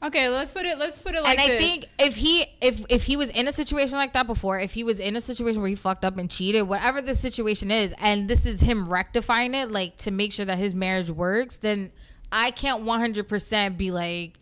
Okay, 0.00 0.28
let's 0.28 0.52
put 0.52 0.64
it. 0.64 0.78
Let's 0.78 0.98
put 0.98 1.16
it 1.16 1.22
like 1.22 1.36
this. 1.36 1.48
and 1.48 1.52
I 1.52 1.56
this. 1.56 1.64
think 1.64 1.86
if 1.98 2.14
he 2.16 2.46
if 2.60 2.84
if 2.88 3.04
he 3.04 3.16
was 3.16 3.30
in 3.30 3.48
a 3.48 3.52
situation 3.52 3.98
like 3.98 4.12
that 4.12 4.28
before, 4.28 4.60
if 4.60 4.72
he 4.72 4.84
was 4.84 5.00
in 5.00 5.16
a 5.16 5.20
situation 5.20 5.60
where 5.60 5.68
he 5.68 5.74
fucked 5.74 6.04
up 6.04 6.18
and 6.18 6.30
cheated, 6.30 6.68
whatever 6.68 7.02
the 7.02 7.16
situation 7.16 7.72
is, 7.72 7.92
and 7.98 8.28
this 8.28 8.46
is 8.46 8.60
him 8.60 8.88
rectifying 8.88 9.54
it, 9.54 9.70
like 9.70 9.96
to 9.98 10.12
make 10.12 10.32
sure 10.32 10.46
that 10.46 10.58
his 10.58 10.72
marriage 10.72 11.10
works, 11.10 11.56
then 11.56 11.90
I 12.30 12.52
can't 12.52 12.84
one 12.84 13.00
hundred 13.00 13.26
percent 13.26 13.76
be 13.76 13.90
like, 13.90 14.38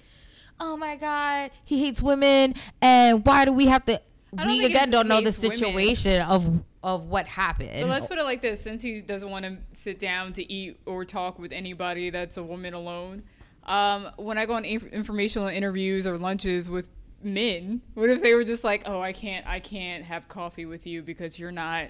oh 0.61 0.77
my 0.77 0.97
god, 0.97 1.53
he 1.65 1.83
hates 1.83 2.03
women, 2.03 2.55
and 2.83 3.25
why 3.25 3.47
do 3.47 3.53
we 3.53 3.67
have 3.67 3.85
to? 3.87 4.01
We 4.33 4.67
again 4.67 4.91
don't 4.91 5.09
know 5.09 5.21
the 5.21 5.31
hates 5.31 5.43
women. 5.43 5.57
situation 5.57 6.21
of 6.21 6.63
of 6.83 7.07
what 7.07 7.27
happened. 7.27 7.71
But 7.73 7.89
let's 7.89 8.07
put 8.07 8.19
it 8.19 8.25
like 8.25 8.43
this: 8.43 8.61
since 8.61 8.83
he 8.83 9.01
doesn't 9.01 9.31
want 9.31 9.47
to 9.47 9.57
sit 9.73 9.99
down 9.99 10.35
to 10.35 10.53
eat 10.53 10.77
or 10.85 11.07
talk 11.07 11.39
with 11.39 11.53
anybody 11.53 12.11
that's 12.11 12.37
a 12.37 12.43
woman 12.43 12.75
alone, 12.75 13.23
um, 13.67 14.09
when 14.17 14.39
I 14.39 14.47
go 14.47 14.55
on 14.55 14.65
inf- 14.65 14.93
informational 14.93 15.49
interviews 15.49 16.07
or 16.07 16.17
lunches 16.19 16.71
with 16.71 16.89
men, 17.23 17.83
what 17.95 18.09
if 18.11 18.23
they 18.23 18.35
were 18.35 18.45
just 18.45 18.65
like, 18.65 18.83
"Oh, 18.87 19.01
I 19.01 19.13
can't, 19.13 19.47
I 19.47 19.61
can't 19.61 20.05
have 20.05 20.29
coffee 20.29 20.67
with 20.67 20.87
you 20.87 21.03
because 21.03 21.39
you're 21.39 21.53
not." 21.53 21.89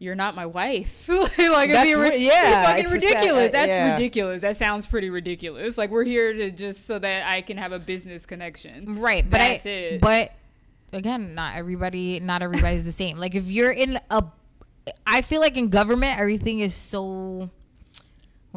You're 0.00 0.14
not 0.14 0.36
my 0.36 0.46
wife. 0.46 1.08
like 1.08 1.36
it'd 1.40 1.74
That's 1.74 1.82
be 1.82 1.96
ri- 1.96 2.06
it'd 2.06 2.20
be 2.20 2.26
yeah, 2.26 2.66
fucking 2.66 2.84
it's 2.84 2.92
the 2.92 3.00
sa- 3.00 3.06
ridiculous. 3.08 3.48
uh, 3.48 3.50
That's 3.50 3.72
yeah. 3.72 3.92
ridiculous. 3.94 4.40
That 4.42 4.56
sounds 4.56 4.86
pretty 4.86 5.10
ridiculous. 5.10 5.76
Like 5.76 5.90
we're 5.90 6.04
here 6.04 6.32
to 6.34 6.52
just 6.52 6.86
so 6.86 7.00
that 7.00 7.28
I 7.28 7.40
can 7.42 7.56
have 7.56 7.72
a 7.72 7.80
business 7.80 8.24
connection. 8.24 9.00
right 9.00 9.28
but 9.28 9.38
That's 9.38 9.66
I, 9.66 9.70
it. 9.70 10.00
but 10.00 10.30
again 10.92 11.34
not 11.34 11.56
everybody 11.56 12.20
not 12.20 12.42
everybody's 12.42 12.84
the 12.84 12.92
same 12.92 13.18
like 13.18 13.34
if 13.34 13.50
you're 13.50 13.72
in 13.72 13.98
a 14.08 14.22
i 15.04 15.20
feel 15.20 15.40
like 15.40 15.56
in 15.56 15.68
government 15.68 16.16
everything 16.18 16.60
is 16.60 16.74
so 16.76 17.50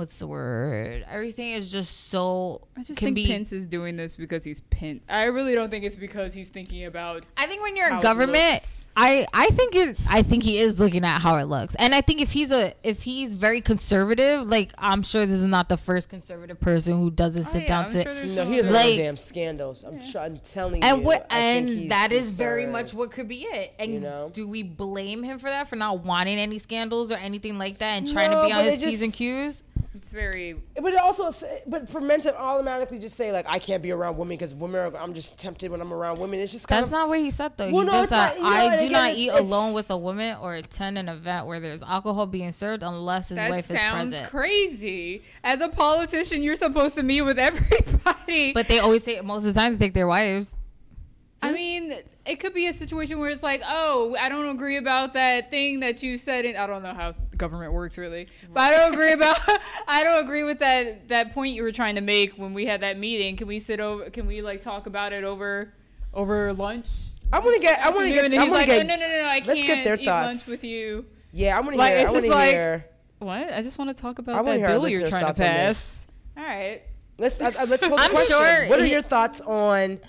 what's 0.01 0.17
the 0.17 0.25
word? 0.25 1.05
Everything 1.07 1.51
is 1.51 1.71
just 1.71 2.09
so 2.09 2.67
I 2.75 2.79
just 2.81 2.97
can 2.97 3.05
think 3.13 3.15
be. 3.15 3.27
Pence 3.27 3.51
is 3.51 3.65
doing 3.67 3.97
this 3.97 4.15
because 4.15 4.43
he's 4.43 4.59
Pence. 4.61 5.03
I 5.07 5.25
really 5.25 5.53
don't 5.53 5.69
think 5.69 5.85
it's 5.85 5.95
because 5.95 6.33
he's 6.33 6.49
thinking 6.49 6.85
about. 6.85 7.23
I 7.37 7.45
think 7.45 7.61
when 7.61 7.77
you're 7.77 7.87
in 7.91 7.99
government. 7.99 8.77
I 8.97 9.25
I 9.33 9.47
think 9.51 9.73
it. 9.73 9.97
I 10.09 10.21
think 10.21 10.43
he 10.43 10.57
is 10.57 10.77
looking 10.77 11.05
at 11.05 11.21
how 11.21 11.37
it 11.37 11.45
looks, 11.45 11.75
and 11.75 11.95
I 11.95 12.01
think 12.01 12.19
if 12.19 12.33
he's 12.33 12.51
a 12.51 12.73
if 12.83 13.03
he's 13.03 13.33
very 13.33 13.61
conservative, 13.61 14.45
like 14.49 14.73
I'm 14.77 15.01
sure 15.01 15.25
this 15.25 15.37
is 15.37 15.45
not 15.45 15.69
the 15.69 15.77
first 15.77 16.09
conservative 16.09 16.59
person 16.59 16.97
who 16.97 17.09
doesn't 17.09 17.47
oh, 17.47 17.49
sit 17.49 17.59
Oh, 17.59 17.61
yeah, 17.61 17.67
down 17.67 17.83
I'm 17.85 17.89
to. 17.91 18.03
sure 18.03 18.13
No, 18.35 18.45
he 18.51 18.57
doesn't 18.57 18.73
Like- 18.73 18.97
no 18.97 19.03
damn 19.03 19.15
scandals. 19.17 19.83
I'm, 19.87 20.01
tr- 20.01 20.17
I'm 20.17 20.37
telling 20.39 20.81
you. 20.81 20.87
and 20.89 21.05
what 21.05 21.25
I 21.29 21.35
think 21.37 21.67
he's 21.69 21.77
and 21.83 21.91
that 21.91 22.11
is 22.11 22.31
very 22.31 22.67
much 22.67 22.93
what 22.93 23.11
could 23.11 23.29
be 23.29 23.43
it. 23.43 23.73
And 23.79 23.93
You 23.93 24.01
know? 24.01 24.29
do 24.33 24.45
we 24.45 24.61
blame 24.61 25.23
him 25.23 25.39
for 25.39 25.49
that 25.49 25.69
for 25.69 25.77
not 25.77 26.03
wanting 26.03 26.37
any 26.37 26.59
scandals 26.59 27.13
or 27.13 27.15
anything 27.15 27.57
like 27.57 27.77
that 27.77 27.93
and 27.93 28.11
trying 28.11 28.31
No, 28.31 28.41
to 28.41 28.47
be 28.47 28.51
on 28.53 28.65
his 28.65 28.73
it 28.73 28.81
p's 28.81 29.01
and 29.01 29.13
q's? 29.13 29.63
It's 30.11 30.19
very. 30.19 30.55
But 30.75 30.91
it 30.91 30.99
also, 31.01 31.31
but 31.67 31.87
for 31.89 32.01
men 32.01 32.19
to 32.21 32.37
automatically 32.37 32.99
just 32.99 33.15
say 33.15 33.31
like, 33.31 33.45
I 33.47 33.59
can't 33.59 33.81
be 33.81 33.91
around 33.91 34.17
women 34.17 34.35
because 34.37 34.53
women 34.53 34.93
are. 34.93 34.97
I'm 35.01 35.13
just 35.13 35.37
tempted 35.37 35.71
when 35.71 35.79
I'm 35.79 35.93
around 35.93 36.19
women. 36.19 36.41
It's 36.41 36.51
just 36.51 36.67
kind 36.67 36.79
That's 36.83 36.87
of. 36.89 36.91
not 36.91 37.07
what 37.07 37.19
he 37.19 37.29
said 37.31 37.55
though. 37.55 37.71
Well, 37.71 37.83
he 37.83 37.85
no, 37.85 37.91
just 37.93 38.03
it's 38.03 38.09
said, 38.09 38.17
not- 38.27 38.35
you 38.35 38.41
know, 38.43 38.49
"I 38.49 38.69
do 38.69 38.75
again, 38.75 38.91
not 38.91 39.03
it's- 39.11 39.17
eat 39.19 39.27
it's- 39.29 39.39
alone 39.41 39.73
with 39.73 39.89
a 39.89 39.97
woman 39.97 40.35
or 40.41 40.55
attend 40.55 40.97
an 40.97 41.07
event 41.07 41.45
where 41.47 41.61
there's 41.61 41.81
alcohol 41.81 42.25
being 42.27 42.51
served 42.51 42.83
unless 42.83 43.29
his 43.29 43.37
wife 43.39 43.71
is 43.71 43.79
present. 43.79 44.13
sounds 44.13 44.27
crazy. 44.29 45.23
As 45.45 45.61
a 45.61 45.69
politician, 45.69 46.43
you're 46.43 46.57
supposed 46.57 46.95
to 46.95 47.03
meet 47.03 47.21
with 47.21 47.39
everybody. 47.49 48.51
But 48.51 48.67
they 48.67 48.79
always 48.79 49.03
say 49.03 49.21
most 49.21 49.45
of 49.45 49.53
the 49.53 49.59
time 49.59 49.77
they 49.77 49.85
take 49.85 49.93
their 49.93 50.07
wives. 50.07 50.57
I 51.43 51.53
mean, 51.53 51.93
it 52.25 52.35
could 52.39 52.53
be 52.53 52.67
a 52.67 52.73
situation 52.73 53.17
where 53.17 53.29
it's 53.31 53.41
like, 53.41 53.63
oh, 53.67 54.15
I 54.19 54.29
don't 54.29 54.49
agree 54.53 54.77
about 54.77 55.13
that 55.13 55.49
thing 55.49 55.79
that 55.79 56.03
you 56.03 56.17
said. 56.17 56.45
In, 56.45 56.55
I 56.55 56.67
don't 56.67 56.83
know 56.83 56.93
how 56.93 57.15
government 57.41 57.73
works 57.73 57.97
really, 57.97 58.27
but 58.53 58.61
I 58.61 58.71
don't 58.71 58.93
agree 58.93 59.11
about. 59.11 59.37
I 59.87 60.03
don't 60.05 60.23
agree 60.23 60.43
with 60.43 60.59
that 60.59 61.09
that 61.09 61.33
point 61.33 61.55
you 61.55 61.63
were 61.63 61.73
trying 61.73 61.95
to 61.95 62.01
make 62.01 62.35
when 62.37 62.53
we 62.53 62.65
had 62.65 62.79
that 62.81 62.97
meeting. 62.97 63.35
Can 63.35 63.47
we 63.47 63.59
sit 63.59 63.81
over? 63.81 64.09
Can 64.09 64.27
we 64.27 64.41
like 64.41 64.61
talk 64.61 64.85
about 64.85 65.11
it 65.11 65.25
over 65.25 65.73
over 66.13 66.53
lunch? 66.53 66.87
I 67.33 67.39
want 67.39 67.55
to 67.55 67.61
get. 67.61 67.79
I 67.79 67.89
want 67.89 68.07
to 68.07 68.13
get. 68.13 68.23
I 68.25 68.29
he's 68.29 68.37
want 68.39 68.51
like, 68.51 68.67
to 68.67 68.71
get. 68.73 68.87
no, 68.87 68.95
no, 68.95 69.07
no, 69.07 69.21
no, 69.23 69.27
I 69.27 69.39
can't 69.41 69.47
let's 69.47 69.63
get 69.63 69.83
their 69.83 69.95
eat 69.99 70.05
thoughts. 70.05 70.47
lunch 70.47 70.47
with 70.47 70.63
you. 70.63 71.05
Yeah, 71.33 71.57
I 71.57 71.59
want 71.61 71.73
to 71.73 71.77
Like, 71.77 71.93
hear. 71.93 71.99
it's 72.01 72.11
I 72.11 72.13
just 72.13 72.27
like- 72.27 72.51
hear. 72.51 72.85
What? 73.19 73.53
I 73.53 73.61
just 73.61 73.77
want 73.77 73.95
to 73.95 74.01
talk 74.01 74.17
about 74.17 74.45
that 74.45 74.59
bill 74.67 74.87
you're 74.87 75.07
trying 75.07 75.27
to 75.27 75.33
pass. 75.33 76.07
All 76.35 76.43
right. 76.43 76.81
Let's 77.19 77.39
uh, 77.39 77.51
uh, 77.57 77.65
let's 77.69 77.83
pose 77.87 77.91
the 77.91 77.95
I'm 77.97 78.09
question. 78.09 78.35
sure 78.35 78.67
What 78.67 78.81
are 78.81 78.85
your 78.85 79.03
thoughts 79.03 79.41
on 79.41 79.99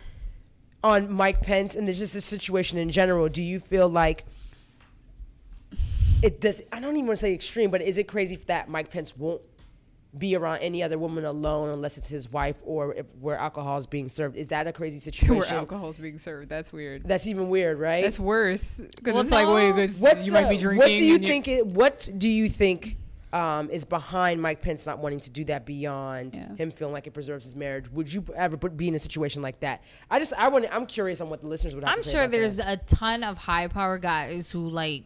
on 0.82 1.12
Mike 1.12 1.42
Pence 1.42 1.74
and 1.74 1.86
this 1.86 1.98
just 1.98 2.14
the 2.14 2.22
situation 2.22 2.78
in 2.78 2.90
general? 2.90 3.28
Do 3.28 3.42
you 3.42 3.60
feel 3.60 3.88
like 3.88 4.24
it 6.22 6.40
does? 6.40 6.62
I 6.72 6.80
don't 6.80 6.94
even 6.96 7.06
want 7.06 7.18
to 7.18 7.20
say 7.26 7.34
extreme, 7.34 7.70
but 7.70 7.82
is 7.82 7.98
it 7.98 8.04
crazy 8.08 8.36
that 8.46 8.68
Mike 8.68 8.90
Pence 8.90 9.16
won't 9.16 9.42
be 10.16 10.36
around 10.36 10.58
any 10.58 10.82
other 10.82 10.98
woman 10.98 11.24
alone 11.24 11.70
unless 11.70 11.96
it's 11.96 12.08
his 12.08 12.30
wife 12.30 12.56
or 12.64 12.94
if, 12.94 13.06
where 13.16 13.36
alcohol 13.38 13.78
is 13.78 13.86
being 13.86 14.08
served? 14.08 14.36
Is 14.36 14.48
that 14.48 14.66
a 14.66 14.72
crazy 14.72 14.98
situation? 14.98 15.36
Where 15.36 15.46
alcohol 15.54 15.88
is 15.90 15.98
being 15.98 16.18
served. 16.18 16.48
That's 16.50 16.72
weird. 16.72 17.04
That's 17.04 17.26
even 17.26 17.48
weird, 17.48 17.78
right? 17.78 18.04
That's 18.04 18.18
worse 18.20 18.78
because 18.78 19.14
Well, 19.14 19.22
it's 19.22 19.30
like 19.30 19.46
no. 19.46 19.54
wait, 19.54 19.72
because 19.72 20.26
you 20.26 20.32
the- 20.32 20.40
might 20.42 20.50
be 20.50 20.58
drinking. 20.58 20.78
What 20.78 20.86
do 20.88 21.04
you 21.04 21.18
think? 21.18 21.48
It, 21.48 21.66
what 21.66 22.08
do 22.18 22.28
you 22.28 22.48
think 22.50 22.98
um, 23.32 23.70
is 23.70 23.86
behind 23.86 24.42
Mike 24.42 24.60
Pence 24.60 24.84
not 24.84 24.98
wanting 24.98 25.20
to 25.20 25.30
do 25.30 25.44
that 25.46 25.64
beyond 25.64 26.36
Yeah. 26.36 26.56
him 26.56 26.70
feeling 26.70 26.92
like 26.92 27.06
it 27.06 27.12
preserves 27.14 27.46
his 27.46 27.56
marriage? 27.56 27.90
Would 27.90 28.12
you 28.12 28.22
ever 28.36 28.58
put, 28.58 28.76
be 28.76 28.88
in 28.88 28.94
a 28.94 28.98
situation 28.98 29.40
like 29.40 29.60
that? 29.60 29.82
I 30.10 30.18
just, 30.18 30.34
I 30.34 30.48
want, 30.48 30.66
I'm 30.70 30.84
curious 30.84 31.22
on 31.22 31.30
what 31.30 31.40
the 31.40 31.46
listeners 31.46 31.74
would 31.74 31.84
have 31.84 31.90
I'm 31.94 32.02
to 32.02 32.04
say. 32.06 32.12
sure 32.12 32.20
about 32.24 32.32
there's 32.32 32.56
that. 32.56 32.82
a 32.82 32.94
ton 32.94 33.24
of 33.24 33.38
high 33.38 33.68
power 33.68 33.96
guys 33.96 34.52
who 34.52 34.68
like 34.68 35.04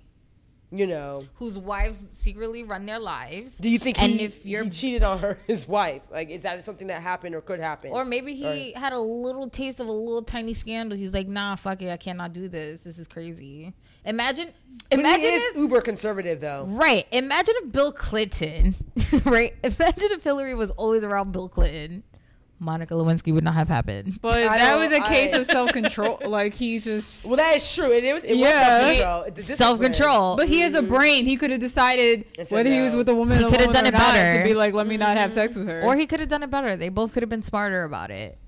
you 0.71 0.87
know. 0.87 1.25
whose 1.35 1.59
wives 1.59 2.03
secretly 2.13 2.65
run 2.65 2.87
their 2.87 2.99
lives. 2.99 3.57
Do 3.59 3.69
you 3.69 3.79
think 3.79 4.01
and 4.03 4.13
he, 4.13 4.25
if 4.25 4.45
you're 4.45 4.65
he 4.65 4.71
cheated 4.71 5.03
on 5.03 5.19
her, 5.21 5.39
his 5.47 5.67
wife? 5.69 6.03
Like, 6.11 6.31
is 6.31 6.43
that 6.43 6.65
something 6.65 6.89
that 6.89 7.03
happened 7.03 7.35
or 7.35 7.41
could 7.41 7.61
happen? 7.61 7.91
or 7.93 8.05
maybe 8.05 8.35
he 8.35 8.73
had 8.73 8.93
a 8.93 9.01
little 9.01 9.49
taste 9.49 9.81
of 9.81 9.87
a 9.89 9.93
little 9.93 10.23
tiny 10.23 10.55
scandal. 10.55 10.97
He's 10.99 11.13
like, 11.13 11.29
nah, 11.29 11.57
fuck 11.57 11.83
it, 11.83 11.91
I 11.91 11.97
cannot 11.97 12.33
do 12.33 12.49
this. 12.49 12.83
This 12.83 12.99
is 12.99 13.09
crazy. 13.09 13.73
Imagine, 14.05 14.53
imagine 14.91 15.21
he 15.21 15.27
is 15.29 15.51
if, 15.51 15.57
uber 15.57 15.81
conservative 15.81 16.41
though. 16.41 16.65
right. 16.69 17.07
Imagine 17.11 17.55
if 17.59 17.73
Bill 17.73 17.93
Clinton, 17.93 18.75
right? 19.25 19.55
Imagine 19.63 20.13
if 20.13 20.23
Hillary 20.23 20.55
was 20.55 20.71
always 20.73 21.03
around 21.05 21.33
Bill 21.33 21.49
Clinton. 21.49 22.03
Monica 22.59 22.95
Lewinsky 22.95 23.35
would 23.35 23.45
not 23.45 23.55
have 23.55 23.69
happened. 23.69 24.19
But 24.23 24.43
I 24.49 24.59
that 24.59 24.79
was 24.79 24.93
a 24.93 25.01
case 25.03 25.35
I- 25.35 25.39
of 25.39 25.47
self 25.47 25.73
control. 25.73 26.19
like 26.27 26.55
he 26.55 26.79
just. 26.81 27.27
Well, 27.27 27.37
that 27.37 27.55
is 27.57 27.75
true. 27.75 27.93
It, 27.93 28.13
was. 28.13 28.25
It 28.25 28.37
Yeah. 28.37 28.89
was 28.89 28.99
self-control. 28.99 29.23
It's 29.23 29.29
a 29.29 29.43
discipline. 29.43 29.57
Self 29.57 29.81
control. 29.81 30.37
but 30.37 30.49
he 30.49 30.61
has 30.61 30.75
a 30.75 30.81
mm-hmm. 30.81 30.89
brain. 30.89 31.27
He 31.27 31.37
could 31.37 31.51
have 31.51 31.61
decided 31.61 32.25
It's 32.39 32.51
whether 32.51 32.71
he 32.71 32.81
was 32.81 32.95
with 32.95 33.09
a 33.09 33.15
woman 33.15 33.39
He 33.39 33.45
could 33.45 33.61
have 33.61 33.73
done 33.73 33.87
it 33.87 33.93
better. 33.93 34.43
to 34.43 34.49
be 34.49 34.55
like, 34.55 34.75
let 34.75 34.87
me 34.87 34.97
not 34.97 35.17
have 35.17 35.33
sex 35.33 35.55
mm-hmm. 35.55 35.67
with 35.67 35.75
her. 35.75 35.83
Or 35.83 35.97
he 35.97 36.07
could 36.07 36.21
have 36.21 36.29
done 36.29 36.43
it 36.43 36.51
better. 36.51 36.77
They 36.77 36.89
both 36.89 37.13
could 37.13 37.23
have 37.23 37.31
been 37.31 37.43
smarter 37.43 37.85
about 37.85 38.11
it. 38.11 38.39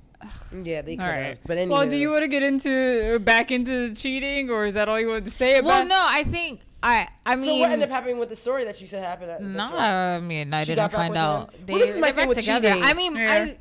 Yeah, 0.62 0.82
they 0.82 0.96
could 0.96 1.04
all 1.04 1.10
have. 1.12 1.20
right. 1.20 1.38
But 1.46 1.58
anyway. 1.58 1.76
well, 1.78 1.88
do 1.88 1.96
you 1.96 2.10
want 2.10 2.22
to 2.22 2.28
get 2.28 2.42
into 2.42 3.14
uh, 3.14 3.18
back 3.18 3.50
into 3.50 3.94
cheating, 3.94 4.50
or 4.50 4.66
is 4.66 4.74
that 4.74 4.88
all 4.88 4.98
you 4.98 5.06
wanted 5.08 5.26
to 5.26 5.32
say 5.32 5.58
about? 5.58 5.68
Well, 5.68 5.84
no, 5.86 6.04
I 6.06 6.24
think 6.24 6.60
I. 6.82 7.08
I 7.24 7.36
mean, 7.36 7.44
So 7.44 7.56
what 7.58 7.70
ended 7.70 7.88
up 7.88 7.94
happening 7.94 8.18
with 8.18 8.28
the 8.28 8.36
story 8.36 8.64
that 8.64 8.80
you 8.80 8.86
said 8.86 9.04
happened? 9.04 9.30
At, 9.30 9.42
no, 9.42 9.58
that's 9.58 9.72
right. 9.72 10.16
I 10.16 10.20
mean, 10.20 10.52
I 10.52 10.64
She 10.64 10.74
didn't 10.74 10.90
find 10.90 11.16
out. 11.16 11.54
him? 11.54 11.66
They, 11.66 11.72
Well, 11.72 11.80
this 11.80 11.90
is 11.90 11.96
my 11.96 12.08
they're 12.10 12.14
thing 12.22 12.28
with 12.28 12.38
together. 12.38 12.68
cheating. 12.70 12.82
I 12.84 12.94
mean, 12.94 13.14
Yeah. 13.16 13.32
I, 13.32 13.58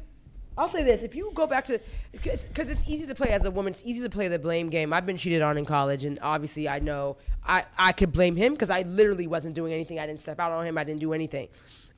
I'll 0.57 0.67
say 0.67 0.83
this: 0.83 1.03
if 1.03 1.15
you 1.15 1.31
go 1.33 1.45
back 1.45 1.65
to, 1.65 1.79
because 2.11 2.47
it's 2.57 2.83
easy 2.87 3.05
to 3.07 3.15
play 3.15 3.29
as 3.29 3.45
a 3.45 3.51
woman, 3.51 3.71
it's 3.71 3.83
easy 3.85 4.01
to 4.01 4.09
play 4.09 4.27
the 4.27 4.39
blame 4.39 4.69
game. 4.69 4.91
I've 4.91 5.05
been 5.05 5.17
cheated 5.17 5.41
on 5.41 5.57
in 5.57 5.65
college, 5.65 6.03
and 6.03 6.17
obviously, 6.21 6.67
I 6.67 6.79
know 6.79 7.17
I 7.45 7.65
I 7.77 7.91
could 7.91 8.11
blame 8.11 8.35
him 8.35 8.53
because 8.53 8.69
I 8.69 8.81
literally 8.81 9.27
wasn't 9.27 9.55
doing 9.55 9.73
anything. 9.73 9.99
I 9.99 10.07
didn't 10.07 10.19
step 10.19 10.39
out 10.39 10.51
on 10.51 10.65
him. 10.65 10.77
I 10.77 10.83
didn't 10.83 11.01
do 11.01 11.13
anything. 11.13 11.49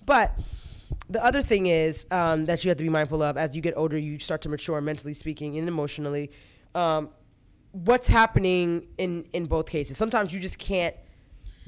But 0.06 0.38
the 1.10 1.24
other 1.24 1.42
thing 1.42 1.68
is 1.68 2.06
um, 2.12 2.46
that 2.46 2.64
you 2.64 2.70
have 2.70 2.78
to 2.78 2.84
be 2.84 2.90
mindful 2.90 3.24
of 3.24 3.38
as 3.38 3.56
you 3.56 3.62
get 3.62 3.76
older. 3.78 3.98
You 3.98 4.20
start 4.20 4.42
to 4.42 4.50
mature, 4.50 4.82
mentally 4.82 5.14
speaking 5.14 5.58
and 5.58 5.68
emotionally. 5.68 6.32
Um, 6.76 7.10
what's 7.72 8.08
happening 8.08 8.88
in 8.98 9.26
in 9.34 9.46
both 9.46 9.70
cases? 9.70 9.98
Sometimes 9.98 10.34
you 10.34 10.40
just 10.40 10.60
can't 10.60 10.96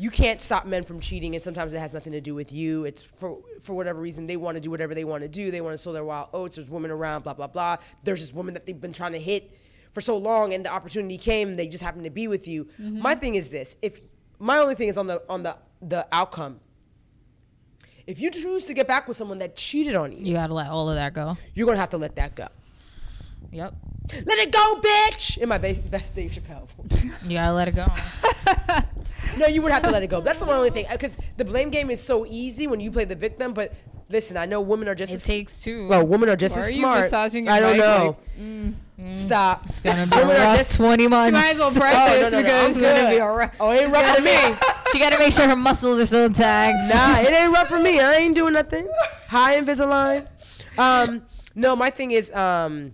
you 0.01 0.09
can't 0.09 0.41
stop 0.41 0.65
men 0.65 0.83
from 0.83 0.99
cheating, 0.99 1.35
and 1.35 1.43
sometimes 1.43 1.73
it 1.73 1.79
has 1.79 1.93
nothing 1.93 2.13
to 2.13 2.21
do 2.21 2.33
with 2.33 2.51
you. 2.51 2.85
It's 2.85 3.03
for 3.03 3.37
for 3.61 3.75
whatever 3.75 4.01
reason 4.01 4.25
they 4.25 4.35
want 4.35 4.55
to 4.55 4.59
do 4.59 4.71
whatever 4.71 4.95
they 4.95 5.03
want 5.03 5.21
to 5.21 5.29
do. 5.29 5.51
They 5.51 5.61
want 5.61 5.75
to 5.75 5.77
sow 5.77 5.93
their 5.93 6.03
wild 6.03 6.29
oats. 6.33 6.55
There's 6.55 6.71
women 6.71 6.89
around, 6.89 7.23
blah 7.23 7.35
blah 7.35 7.45
blah. 7.45 7.77
There's 8.03 8.21
this 8.21 8.33
woman 8.33 8.55
that 8.55 8.65
they've 8.65 8.81
been 8.81 8.93
trying 8.93 9.11
to 9.11 9.19
hit 9.19 9.55
for 9.91 10.01
so 10.01 10.17
long, 10.17 10.55
and 10.55 10.65
the 10.65 10.71
opportunity 10.71 11.19
came, 11.19 11.49
and 11.49 11.59
they 11.59 11.67
just 11.67 11.83
happen 11.83 12.03
to 12.03 12.09
be 12.09 12.27
with 12.27 12.47
you. 12.47 12.65
Mm-hmm. 12.81 12.99
My 12.99 13.13
thing 13.13 13.35
is 13.35 13.51
this: 13.51 13.77
if 13.83 13.99
my 14.39 14.57
only 14.57 14.73
thing 14.73 14.87
is 14.87 14.97
on 14.97 15.05
the 15.05 15.21
on 15.29 15.43
the 15.43 15.55
the 15.83 16.07
outcome. 16.11 16.61
If 18.07 18.19
you 18.19 18.31
choose 18.31 18.65
to 18.65 18.73
get 18.73 18.87
back 18.87 19.07
with 19.07 19.17
someone 19.17 19.37
that 19.37 19.55
cheated 19.55 19.93
on 19.93 20.13
you, 20.13 20.25
you 20.25 20.33
gotta 20.33 20.55
let 20.55 20.69
all 20.69 20.89
of 20.89 20.95
that 20.95 21.13
go. 21.13 21.37
you're 21.53 21.67
gonna 21.67 21.77
have 21.77 21.89
to 21.91 21.99
let 21.99 22.15
that 22.15 22.35
go. 22.35 22.47
Yep, 23.51 23.75
Let 24.25 24.39
it 24.39 24.51
go, 24.51 24.81
bitch! 24.81 25.37
In 25.37 25.47
my 25.47 25.59
best, 25.59 25.89
best 25.91 26.15
Dave 26.15 26.31
Chappelle. 26.31 26.67
you 27.27 27.37
gotta 27.37 27.53
let 27.53 27.67
it 27.67 27.75
go. 27.75 27.85
No, 29.37 29.47
you 29.47 29.61
would 29.61 29.71
have 29.71 29.83
to 29.83 29.91
let 29.91 30.03
it 30.03 30.07
go. 30.07 30.19
That's 30.21 30.41
the 30.41 30.51
only 30.51 30.69
thing. 30.69 30.85
Because 30.91 31.17
the 31.37 31.45
blame 31.45 31.69
game 31.69 31.89
is 31.89 32.01
so 32.01 32.25
easy 32.25 32.67
when 32.67 32.79
you 32.79 32.91
play 32.91 33.05
the 33.05 33.15
victim. 33.15 33.53
But 33.53 33.73
listen, 34.09 34.37
I 34.37 34.45
know 34.45 34.61
women 34.61 34.87
are 34.87 34.95
just 34.95 35.11
It 35.11 35.15
as 35.15 35.23
takes 35.23 35.59
two. 35.61 35.87
well. 35.87 36.05
Women 36.05 36.29
are 36.29 36.35
just 36.35 36.55
Why 36.55 36.61
as 36.63 36.67
are 36.67 36.71
you 36.71 36.77
smart. 36.77 36.99
massaging 37.01 37.45
your 37.45 37.53
I 37.53 37.59
don't 37.59 37.77
know. 37.77 38.17
like, 38.97 39.15
Stop. 39.15 39.65
It's 39.65 39.79
gonna 39.79 40.05
be 40.05 40.15
Women 40.15 40.35
are 40.35 40.39
rough 40.39 40.57
just. 40.59 40.75
twenty 40.75 41.07
months. 41.07 41.31
might 41.33 41.51
as 41.53 41.57
well 41.59 41.69
Oh, 41.75 41.79
no, 41.79 42.29
no, 42.29 42.29
no, 42.29 42.43
because 42.43 42.77
It's 42.77 42.81
gonna 42.81 43.09
be 43.09 43.17
a 43.17 43.31
rough- 43.31 43.55
Oh, 43.59 43.71
it 43.71 43.81
ain't 43.81 43.91
rough 43.91 44.15
for 44.15 44.21
me. 44.21 44.37
she 44.91 44.99
gotta 44.99 45.17
make 45.17 45.33
sure 45.33 45.47
her 45.47 45.55
muscles 45.55 45.99
are 45.99 46.05
still 46.05 46.25
intact. 46.25 46.93
Nah, 46.93 47.19
it 47.19 47.33
ain't 47.33 47.51
rough 47.51 47.67
for 47.67 47.79
me. 47.79 47.99
I 47.99 48.13
ain't 48.17 48.35
doing 48.35 48.53
nothing. 48.53 48.87
Hi, 49.29 49.59
Invisalign. 49.59 50.27
Um, 50.77 51.23
no, 51.55 51.75
my 51.75 51.89
thing 51.89 52.11
is, 52.11 52.31
um, 52.31 52.93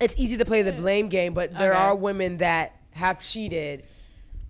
it's 0.00 0.14
easy 0.18 0.36
to 0.38 0.44
play 0.44 0.62
the 0.62 0.72
blame 0.72 1.08
game, 1.08 1.34
but 1.34 1.56
there 1.56 1.72
Okay. 1.72 1.80
are 1.80 1.94
women 1.94 2.38
that 2.38 2.74
have 2.92 3.22
cheated 3.22 3.84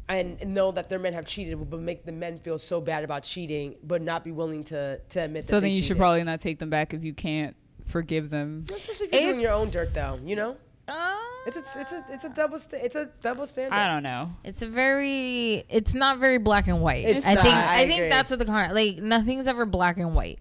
and 0.09 0.55
know 0.55 0.71
that 0.73 0.89
their 0.89 0.99
men 0.99 1.13
have 1.15 1.27
cheated, 1.27 1.69
but 1.71 1.81
make 1.81 2.05
the 2.05 2.13
men 2.13 2.39
feel 2.39 2.59
so 2.59 2.81
bad 2.81 3.03
about 3.05 3.23
cheating, 3.25 3.77
but 3.83 4.03
not 4.03 4.23
be 4.25 4.33
willing 4.33 4.65
to 4.65 4.99
to 4.99 5.21
admit. 5.25 5.43
That. 5.45 5.49
So 5.49 5.57
that 5.57 5.61
then 5.63 5.71
they 5.71 5.77
you 5.77 5.83
should 5.83 5.97
probably 5.97 6.23
not 6.25 6.41
take 6.41 6.59
them 6.59 6.71
back 6.71 6.95
if 6.95 7.03
you 7.05 7.13
can't 7.15 7.57
forgive 7.87 8.31
them. 8.31 8.65
especially 8.73 9.07
if 9.07 9.13
you're 9.13 9.31
doing 9.33 9.41
your 9.41 9.53
own 9.53 9.71
dirt, 9.71 9.95
though. 9.95 10.19
You 10.25 10.37
know, 10.37 10.57
Uh, 10.89 11.17
it's 11.47 11.57
a, 11.57 11.81
it's 11.81 11.93
a 11.93 12.05
it's 12.11 12.25
a 12.25 12.29
double 12.31 12.59
sta- 12.59 12.79
it's 12.85 12.95
a 12.97 13.09
double 13.23 13.47
standard. 13.47 13.75
I 13.77 13.87
don't 13.89 14.03
know. 14.03 14.31
It's 14.45 14.63
a 14.63 14.69
very. 14.69 15.65
It's 15.69 15.95
not 15.95 16.19
very 16.19 16.39
black 16.39 16.69
and 16.69 16.81
white. 16.81 17.05
It's 17.05 17.27
I 17.27 17.35
not, 17.35 17.43
think. 17.45 17.55
I 17.57 17.61
I, 17.77 17.81
agree. 17.81 17.93
think 17.95 18.11
that's 18.13 18.31
what 18.31 18.39
the 18.39 18.45
con 18.45 18.75
like. 18.75 18.99
Nothing's 18.99 19.47
ever 19.49 19.67
black 19.67 19.99
and 19.99 20.15
white. 20.15 20.39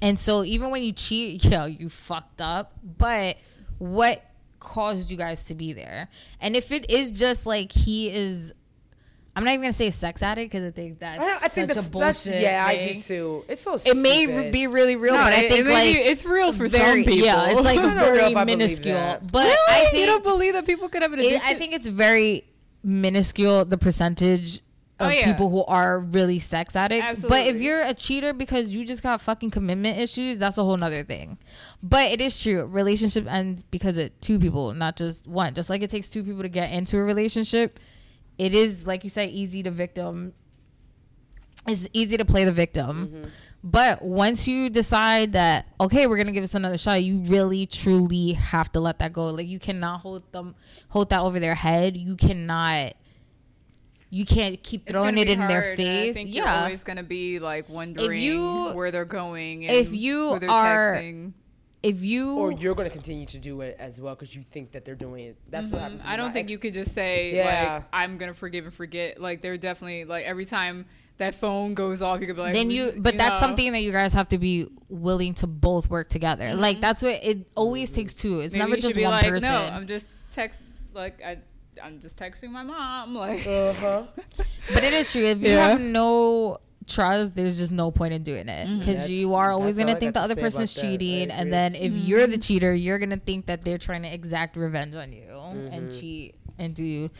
And 0.00 0.18
so 0.18 0.42
even 0.44 0.70
when 0.70 0.82
you 0.82 0.92
cheat, 0.92 1.44
yo, 1.50 1.66
you 1.66 1.88
fucked 1.88 2.40
up. 2.40 2.72
But 2.82 3.36
what 3.78 4.22
caused 4.60 5.10
you 5.10 5.16
guys 5.16 5.44
to 5.44 5.54
be 5.54 5.72
there? 5.72 6.08
And 6.40 6.56
if 6.56 6.72
it 6.72 6.90
is 6.90 7.12
just 7.12 7.46
like 7.46 7.72
he 7.72 8.10
is, 8.10 8.52
I'm 9.34 9.44
not 9.44 9.52
even 9.52 9.62
gonna 9.62 9.72
say 9.72 9.90
sex 9.90 10.22
addict 10.22 10.52
because 10.52 10.68
I 10.68 10.70
think 10.72 10.98
that's 10.98 11.18
I, 11.18 11.46
I 11.46 11.48
think 11.48 11.68
such 11.70 11.76
that's, 11.76 11.88
a 11.88 11.90
that's 11.98 12.24
bullshit. 12.24 12.42
yeah, 12.42 12.64
I 12.66 12.78
do 12.78 12.94
too. 12.94 13.44
It's 13.48 13.62
so 13.62 13.76
It 13.84 13.96
may 13.96 14.50
be 14.50 14.66
really 14.66 14.96
real, 14.96 15.14
No, 15.14 15.24
but 15.24 15.32
I 15.32 15.36
it- 15.44 15.50
think 15.50 15.66
it 15.66 15.72
like 15.72 15.94
be- 15.96 16.02
it's 16.02 16.24
real 16.24 16.52
for 16.52 16.68
very, 16.68 17.02
some 17.02 17.12
people. 17.12 17.26
Yeah, 17.26 17.50
it's 17.50 17.62
like 17.62 17.78
I 17.78 17.82
don't 17.82 17.94
know 17.96 18.02
very 18.02 18.18
if 18.18 18.36
I 18.36 18.44
believe 18.44 18.58
minuscule. 18.58 19.18
But 19.32 19.44
Really? 19.44 19.56
I 19.68 19.80
think 19.90 19.96
you 19.96 20.06
don't 20.06 20.22
believe 20.22 20.52
that 20.52 20.66
people 20.66 20.88
could 20.90 21.00
have 21.02 21.12
an 21.14 21.20
it, 21.20 21.26
addiction. 21.26 21.48
I 21.48 21.54
think 21.54 21.72
it's 21.72 21.86
very 21.86 22.44
minuscule 22.84 23.64
the 23.64 23.78
percentage 23.78 24.60
oh, 25.00 25.06
of 25.06 25.10
Oh, 25.10 25.14
yeah. 25.14 25.24
people 25.32 25.48
who 25.48 25.64
are 25.64 26.00
really 26.00 26.38
sex 26.38 26.76
addicts. 26.76 27.22
But 27.22 27.46
if 27.46 27.60
you're 27.60 27.82
a 27.82 27.94
cheater 27.94 28.34
because 28.34 28.74
you 28.74 28.84
just 28.84 29.02
got 29.02 29.20
fucking 29.20 29.50
commitment 29.50 29.98
issues, 29.98 30.36
that's 30.38 30.58
a 30.58 30.64
whole 30.64 30.76
nother 30.76 31.04
thing. 31.04 31.38
But 31.82 32.10
it 32.10 32.20
is 32.20 32.38
true. 32.42 32.66
Relationship 32.66 33.26
ends 33.32 33.62
because 33.62 33.96
of 33.96 34.10
two 34.20 34.38
people, 34.38 34.74
not 34.74 34.96
just 34.96 35.26
one. 35.26 35.54
Just 35.54 35.70
like 35.70 35.80
it 35.82 35.88
takes 35.90 36.08
two 36.10 36.22
people 36.22 36.42
to 36.42 36.48
get 36.48 36.70
into 36.72 36.98
a 36.98 37.02
relationship, 37.02 37.80
it 38.38 38.54
is 38.54 38.86
like 38.86 39.04
you 39.04 39.10
say, 39.10 39.26
easy 39.26 39.62
to 39.62 39.70
victim. 39.70 40.32
It's 41.68 41.88
easy 41.92 42.16
to 42.16 42.24
play 42.24 42.44
the 42.44 42.52
victim. 42.52 43.06
Mm-hmm. 43.08 43.28
But 43.64 44.02
once 44.02 44.48
you 44.48 44.68
decide 44.68 45.34
that 45.34 45.68
okay, 45.80 46.08
we're 46.08 46.16
gonna 46.16 46.32
give 46.32 46.42
this 46.42 46.56
another 46.56 46.76
shot, 46.78 47.02
you 47.04 47.18
really 47.18 47.66
truly 47.66 48.32
have 48.32 48.72
to 48.72 48.80
let 48.80 48.98
that 48.98 49.12
go. 49.12 49.26
Like 49.26 49.46
you 49.46 49.60
cannot 49.60 50.00
hold 50.00 50.30
them 50.32 50.56
hold 50.88 51.10
that 51.10 51.20
over 51.20 51.38
their 51.38 51.54
head. 51.54 51.96
You 51.96 52.16
cannot 52.16 52.94
you 54.10 54.26
can't 54.26 54.62
keep 54.62 54.86
throwing 54.88 55.16
it 55.16 55.30
in 55.30 55.38
their 55.38 55.62
hard, 55.62 55.72
I 55.72 55.76
face. 55.76 56.14
think 56.14 56.34
you're 56.34 56.44
Yeah. 56.44 56.64
always 56.64 56.82
gonna 56.84 57.02
be 57.04 57.38
like 57.38 57.68
wondering 57.68 58.20
you- 58.20 58.72
where 58.74 58.90
they're 58.90 59.04
going. 59.06 59.64
And 59.64 59.74
if 59.76 59.94
you 59.94 60.38
are- 60.48 60.96
texting. 60.96 61.32
If 61.82 62.04
you 62.04 62.36
Or 62.36 62.52
you're 62.52 62.74
going 62.76 62.88
to 62.88 62.92
continue 62.94 63.26
to 63.26 63.38
do 63.38 63.60
it 63.62 63.76
as 63.80 64.00
well 64.00 64.14
because 64.14 64.34
you 64.36 64.44
think 64.52 64.70
that 64.72 64.84
they're 64.84 64.94
doing 64.94 65.24
it. 65.26 65.36
That's 65.50 65.70
what 65.70 65.80
happened. 65.82 66.02
To 66.02 66.08
I 66.08 66.16
don't 66.16 66.32
think 66.32 66.44
ex- 66.46 66.52
you 66.52 66.58
could 66.58 66.74
just 66.74 66.92
say 66.94 67.34
Yeah. 67.34 67.74
like 67.74 67.84
I'm 67.92 68.18
gonna 68.18 68.34
forgive 68.34 68.64
and 68.66 68.72
forget. 68.74 69.20
Like 69.20 69.42
they're 69.42 69.56
definitely 69.58 70.04
like 70.04 70.24
every 70.24 70.44
time 70.44 70.86
that 71.18 71.34
phone 71.34 71.74
goes 71.74 72.00
off, 72.00 72.20
you 72.20 72.26
could 72.26 72.36
be 72.36 72.42
like, 72.42 72.52
then 72.54 72.70
you 72.70 72.92
but 72.96 73.16
that's 73.16 73.40
know, 73.40 73.46
something 73.46 73.72
that 73.72 73.80
you 73.82 73.90
guys 73.92 74.12
have 74.14 74.28
to 74.28 74.38
be 74.38 74.66
willing 74.88 75.34
to 75.34 75.46
both 75.48 75.90
work 75.90 76.08
together. 76.08 76.54
Like 76.54 76.80
that's 76.80 77.02
what 77.02 77.22
it 77.22 77.46
always 77.56 77.90
takes 77.90 78.14
two. 78.14 78.40
It's 78.40 78.54
Mm-hmm. 78.54 78.60
Maybe 78.60 78.70
never 78.70 78.76
you 78.76 78.82
just 78.82 78.94
be 78.96 79.02
one 79.04 79.12
like, 79.12 79.28
person. 79.28 79.48
No, 79.50 79.56
I'm 79.56 79.86
just 79.88 80.06
text 80.30 80.60
like 80.94 81.20
I. 81.22 81.38
I'm 81.82 82.00
just 82.00 82.16
texting 82.18 82.50
my 82.50 82.62
mom. 82.62 83.14
Like, 83.16 83.46
Uh-huh. 83.46 84.02
But 84.74 84.84
it 84.84 84.92
is 84.92 85.10
true. 85.10 85.22
If 85.24 85.40
you 85.40 85.48
Yeah. 85.52 85.68
have 85.70 85.80
no 85.80 86.58
trust, 86.86 87.34
there's 87.34 87.58
just 87.58 87.72
no 87.72 87.90
point 87.90 88.12
in 88.14 88.22
doing 88.22 88.48
it 88.48 88.66
because 88.78 88.86
That's- 88.98 89.10
you 89.10 89.34
are 89.34 89.50
always 89.50 89.76
gonna 89.78 89.98
think 89.98 90.14
the 90.14 90.20
to 90.20 90.24
other 90.24 90.34
say 90.34 90.40
person's 90.40 90.72
about 90.74 90.82
that. 90.82 90.88
I 90.88 90.90
cheating, 90.98 91.30
and 91.30 91.52
then 91.52 91.74
if 91.74 91.92
you're 91.92 92.26
the 92.26 92.38
cheater, 92.38 92.74
you're 92.74 92.98
gonna 92.98 93.16
think 93.16 93.46
that 93.46 93.62
they're 93.62 93.78
trying 93.78 94.02
to 94.02 94.12
exact 94.12 94.56
revenge 94.56 94.94
on 94.94 95.12
you 95.12 95.22
Mm-hmm. 95.22 95.72
and 95.74 95.92
cheat 95.92 96.34
and 96.58 96.74
do 96.74 97.10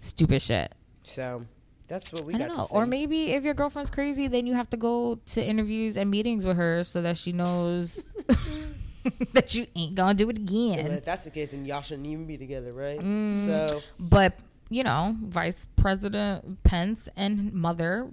stupid 0.00 0.42
shit. 0.42 0.72
So 1.02 1.44
that's 1.88 2.12
what 2.12 2.24
we 2.24 2.34
I 2.34 2.38
got 2.38 2.48
don't 2.48 2.56
know. 2.58 2.62
to 2.64 2.68
say. 2.68 2.76
Or 2.76 2.86
maybe 2.86 3.30
if 3.32 3.44
your 3.44 3.54
girlfriend's 3.54 3.90
crazy, 3.90 4.28
then 4.28 4.46
you 4.46 4.54
have 4.54 4.68
to 4.70 4.76
go 4.76 5.16
to 5.26 5.44
interviews 5.44 5.96
and 5.96 6.10
meetings 6.10 6.44
with 6.44 6.56
her 6.56 6.84
so 6.84 7.00
that 7.02 7.16
she 7.16 7.32
knows 7.32 8.04
that 9.32 9.54
you 9.54 9.66
ain't 9.74 9.94
gonna 9.94 10.14
do 10.14 10.28
it 10.28 10.38
Well, 10.38 10.72
again. 10.72 10.86
if 10.92 11.04
that's 11.04 11.24
the 11.24 11.30
case, 11.30 11.50
then 11.52 11.64
y'all 11.64 11.80
shouldn't 11.80 12.06
even 12.06 12.26
be 12.26 12.36
together, 12.36 12.72
right? 12.72 13.00
Mm. 13.00 13.46
So 13.46 13.82
But 13.98 14.38
you 14.68 14.84
know, 14.84 15.16
Vice 15.24 15.66
President 15.76 16.62
Pence 16.62 17.08
and 17.16 17.52
Mother, 17.52 18.08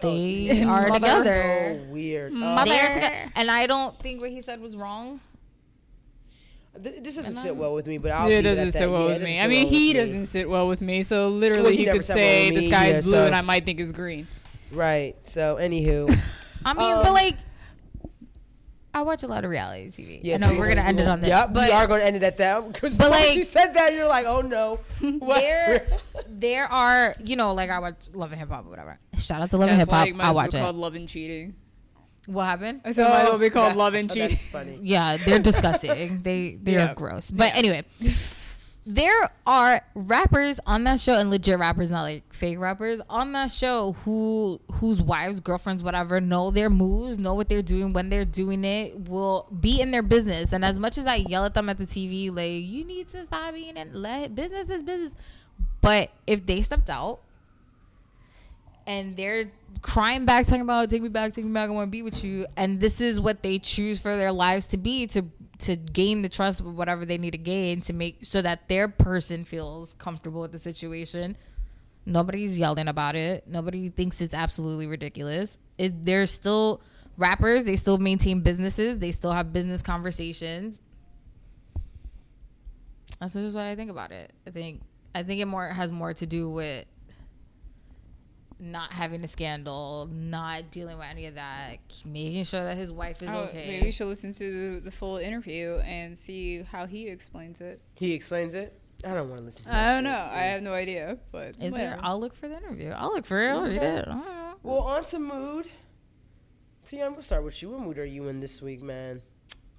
they 0.00 0.46
it's 0.50 0.70
are 0.70 0.88
so 0.88 0.94
together. 0.94 1.80
weird. 1.88 2.32
They 2.32 2.36
Uh, 2.42 2.46
are 2.58 2.64
together. 2.94 3.32
And 3.34 3.50
I 3.50 3.66
don't 3.66 3.98
think 4.00 4.20
what 4.20 4.30
he 4.30 4.40
said 4.40 4.60
was 4.60 4.76
wrong. 4.76 5.20
th- 6.82 7.02
this 7.02 7.16
doesn't 7.16 7.34
sit 7.34 7.56
well 7.56 7.74
with 7.74 7.86
me, 7.86 7.98
but 7.98 8.12
I'll 8.12 8.28
it 8.28 8.38
it 8.38 8.42
doesn't 8.42 8.72
sit 8.72 8.88
well 8.90 9.08
Yeah, 9.08 9.14
with 9.18 9.22
me. 9.22 9.40
I 9.40 9.46
mean, 9.48 9.64
well 9.64 9.72
he 9.72 9.92
doesn't 9.92 10.26
sit 10.26 10.48
well 10.48 10.68
with 10.68 10.80
me. 10.80 11.02
So 11.02 11.28
literally, 11.28 11.62
Well, 11.62 11.72
he 11.72 11.84
he, 11.86 11.90
could 11.90 12.04
sat 12.04 12.16
well 12.16 12.22
say 12.24 12.50
the 12.50 12.66
sky 12.68 12.88
either, 12.90 12.98
is 12.98 13.04
blue, 13.06 13.14
so- 13.14 13.26
and 13.26 13.34
I 13.34 13.40
might 13.40 13.64
think 13.64 13.80
it's 13.80 13.92
green. 13.92 14.26
Right. 14.70 15.16
So, 15.24 15.56
anywho, 15.56 16.08
I 16.64 16.74
mean, 16.74 16.92
Um, 16.92 17.02
but 17.02 17.12
like, 17.12 17.36
I 18.98 19.02
watch 19.02 19.22
a 19.22 19.26
lot 19.26 19.44
of 19.44 19.50
reality 19.50 19.88
TV. 19.90 20.20
yeah, 20.22 20.34
I 20.34 20.38
know 20.38 20.50
you 20.50 20.58
we're 20.58 20.68
wanna- 20.68 20.74
gonna 20.76 20.88
end 20.88 21.00
it 21.00 21.08
on 21.08 21.20
this. 21.20 21.28
Yep, 21.28 21.52
but 21.52 21.62
we 21.68 21.70
are 21.72 21.86
going 21.86 22.00
to 22.00 22.06
end 22.06 22.16
it 22.16 22.22
at 22.22 22.36
that. 22.38 22.72
Because 22.72 22.96
But, 22.96 23.10
when 23.10 23.20
like- 23.20 23.32
she 23.32 23.42
said 23.44 23.74
that, 23.74 23.94
you're 23.94 24.08
like, 24.08 24.26
oh 24.26 24.40
no. 24.40 24.80
There, 25.28 25.86
there 26.28 26.66
are 26.66 27.14
you 27.22 27.36
know, 27.36 27.54
like 27.54 27.70
I 27.70 27.78
watch 27.78 28.08
Love 28.14 28.32
and 28.32 28.40
Hip 28.40 28.48
Hop 28.50 28.66
or 28.66 28.70
whatever. 28.70 28.98
Shout 29.16 29.40
out 29.40 29.50
to 29.50 29.56
Love 29.56 29.68
and 29.70 29.78
Hip 29.78 29.88
Hop. 29.90 30.06
like 30.06 30.18
I 30.20 30.28
as 30.30 30.34
watch 30.34 30.54
it. 30.54 30.58
called 30.60 30.76
love 30.76 30.94
and 30.94 31.08
cheating. 31.08 31.54
What 32.26 32.44
happened? 32.44 32.82
I 32.84 32.92
said 32.92 33.08
might 33.08 33.22
as 33.22 33.28
well 33.30 33.38
be 33.38 33.46
oh, 33.46 33.50
called 33.50 33.70
That- 33.72 33.76
love 33.78 33.94
and 33.94 34.10
oh, 34.10 34.14
cheating. 34.14 34.28
That's 34.30 34.44
funny. 34.44 34.78
Yeah, 34.82 35.16
they're 35.16 35.38
disgusting. 35.38 36.20
they 36.22 36.58
they 36.62 36.72
Yeah. 36.74 36.90
are 36.92 36.94
gross. 36.94 37.30
But 37.30 37.54
anyway, 37.54 37.84
there 38.88 39.30
are 39.46 39.82
rappers 39.94 40.58
on 40.64 40.84
that 40.84 40.98
show 40.98 41.12
and 41.12 41.28
legit 41.30 41.58
rappers, 41.58 41.90
not 41.90 42.04
like 42.04 42.32
fake 42.32 42.58
rappers, 42.58 43.02
on 43.10 43.32
that 43.32 43.52
show 43.52 43.92
who 44.04 44.58
whose 44.72 45.02
wives, 45.02 45.40
girlfriends, 45.40 45.82
whatever, 45.82 46.22
know 46.22 46.50
their 46.50 46.70
moves, 46.70 47.18
know 47.18 47.34
what 47.34 47.50
they're 47.50 47.60
doing 47.60 47.92
when 47.92 48.08
they're 48.08 48.24
doing 48.24 48.64
it, 48.64 48.98
will 49.06 49.46
be 49.60 49.82
in 49.82 49.90
their 49.90 50.02
business. 50.02 50.54
And 50.54 50.64
as 50.64 50.80
much 50.80 50.96
as 50.96 51.06
I 51.06 51.16
yell 51.16 51.44
at 51.44 51.52
them 51.52 51.68
at 51.68 51.76
the 51.76 51.84
TV, 51.84 52.34
like 52.34 52.66
you 52.66 52.82
need 52.82 53.08
to 53.08 53.26
stop 53.26 53.52
being 53.52 53.76
in 53.76 53.92
let 53.92 54.34
business 54.34 54.70
is 54.70 54.82
business. 54.82 55.14
But 55.82 56.10
if 56.26 56.46
they 56.46 56.62
stepped 56.62 56.88
out 56.88 57.20
and 58.86 59.14
they're 59.18 59.50
crying 59.82 60.24
back, 60.24 60.46
talking 60.46 60.62
about 60.62 60.90
take 60.90 61.02
me 61.02 61.08
back, 61.08 61.32
take 61.32 61.44
me 61.44 61.52
back, 61.52 61.68
I 61.68 61.72
want 61.72 61.88
to 61.88 61.90
be 61.90 62.02
with 62.02 62.24
you, 62.24 62.46
and 62.56 62.80
this 62.80 63.00
is 63.00 63.20
what 63.20 63.42
they 63.42 63.58
choose 63.58 64.00
for 64.00 64.16
their 64.16 64.32
lives 64.32 64.66
to 64.68 64.76
be 64.76 65.06
to 65.08 65.24
to 65.60 65.76
gain 65.76 66.22
the 66.22 66.28
trust 66.28 66.60
of 66.60 66.76
whatever 66.76 67.04
they 67.04 67.18
need 67.18 67.32
to 67.32 67.38
gain 67.38 67.80
to 67.80 67.92
make 67.92 68.24
so 68.24 68.40
that 68.40 68.68
their 68.68 68.88
person 68.88 69.44
feels 69.44 69.94
comfortable 69.94 70.40
with 70.40 70.52
the 70.52 70.58
situation. 70.58 71.36
Nobody's 72.06 72.58
yelling 72.58 72.88
about 72.88 73.16
it. 73.16 73.44
Nobody 73.46 73.88
thinks 73.90 74.20
it's 74.20 74.34
absolutely 74.34 74.86
ridiculous. 74.86 75.58
It, 75.76 76.04
they're 76.06 76.26
still 76.26 76.80
rappers. 77.16 77.64
They 77.64 77.76
still 77.76 77.98
maintain 77.98 78.40
businesses. 78.40 78.98
They 78.98 79.12
still 79.12 79.32
have 79.32 79.52
business 79.52 79.82
conversations. 79.82 80.80
That's 83.20 83.34
just 83.34 83.54
what 83.54 83.64
I 83.64 83.74
think 83.74 83.90
about 83.90 84.12
it. 84.12 84.32
I 84.46 84.50
think 84.50 84.82
I 85.14 85.22
think 85.22 85.40
it 85.40 85.46
more 85.46 85.68
has 85.68 85.90
more 85.90 86.14
to 86.14 86.26
do 86.26 86.48
with 86.48 86.86
not 88.60 88.92
having 88.92 89.22
a 89.24 89.28
scandal, 89.28 90.08
not 90.12 90.70
dealing 90.70 90.98
with 90.98 91.06
any 91.08 91.26
of 91.26 91.34
that, 91.36 91.78
making 92.04 92.44
sure 92.44 92.64
that 92.64 92.76
his 92.76 92.90
wife 92.92 93.22
is 93.22 93.28
Oh, 93.30 93.40
okay. 93.44 93.66
Maybe 93.68 93.86
you 93.86 93.92
should 93.92 94.08
listen 94.08 94.32
to 94.32 94.74
the, 94.76 94.80
the 94.80 94.90
full 94.90 95.16
interview 95.18 95.76
and 95.84 96.16
see 96.18 96.62
how 96.62 96.86
he 96.86 97.08
explains 97.08 97.60
it. 97.60 97.80
He 97.94 98.12
explains 98.14 98.54
it. 98.54 98.78
I 99.04 99.14
don't 99.14 99.28
want 99.28 99.38
to 99.38 99.44
listen 99.44 99.62
to 99.64 99.72
I 99.72 99.86
don't 99.86 99.96
shit. 99.98 100.04
know. 100.04 100.28
I 100.32 100.42
have 100.44 100.62
no 100.62 100.72
idea, 100.74 101.18
but 101.30 101.54
Is 101.60 101.72
there? 101.74 102.00
I'll 102.02 102.18
look 102.20 102.34
for 102.34 102.48
the 102.48 102.56
interview. 102.56 102.90
I'll 102.90 103.12
look 103.14 103.26
for 103.26 103.40
it. 103.40 103.50
I'll 103.50 103.62
read 103.62 103.76
Okay. 103.76 103.86
it. 103.86 104.08
I 104.08 104.10
don't. 104.12 104.64
Well, 104.64 104.78
on 104.80 105.04
to 105.04 105.18
mood. 105.20 105.66
Tia, 106.84 107.04
I'm 107.04 107.10
going 107.12 107.20
to 107.20 107.26
start 107.26 107.44
with 107.44 107.62
you. 107.62 107.70
What 107.70 107.80
mood 107.80 107.98
are 107.98 108.04
you 108.04 108.26
in 108.28 108.40
this 108.40 108.60
week, 108.60 108.82
man? 108.82 109.22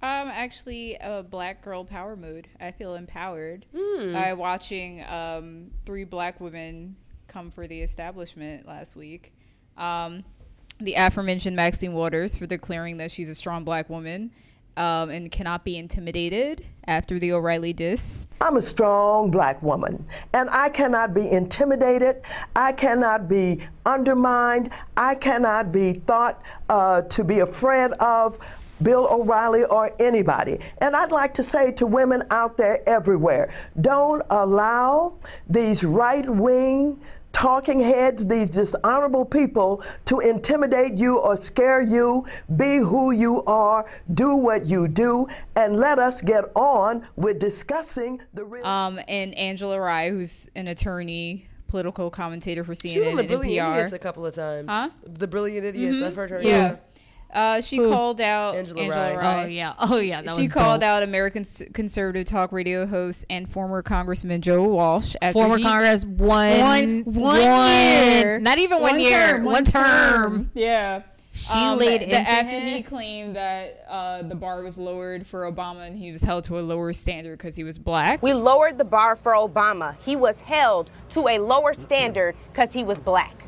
Um, 0.02 0.28
actually, 0.28 0.94
a 0.96 1.22
black 1.22 1.60
girl 1.62 1.84
power 1.84 2.16
mood. 2.16 2.48
I 2.58 2.70
feel 2.70 2.94
empowered 2.94 3.66
Hmm. 3.76 4.14
by 4.14 4.32
watching 4.32 5.04
um, 5.04 5.70
three 5.84 6.04
black 6.04 6.40
women 6.40 6.96
come 7.30 7.50
for 7.50 7.66
the 7.66 7.80
establishment 7.80 8.66
last 8.66 8.96
week. 8.96 9.32
Um, 9.78 10.24
the 10.80 10.94
aforementioned 10.94 11.56
Maxine 11.56 11.92
Waters 11.92 12.36
for 12.36 12.46
declaring 12.46 12.96
that 12.98 13.10
she's 13.10 13.28
a 13.28 13.34
strong 13.34 13.64
black 13.64 13.88
woman 13.88 14.30
um, 14.76 15.10
and 15.10 15.30
cannot 15.30 15.64
be 15.64 15.76
intimidated 15.76 16.66
after 16.86 17.18
the 17.18 17.32
O'Reilly 17.32 17.72
diss. 17.72 18.26
I'm 18.40 18.56
a 18.56 18.62
strong 18.62 19.30
black 19.30 19.62
woman, 19.62 20.04
and 20.32 20.48
I 20.50 20.70
cannot 20.70 21.14
be 21.14 21.30
intimidated. 21.30 22.22
I 22.56 22.72
cannot 22.72 23.28
be 23.28 23.60
undermined. 23.86 24.72
I 24.96 25.14
cannot 25.14 25.70
be 25.70 25.92
thought 25.92 26.42
uh, 26.68 27.02
to 27.02 27.24
be 27.24 27.40
afraid 27.40 27.92
of 28.00 28.38
Bill 28.82 29.06
O'Reilly 29.10 29.64
or 29.64 29.92
anybody. 30.00 30.58
And 30.78 30.96
I'd 30.96 31.12
like 31.12 31.34
to 31.34 31.42
say 31.42 31.72
to 31.72 31.86
women 31.86 32.22
out 32.30 32.56
there 32.56 32.80
everywhere 32.88 33.52
don't 33.80 34.22
allow 34.30 35.18
these 35.48 35.84
right 35.84 36.28
wing 36.28 36.98
talking 37.32 37.80
heads, 37.80 38.26
these 38.26 38.50
dishonorable 38.50 39.24
people 39.24 39.82
to 40.06 40.20
intimidate 40.20 40.94
you 40.94 41.18
or 41.18 41.36
scare 41.36 41.80
you. 41.80 42.26
Be 42.56 42.76
who 42.78 43.12
you 43.12 43.42
are, 43.44 43.88
do 44.14 44.36
what 44.36 44.66
you 44.66 44.88
do, 44.88 45.26
and 45.56 45.76
let 45.76 45.98
us 45.98 46.20
get 46.20 46.44
on 46.54 47.06
with 47.16 47.38
discussing 47.38 48.20
the 48.34 48.44
real. 48.44 48.66
Um, 48.66 49.00
and 49.08 49.34
Angela 49.34 49.80
Rye, 49.80 50.10
who's 50.10 50.48
an 50.54 50.68
attorney, 50.68 51.46
political 51.68 52.10
commentator 52.10 52.64
for 52.64 52.74
She 52.74 52.98
was 52.98 53.08
CNN 53.08 53.10
on 53.10 53.16
the 53.16 53.20
and 53.20 53.28
Brilliant 53.28 53.66
NPR. 53.68 53.74
Idiots 53.76 53.92
a 53.92 53.98
couple 53.98 54.26
of 54.26 54.34
times. 54.34 54.68
Huh? 54.68 54.88
The 55.04 55.26
Brilliant 55.26 55.64
Idiots. 55.64 56.02
I've 56.02 56.16
heard 56.16 56.30
her. 56.30 56.42
Yeah. 56.42 56.76
Uh, 57.32 57.60
she 57.60 57.78
called 57.78 58.20
out 58.20 58.56
Angela 58.56 58.80
Angela, 58.82 59.14
Rye. 59.14 59.16
Rye. 59.16 59.42
Oh 59.44 59.46
yeah. 59.46 59.74
Oh 59.78 59.98
yeah. 59.98 60.22
That 60.22 60.34
she 60.36 60.42
was 60.42 60.52
called 60.52 60.80
dope. 60.80 60.88
out 60.88 61.02
American 61.02 61.42
s- 61.42 61.62
conservative 61.72 62.26
talk 62.26 62.50
radio 62.52 62.86
host 62.86 63.24
and 63.30 63.48
former 63.50 63.82
Congressman 63.82 64.40
Joe 64.42 64.64
Walsh. 64.64 65.14
After 65.22 65.34
former 65.34 65.56
he- 65.58 65.62
Congress 65.62 66.04
one 66.04 67.04
one 67.04 67.04
one 67.04 67.40
year, 67.40 68.40
not 68.40 68.58
even 68.58 68.80
one, 68.82 68.98
year, 69.00 69.10
term, 69.36 69.44
one 69.44 69.64
term. 69.64 70.50
Yeah. 70.54 71.02
She 71.32 71.52
Um, 71.54 71.78
laid 71.78 72.00
that- 72.00 72.08
into 72.08 72.16
after 72.28 72.56
it. 72.56 72.62
he 72.64 72.82
claimed 72.82 73.36
that 73.36 73.84
uh, 73.88 74.22
the 74.22 74.34
bar 74.34 74.62
was 74.62 74.76
lowered 74.76 75.24
for 75.24 75.48
Obama 75.50 75.86
and 75.86 75.96
he 75.96 76.10
was 76.10 76.22
held 76.22 76.42
to 76.46 76.58
a 76.58 76.62
lower 76.62 76.92
standard 76.92 77.38
because 77.38 77.54
he 77.54 77.62
was 77.62 77.78
black. 77.78 78.20
We 78.20 78.32
lowered 78.32 78.78
the 78.78 78.84
bar 78.84 79.14
for 79.14 79.34
Obama. 79.34 79.94
He 80.04 80.16
was 80.16 80.40
held 80.40 80.90
to 81.10 81.28
a 81.28 81.38
lower 81.38 81.72
standard 81.74 82.34
because 82.52 82.72
he 82.72 82.82
was 82.82 83.00
black. 83.00 83.44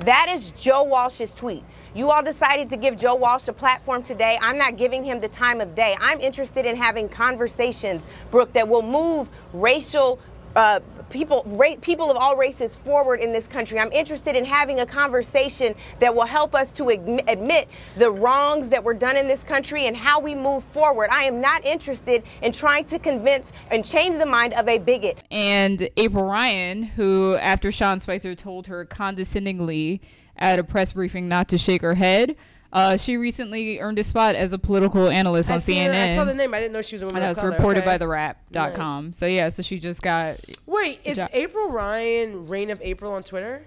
That 0.00 0.28
is 0.32 0.52
Joe 0.52 0.84
Walsh's 0.84 1.34
tweet. 1.34 1.64
You 1.94 2.10
all 2.10 2.24
decided 2.24 2.68
to 2.70 2.76
give 2.76 2.98
Joe 2.98 3.14
Walsh 3.14 3.46
a 3.46 3.52
platform 3.52 4.02
today. 4.02 4.36
I'm 4.42 4.58
not 4.58 4.76
giving 4.76 5.04
him 5.04 5.20
the 5.20 5.28
time 5.28 5.60
of 5.60 5.76
day. 5.76 5.96
I'm 6.00 6.20
interested 6.20 6.66
in 6.66 6.74
having 6.74 7.08
conversations, 7.08 8.04
Brooke, 8.32 8.52
that 8.54 8.66
will 8.66 8.82
move 8.82 9.28
racial 9.52 10.18
uh, 10.56 10.80
people 11.10 11.42
ra- 11.46 11.74
people 11.80 12.10
of 12.10 12.16
all 12.16 12.36
races 12.36 12.76
forward 12.76 13.18
in 13.20 13.32
this 13.32 13.46
country. 13.48 13.78
I'm 13.78 13.90
interested 13.92 14.36
in 14.36 14.44
having 14.44 14.80
a 14.80 14.86
conversation 14.86 15.74
that 16.00 16.14
will 16.14 16.26
help 16.26 16.54
us 16.54 16.70
to 16.72 16.84
admi- 16.84 17.24
admit 17.28 17.68
the 17.96 18.10
wrongs 18.10 18.68
that 18.68 18.82
were 18.82 18.94
done 18.94 19.16
in 19.16 19.26
this 19.26 19.42
country 19.42 19.86
and 19.86 19.96
how 19.96 20.20
we 20.20 20.34
move 20.34 20.62
forward. 20.64 21.10
I 21.10 21.24
am 21.24 21.40
not 21.40 21.64
interested 21.64 22.22
in 22.42 22.52
trying 22.52 22.84
to 22.86 22.98
convince 23.00 23.50
and 23.70 23.84
change 23.84 24.16
the 24.16 24.26
mind 24.26 24.52
of 24.54 24.68
a 24.68 24.78
bigot. 24.78 25.18
and 25.30 25.88
April 25.96 26.24
Ryan, 26.24 26.82
who 26.84 27.34
after 27.36 27.72
Sean 27.72 28.00
Spicer 28.00 28.34
told 28.36 28.68
her 28.68 28.84
condescendingly 28.84 30.00
at 30.36 30.58
a 30.58 30.64
press 30.64 30.92
briefing 30.92 31.28
not 31.28 31.48
to 31.48 31.58
shake 31.58 31.82
her 31.82 31.94
head, 31.94 32.36
uh, 32.72 32.96
she 32.96 33.16
recently 33.16 33.78
earned 33.78 33.98
a 34.00 34.04
spot 34.04 34.34
as 34.34 34.52
a 34.52 34.58
political 34.58 35.08
analyst 35.08 35.48
I, 35.48 35.54
on 35.54 35.60
CNN. 35.60 35.86
her- 35.86 36.12
I 36.12 36.14
saw 36.14 36.24
the 36.24 36.34
name. 36.34 36.52
I 36.52 36.58
didn't 36.58 36.72
know 36.72 36.82
she 36.82 36.96
was 36.96 37.02
a 37.02 37.06
woman 37.06 37.20
that's 37.20 37.42
reported 37.42 37.80
okay. 37.80 37.86
by 37.86 37.98
the 37.98 38.08
rap.com. 38.08 39.12
So 39.12 39.26
yeah, 39.26 39.48
so 39.48 39.62
she 39.62 39.78
just 39.78 40.02
got 40.02 40.38
Wait, 40.66 41.00
is 41.04 41.16
job. 41.16 41.30
April 41.32 41.70
Ryan 41.70 42.48
Reign 42.48 42.70
of 42.70 42.80
April 42.82 43.12
on 43.12 43.22
Twitter? 43.22 43.64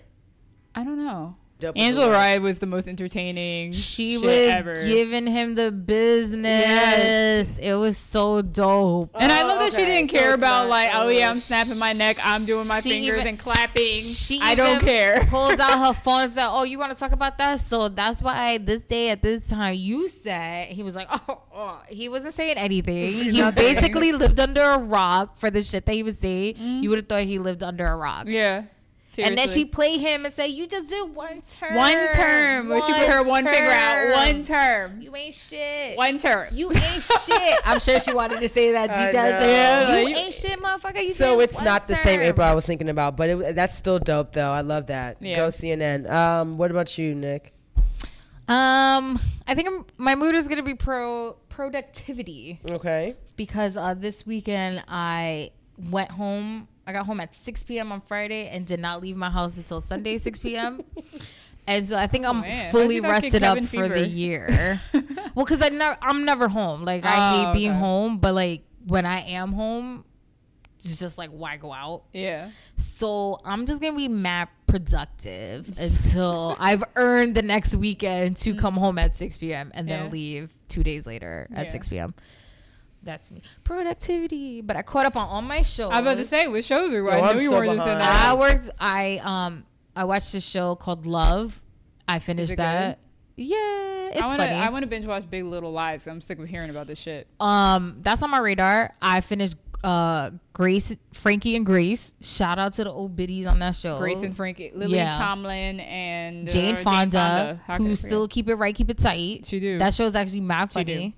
I 0.75 0.83
don't 0.83 1.03
know. 1.03 1.37
Dope 1.59 1.75
Angela 1.75 2.05
it 2.05 2.09
was. 2.09 2.15
Rye 2.17 2.37
was 2.37 2.59
the 2.59 2.67
most 2.67 2.87
entertaining. 2.87 3.71
She 3.73 4.13
shit 4.13 4.21
was 4.23 4.31
ever. 4.31 4.75
giving 4.85 5.25
him 5.25 5.55
the 5.55 5.71
business. 5.71 6.51
Yes. 6.67 7.57
It 7.57 7.73
was 7.73 7.97
so 7.97 8.41
dope. 8.43 9.09
and 9.15 9.31
I 9.31 9.41
Oh, 9.41 9.47
love 9.47 9.59
that 9.59 9.71
she 9.79 9.85
didn't 9.85 10.11
so 10.11 10.17
care 10.17 10.33
it's 10.33 10.37
about 10.37 10.63
not- 10.63 10.69
like, 10.69 10.91
oh 10.93 11.07
yeah, 11.09 11.29
I'm 11.29 11.37
oh, 11.37 11.39
snapping 11.39 11.79
my 11.79 11.93
neck, 11.93 12.17
I'm 12.23 12.45
doing 12.45 12.67
my 12.67 12.79
She 12.79 12.91
fingers 12.91 13.17
even- 13.17 13.27
and 13.27 13.39
clapping. 13.39 13.93
She 14.01 14.39
I 14.41 14.53
don't 14.53 14.75
even 14.75 14.85
care. 14.85 15.25
Pulled 15.29 15.59
out 15.59 15.79
her 15.87 15.93
phone 15.93 16.23
and 16.23 16.31
said, 16.31 16.47
"Oh, 16.47 16.63
you 16.63 16.77
want 16.77 16.91
to 16.93 16.97
talk 16.99 17.11
about 17.11 17.37
that? 17.39 17.59
So 17.59 17.89
that's 17.89 18.21
why 18.21 18.57
this 18.59 18.83
day 18.83 19.09
at 19.09 19.21
this 19.23 19.47
time 19.47 19.75
you 19.75 20.09
said." 20.09 20.67
He 20.67 20.83
was 20.83 20.95
like, 20.95 21.07
"Oh, 21.27 21.41
oh." 21.53 21.81
he 21.89 22.07
wasn't 22.09 22.33
saying 22.35 22.57
anything. 22.57 23.13
He 23.37 23.51
basically 23.51 24.11
lived 24.11 24.39
under 24.39 24.61
a 24.61 24.77
rock 24.77 25.37
for 25.37 25.49
the 25.49 25.61
shit 25.63 25.85
that 25.85 25.95
he 25.95 26.03
was 26.03 26.17
saying. 26.19 26.55
You 26.57 26.63
mm-hmm. 26.63 26.89
would 26.89 26.97
have 26.99 27.07
thought 27.07 27.21
he 27.21 27.39
lived 27.39 27.63
under 27.63 27.85
a 27.87 27.95
rock. 27.95 28.25
yeah. 28.27 28.63
And 29.25 29.37
then 29.37 29.47
she 29.47 29.65
play 29.65 29.97
him 29.97 30.25
and 30.25 30.33
say, 30.33 30.47
"You 30.47 30.67
just 30.67 30.87
did 30.87 31.13
one 31.15 31.41
term. 31.59 31.75
one 31.75 31.93
term. 32.13 32.69
Where 32.69 32.81
she 32.81 32.93
put 32.93 33.07
her 33.07 33.23
one 33.23 33.45
finger 33.45 33.69
out. 33.71 34.11
One 34.15 34.43
term. 34.43 35.01
You 35.01 35.15
ain't 35.15 35.33
shit. 35.33 35.97
One 35.97 36.17
term. 36.19 36.47
You 36.51 36.71
ain't 36.71 37.01
shit. 37.03 37.59
I'm 37.65 37.79
sure 37.79 37.99
she 37.99 38.13
wanted 38.13 38.39
to 38.41 38.49
say 38.49 38.71
that 38.73 38.89
I 38.91 39.05
detail. 39.07 39.23
know. 39.39 39.47
Yeah, 39.47 39.97
you 39.99 40.05
like- 40.05 40.15
ain't 40.17 40.33
shit, 40.33 40.59
motherfucker. 40.59 41.01
You 41.03 41.09
So 41.09 41.39
it's 41.39 41.55
one 41.55 41.65
not 41.65 41.87
the 41.87 41.95
same. 41.95 42.19
April 42.21 42.45
I 42.45 42.53
was 42.53 42.65
thinking 42.65 42.89
about, 42.89 43.17
but 43.17 43.29
it, 43.29 43.55
that's 43.55 43.75
still 43.75 43.99
dope 43.99 44.33
though. 44.33 44.51
I 44.51 44.61
love 44.61 44.87
that. 44.87 45.17
Yeah. 45.19 45.35
Go 45.37 45.47
CNN. 45.47 46.09
Um, 46.09 46.57
what 46.57 46.69
about 46.71 46.97
you, 46.97 47.15
Nick? 47.15 47.53
Um, 48.47 49.19
I 49.45 49.55
think 49.55 49.67
I'm, 49.67 49.85
my 49.97 50.15
mood 50.15 50.33
is 50.35 50.47
gonna 50.47 50.63
be 50.63 50.73
pro 50.73 51.35
productivity 51.49 52.59
Okay. 52.69 53.15
because 53.35 53.75
uh, 53.75 53.93
this 53.93 54.25
weekend 54.25 54.83
I 54.87 55.51
went 55.89 56.11
home. 56.11 56.67
I 56.87 56.93
got 56.93 57.05
home 57.05 57.19
at 57.19 57.35
6 57.35 57.65
p.m. 57.65 57.91
on 57.91 57.99
Friday 57.99 58.47
and 58.47 58.65
did 58.65 58.79
not 58.79 59.01
leave 59.01 59.17
my 59.17 59.29
house 59.29 59.57
until 59.57 59.81
Sunday 59.81 60.17
6 60.17 60.39
p.m. 60.39 60.81
And 61.67 61.85
so 61.85 61.97
I 61.97 62.07
think 62.07 62.25
I'm 62.25 62.37
oh, 62.37 62.41
man. 62.41 62.71
Fully 62.71 62.95
you 62.95 63.01
not 63.01 63.21
get 63.21 63.23
rested 63.23 63.43
up 63.43 63.57
cabin 63.57 63.65
for 63.65 63.89
the 63.89 64.07
year. 64.07 64.79
well, 65.35 65.43
because 65.43 65.61
I 65.61 65.67
never, 65.67 65.97
I'm 66.01 66.23
never 66.23 66.47
home. 66.47 66.85
Like 66.85 67.05
I 67.05 67.17
Oh, 67.17 67.45
hate 67.47 67.53
being 67.59 67.71
okay. 67.71 67.79
home, 67.79 68.19
but 68.19 68.33
like 68.33 68.63
when 68.87 69.05
I 69.05 69.19
am 69.19 69.51
home, 69.51 70.05
it's 70.77 70.97
just 70.97 71.17
like 71.17 71.29
why 71.31 71.57
go 71.57 71.73
out? 71.73 72.03
Yeah. 72.13 72.51
So 72.77 73.41
I'm 73.43 73.65
just 73.65 73.81
gonna 73.81 73.97
be 73.97 74.07
mad 74.07 74.47
productive 74.65 75.77
until 75.77 76.55
I've 76.59 76.85
earned 76.95 77.35
the 77.35 77.41
next 77.41 77.75
weekend 77.75 78.37
to 78.37 78.53
mm. 78.53 78.59
come 78.59 78.75
home 78.75 78.97
at 78.97 79.17
6 79.17 79.35
p.m. 79.37 79.71
and 79.73 79.89
then 79.89 80.05
Yeah. 80.05 80.11
leave 80.11 80.53
two 80.69 80.83
days 80.83 81.05
later 81.05 81.47
at 81.53 81.65
Yeah. 81.65 81.71
6 81.71 81.89
p.m. 81.89 82.13
That's 83.07 83.31
me. 83.31 83.41
Productivity. 83.63 84.61
But 84.61 84.75
I 84.75 84.81
caught 84.83 85.05
up 85.05 85.15
on 85.15 85.27
all 85.29 85.41
my 85.41 85.61
shows. 85.61 85.91
I 85.91 86.01
was 86.01 86.11
about 86.11 86.17
to 86.17 86.25
say, 86.25 86.47
what 86.49 86.63
shows 86.63 86.93
are? 86.93 86.97
Yo, 86.97 87.07
I 87.07 87.29
I'm 87.29 87.37
knew 87.37 87.43
you 87.43 87.49
so 87.49 87.55
weren't 87.55 87.71
just 87.77 87.87
in 87.87 87.97
behind. 87.97 88.01
I 88.03 88.35
that. 88.35 88.37
worked. 88.37 88.69
I 88.79 89.21
um 89.23 89.65
I 89.95 90.03
watched 90.03 90.33
a 90.35 90.41
show 90.41 90.75
called 90.75 91.05
Love. 91.05 91.59
I 92.07 92.19
finished 92.19 92.53
it 92.53 92.57
that. 92.57 92.99
Yeah, 93.37 93.55
it's 94.09 94.21
I 94.21 94.25
wanna, 94.25 94.37
funny. 94.37 94.55
I 94.55 94.69
want 94.69 94.83
to 94.83 94.87
binge 94.87 95.05
watch 95.05 95.29
Big 95.29 95.43
Little 95.45 95.71
Lies. 95.71 96.05
I'm 96.07 96.21
sick 96.21 96.37
of 96.39 96.47
hearing 96.49 96.69
about 96.69 96.87
this 96.87 96.99
shit. 96.99 97.27
um, 97.39 97.97
that's 98.01 98.21
on 98.23 98.29
my 98.29 98.39
radar. 98.39 98.93
I 99.01 99.21
finished 99.21 99.55
uh 99.83 100.31
Grace, 100.53 100.95
Frankie 101.13 101.55
and 101.55 101.65
Grace. 101.65 102.11
Shout 102.21 102.57
out 102.59 102.73
to 102.73 102.83
the 102.83 102.91
old 102.91 103.15
biddies 103.15 103.45
on 103.45 103.59
that 103.59 103.75
show. 103.75 103.99
Grace 103.99 104.23
and 104.23 104.35
Frankie, 104.35 104.71
Lily 104.75 104.95
Yeah. 104.97 105.17
Tomlin, 105.17 105.79
and 105.81 106.49
uh, 106.49 106.51
Jane 106.51 106.75
Fonda, 106.77 107.61
How 107.65 107.77
could 107.77 107.85
I 107.85 107.89
who 107.89 107.95
still 107.95 108.27
keep 108.27 108.49
it 108.49 108.55
right, 108.55 108.73
keep 108.75 108.89
it 108.89 108.97
tight. 108.97 109.45
She 109.45 109.59
do. 109.59 109.77
That 109.77 109.93
show's 109.93 110.15
actually 110.15 110.41
mad 110.41 110.71
funny. 110.71 111.15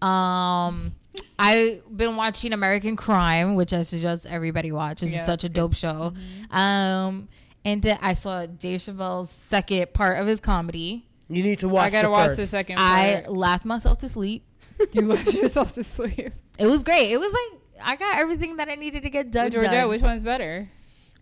Um, 0.00 0.94
I've 1.38 1.96
been 1.96 2.16
watching 2.16 2.52
American 2.52 2.96
Crime, 2.96 3.54
which 3.54 3.72
I 3.72 3.82
suggest 3.82 4.26
everybody 4.26 4.72
watch. 4.72 5.02
It's 5.02 5.12
Yeah, 5.12 5.24
such 5.24 5.44
a 5.44 5.46
it's 5.46 5.54
dope 5.54 5.74
show. 5.74 6.12
Um, 6.50 7.28
and 7.64 7.82
then 7.82 7.98
I 8.00 8.14
saw 8.14 8.46
Dave 8.46 8.80
Chappelle's 8.80 9.30
second 9.30 9.92
part 9.92 10.18
of 10.18 10.26
his 10.26 10.40
comedy. 10.40 11.06
You 11.28 11.42
need 11.42 11.58
to 11.60 11.68
watch. 11.68 11.86
I 11.86 11.90
gotta 11.90 12.08
the 12.08 12.12
watch 12.12 12.28
first. 12.28 12.36
the 12.38 12.46
second. 12.46 12.76
Part. 12.76 12.88
I 12.88 13.28
laughed 13.28 13.64
myself 13.64 13.98
to 13.98 14.08
sleep. 14.08 14.44
you 14.92 15.02
laughed 15.02 15.34
yourself 15.34 15.74
to 15.74 15.84
sleep. 15.84 16.30
It 16.58 16.66
was 16.66 16.82
great. 16.82 17.10
It 17.10 17.18
was 17.18 17.32
like 17.32 17.60
I 17.82 17.96
got 17.96 18.18
everything 18.18 18.56
that 18.56 18.68
I 18.68 18.74
needed 18.74 19.02
to 19.02 19.10
get 19.10 19.30
done. 19.30 19.50
Georgia, 19.50 19.68
done. 19.68 19.88
which 19.88 20.02
one's 20.02 20.22
better? 20.22 20.68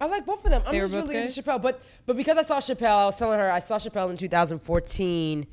I 0.01 0.07
like 0.07 0.27
both 0.27 0.45
of 0.45 0.51
them. 0.51 0.63
I'm 0.67 0.73
They 0.73 0.81
just 0.81 0.93
both 0.95 1.09
really 1.09 1.23
into? 1.27 1.43
Chappelle, 1.43 1.61
but 1.61 1.81
but 2.05 2.17
because 2.17 2.37
I 2.37 2.43
saw 2.43 2.59
Chappelle, 2.59 3.03
I 3.03 3.05
was 3.07 3.19
telling 3.19 3.39
her 3.39 3.51
I 3.51 3.59
saw 3.59 3.79
Chappelle 3.79 4.11
in 4.11 4.17
2014 4.17 5.47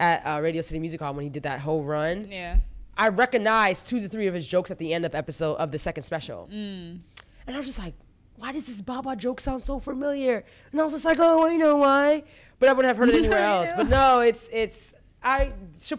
at 0.00 0.26
uh, 0.26 0.40
Radio 0.40 0.62
City 0.62 0.78
Music 0.80 1.00
Hall 1.00 1.14
when 1.14 1.24
he 1.24 1.30
did 1.30 1.44
that 1.44 1.60
whole 1.60 1.84
run. 1.84 2.26
Yeah. 2.30 2.56
I 2.96 3.08
recognized 3.08 3.86
two 3.86 4.00
to 4.00 4.08
three 4.08 4.26
of 4.26 4.34
his 4.34 4.46
jokes 4.46 4.70
at 4.70 4.78
the 4.78 4.92
end 4.94 5.04
of 5.04 5.14
episode 5.14 5.54
of 5.56 5.70
the 5.72 5.78
second 5.78 6.02
special, 6.04 6.48
Mm. 6.52 7.00
and 7.46 7.56
I 7.56 7.56
was 7.56 7.66
just 7.66 7.78
like, 7.78 7.94
"Why 8.36 8.52
does 8.52 8.66
this 8.66 8.80
Baba 8.82 9.16
joke 9.16 9.40
sound 9.40 9.62
so 9.62 9.78
familiar?" 9.78 10.44
And 10.72 10.80
I 10.80 10.84
was 10.84 10.92
just 10.92 11.04
like, 11.04 11.18
"Oh, 11.20 11.46
I 11.46 11.56
know 11.56 11.76
why," 11.76 12.24
but 12.58 12.68
I 12.68 12.72
wouldn't 12.72 12.88
have 12.90 12.96
heard 12.98 13.08
it 13.08 13.14
anywhere 13.24 13.38
else. 13.38 13.70
But 13.76 13.88
no, 13.88 14.20
it's 14.20 14.48
it's 14.52 14.92
I 15.22 15.52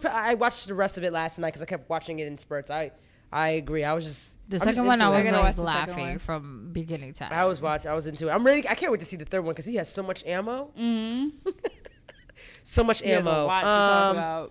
I 0.08 0.34
watched 0.34 0.68
the 0.68 0.74
rest 0.74 0.98
of 0.98 1.04
it 1.04 1.12
last 1.12 1.38
night 1.38 1.48
because 1.48 1.62
I 1.62 1.66
kept 1.66 1.88
watching 1.90 2.18
it 2.20 2.26
in 2.26 2.38
spurts. 2.38 2.70
I 2.70 2.92
I 3.32 3.48
agree. 3.50 3.82
I 3.84 3.92
was 3.92 4.04
just 4.04 4.36
the 4.48 4.56
I'm 4.56 4.60
just 4.60 4.74
second 4.76 4.86
one, 4.86 5.00
I 5.00 5.08
was 5.08 5.24
like 5.24 5.32
watch 5.32 5.56
the 5.56 5.66
second 5.66 5.94
laughing 5.96 6.18
from 6.18 6.68
beginning 6.72 7.14
to 7.14 7.24
end. 7.24 7.32
I 7.34 7.44
was 7.46 7.60
watching. 7.60 7.90
I 7.90 7.94
was 7.94 8.06
into 8.06 8.28
it. 8.28 8.30
I'm 8.32 8.44
ready. 8.46 8.68
I 8.68 8.74
can't 8.74 8.92
wait 8.92 9.00
to 9.00 9.06
see 9.06 9.16
the 9.16 9.24
third 9.24 9.40
one 9.42 9.52
because 9.54 9.64
he 9.66 9.76
has 9.76 9.90
so 9.90 10.02
much 10.02 10.24
ammo. 10.26 10.70
Mm-hmm. 10.78 11.48
so 12.62 12.84
much 12.84 13.00
He 13.02 13.08
has 13.08 13.26
ammo. 13.26 14.50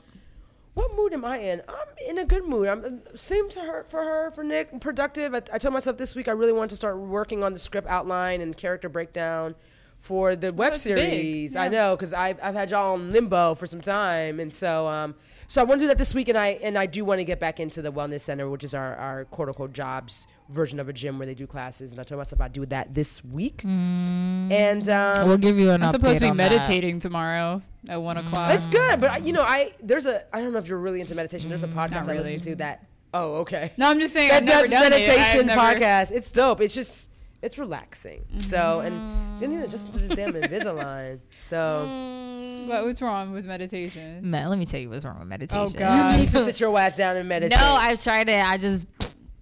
What 0.73 0.95
mood 0.95 1.13
am 1.13 1.23
I 1.23 1.37
in? 1.37 1.61
I'm 1.69 2.09
in 2.09 2.17
a 2.17 2.25
good 2.25 2.45
mood. 2.45 2.67
I'm 2.67 3.01
same 3.15 3.49
to 3.51 3.59
her 3.59 3.85
for 3.89 4.01
her 4.03 4.31
for 4.31 4.43
Nick. 4.43 4.69
I'm 4.73 4.79
productive. 4.79 5.35
I, 5.35 5.41
I 5.51 5.57
told 5.59 5.73
myself 5.73 5.97
this 5.97 6.15
week 6.15 6.27
I 6.27 6.31
really 6.31 6.53
wanted 6.53 6.71
to 6.71 6.75
start 6.75 6.97
working 6.97 7.43
on 7.43 7.53
the 7.53 7.59
script 7.59 7.87
outline 7.87 8.41
and 8.41 8.57
character 8.57 8.89
breakdown 8.89 9.55
for 9.99 10.35
the 10.35 10.53
web 10.53 10.71
that's 10.71 10.83
big. 10.83 10.97
series. 10.97 11.55
I 11.55 11.69
know 11.69 11.95
because 11.95 12.11
I've, 12.11 12.37
I've 12.43 12.55
had 12.55 12.71
y'all 12.71 12.95
in 12.95 13.11
limbo 13.11 13.55
for 13.55 13.67
some 13.67 13.81
time, 13.81 14.39
and 14.39 14.53
so 14.53 14.87
um 14.87 15.15
so 15.47 15.61
I 15.61 15.63
want 15.65 15.79
to 15.79 15.83
do 15.83 15.87
that 15.89 15.97
this 15.97 16.15
week, 16.15 16.27
and 16.27 16.37
I 16.37 16.59
and 16.63 16.77
I 16.77 16.87
do 16.87 17.05
want 17.05 17.19
to 17.19 17.23
get 17.23 17.39
back 17.39 17.59
into 17.59 17.81
the 17.81 17.91
wellness 17.91 18.21
center, 18.21 18.49
which 18.49 18.63
is 18.63 18.73
our 18.73 18.95
our 18.95 19.25
quote 19.25 19.49
unquote 19.49 19.73
jobs 19.73 20.27
version 20.49 20.79
of 20.79 20.89
a 20.89 20.93
gym 20.93 21.19
where 21.19 21.25
they 21.25 21.35
do 21.35 21.47
classes, 21.47 21.91
and 21.91 22.01
I 22.01 22.03
told 22.03 22.17
myself 22.17 22.41
I'd 22.41 22.51
do 22.51 22.65
that 22.65 22.93
this 22.93 23.23
week. 23.23 23.63
And 23.63 24.89
um, 24.89 25.27
we'll 25.27 25.37
give 25.37 25.57
you 25.57 25.71
an 25.71 25.83
I'm 25.83 25.91
supposed 25.91 26.15
to 26.15 26.19
be 26.21 26.29
on 26.29 26.37
that. 26.37 26.51
meditating 26.51 26.99
tomorrow 26.99 27.61
at 27.89 28.01
one 28.01 28.17
mm. 28.17 28.27
o'clock. 28.27 28.53
It's 28.53 28.67
good, 28.67 28.99
but 29.01 29.11
I, 29.11 29.17
you 29.17 29.33
know, 29.33 29.43
I 29.43 29.71
there's 29.81 30.05
a 30.05 30.23
I 30.35 30.41
don't 30.41 30.53
know 30.53 30.59
if 30.59 30.67
you're 30.67 30.79
really 30.79 31.01
into 31.01 31.15
meditation. 31.15 31.49
There's 31.49 31.63
a 31.63 31.67
mm, 31.67 31.73
podcast 31.73 31.91
not 31.91 32.09
I 32.09 32.13
really. 32.13 32.35
listen 32.35 32.51
to 32.51 32.55
that. 32.57 32.85
Oh, 33.13 33.35
okay. 33.41 33.71
No, 33.77 33.89
I'm 33.89 33.99
just 33.99 34.13
saying. 34.13 34.29
that 34.29 34.43
I've 34.43 34.45
never 34.45 34.61
does 34.61 34.71
done 34.71 34.83
it. 34.83 34.85
I've 34.85 35.15
meditation 35.15 35.47
never- 35.47 35.61
podcast. 35.61 36.11
It's 36.11 36.31
dope. 36.31 36.61
It's 36.61 36.73
just 36.73 37.09
it's 37.43 37.57
relaxing. 37.57 38.23
So 38.39 38.79
and 38.79 38.95
mm. 38.95 39.39
didn't 39.39 39.57
even 39.57 39.69
just 39.69 39.93
this 39.93 40.07
damn 40.07 40.31
Invisalign. 40.31 41.19
So 41.35 42.65
What, 42.67 42.85
what's 42.85 43.01
wrong 43.01 43.33
with 43.33 43.45
meditation? 43.45 44.29
Man, 44.29 44.49
let 44.49 44.57
me 44.57 44.65
tell 44.65 44.79
you 44.79 44.89
what's 44.89 45.03
wrong 45.03 45.19
with 45.19 45.27
meditation. 45.27 45.73
Oh, 45.75 45.77
God. 45.77 46.13
you 46.13 46.21
need 46.21 46.31
to 46.31 46.45
sit 46.45 46.59
your 46.61 46.77
ass 46.79 46.95
down 46.95 47.17
and 47.17 47.27
meditate. 47.27 47.59
No, 47.59 47.65
I've 47.65 48.01
tried 48.01 48.29
it. 48.29 48.43
I 48.43 48.57
just 48.57 48.85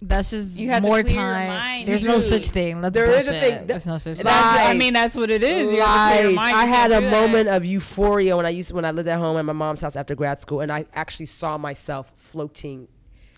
that's 0.02 0.30
just 0.30 0.56
You 0.56 0.68
have 0.70 0.82
to 0.82 0.88
more 0.88 1.02
clear 1.02 1.14
your 1.14 1.22
time. 1.24 1.48
mind. 1.48 1.88
There's 1.88 2.02
You 2.02 2.08
no 2.08 2.20
such 2.20 2.50
thing. 2.50 2.80
That's 2.80 2.94
There 2.94 3.10
is 3.10 3.28
a 3.28 3.30
bullshit. 3.32 3.50
thing. 3.58 3.66
There's 3.66 3.86
no 3.86 3.98
such 3.98 4.18
thing. 4.18 4.26
I 4.26 4.74
mean, 4.74 4.92
that's 4.92 5.14
what 5.14 5.30
it 5.30 5.42
is. 5.42 5.72
You 5.72 5.80
have 5.82 6.10
to 6.10 6.16
clear 6.18 6.30
your 6.30 6.36
Lies. 6.36 6.36
mind. 6.36 6.56
I 6.56 6.64
You 6.64 6.68
had 6.70 6.90
a 6.90 6.94
can't 7.00 7.04
that. 7.04 7.10
moment 7.28 7.48
of 7.48 7.64
euphoria 7.64 8.36
when 8.36 8.46
I 8.46 8.50
used 8.50 8.72
when 8.72 8.84
I 8.84 8.90
lived 8.90 9.08
at 9.08 9.18
home 9.18 9.36
at 9.36 9.44
my 9.44 9.52
mom's 9.52 9.80
house 9.80 9.96
after 9.96 10.14
grad 10.14 10.38
school, 10.40 10.60
and 10.60 10.70
I 10.72 10.86
actually 10.94 11.26
saw 11.26 11.56
myself 11.58 12.12
floating, 12.16 12.88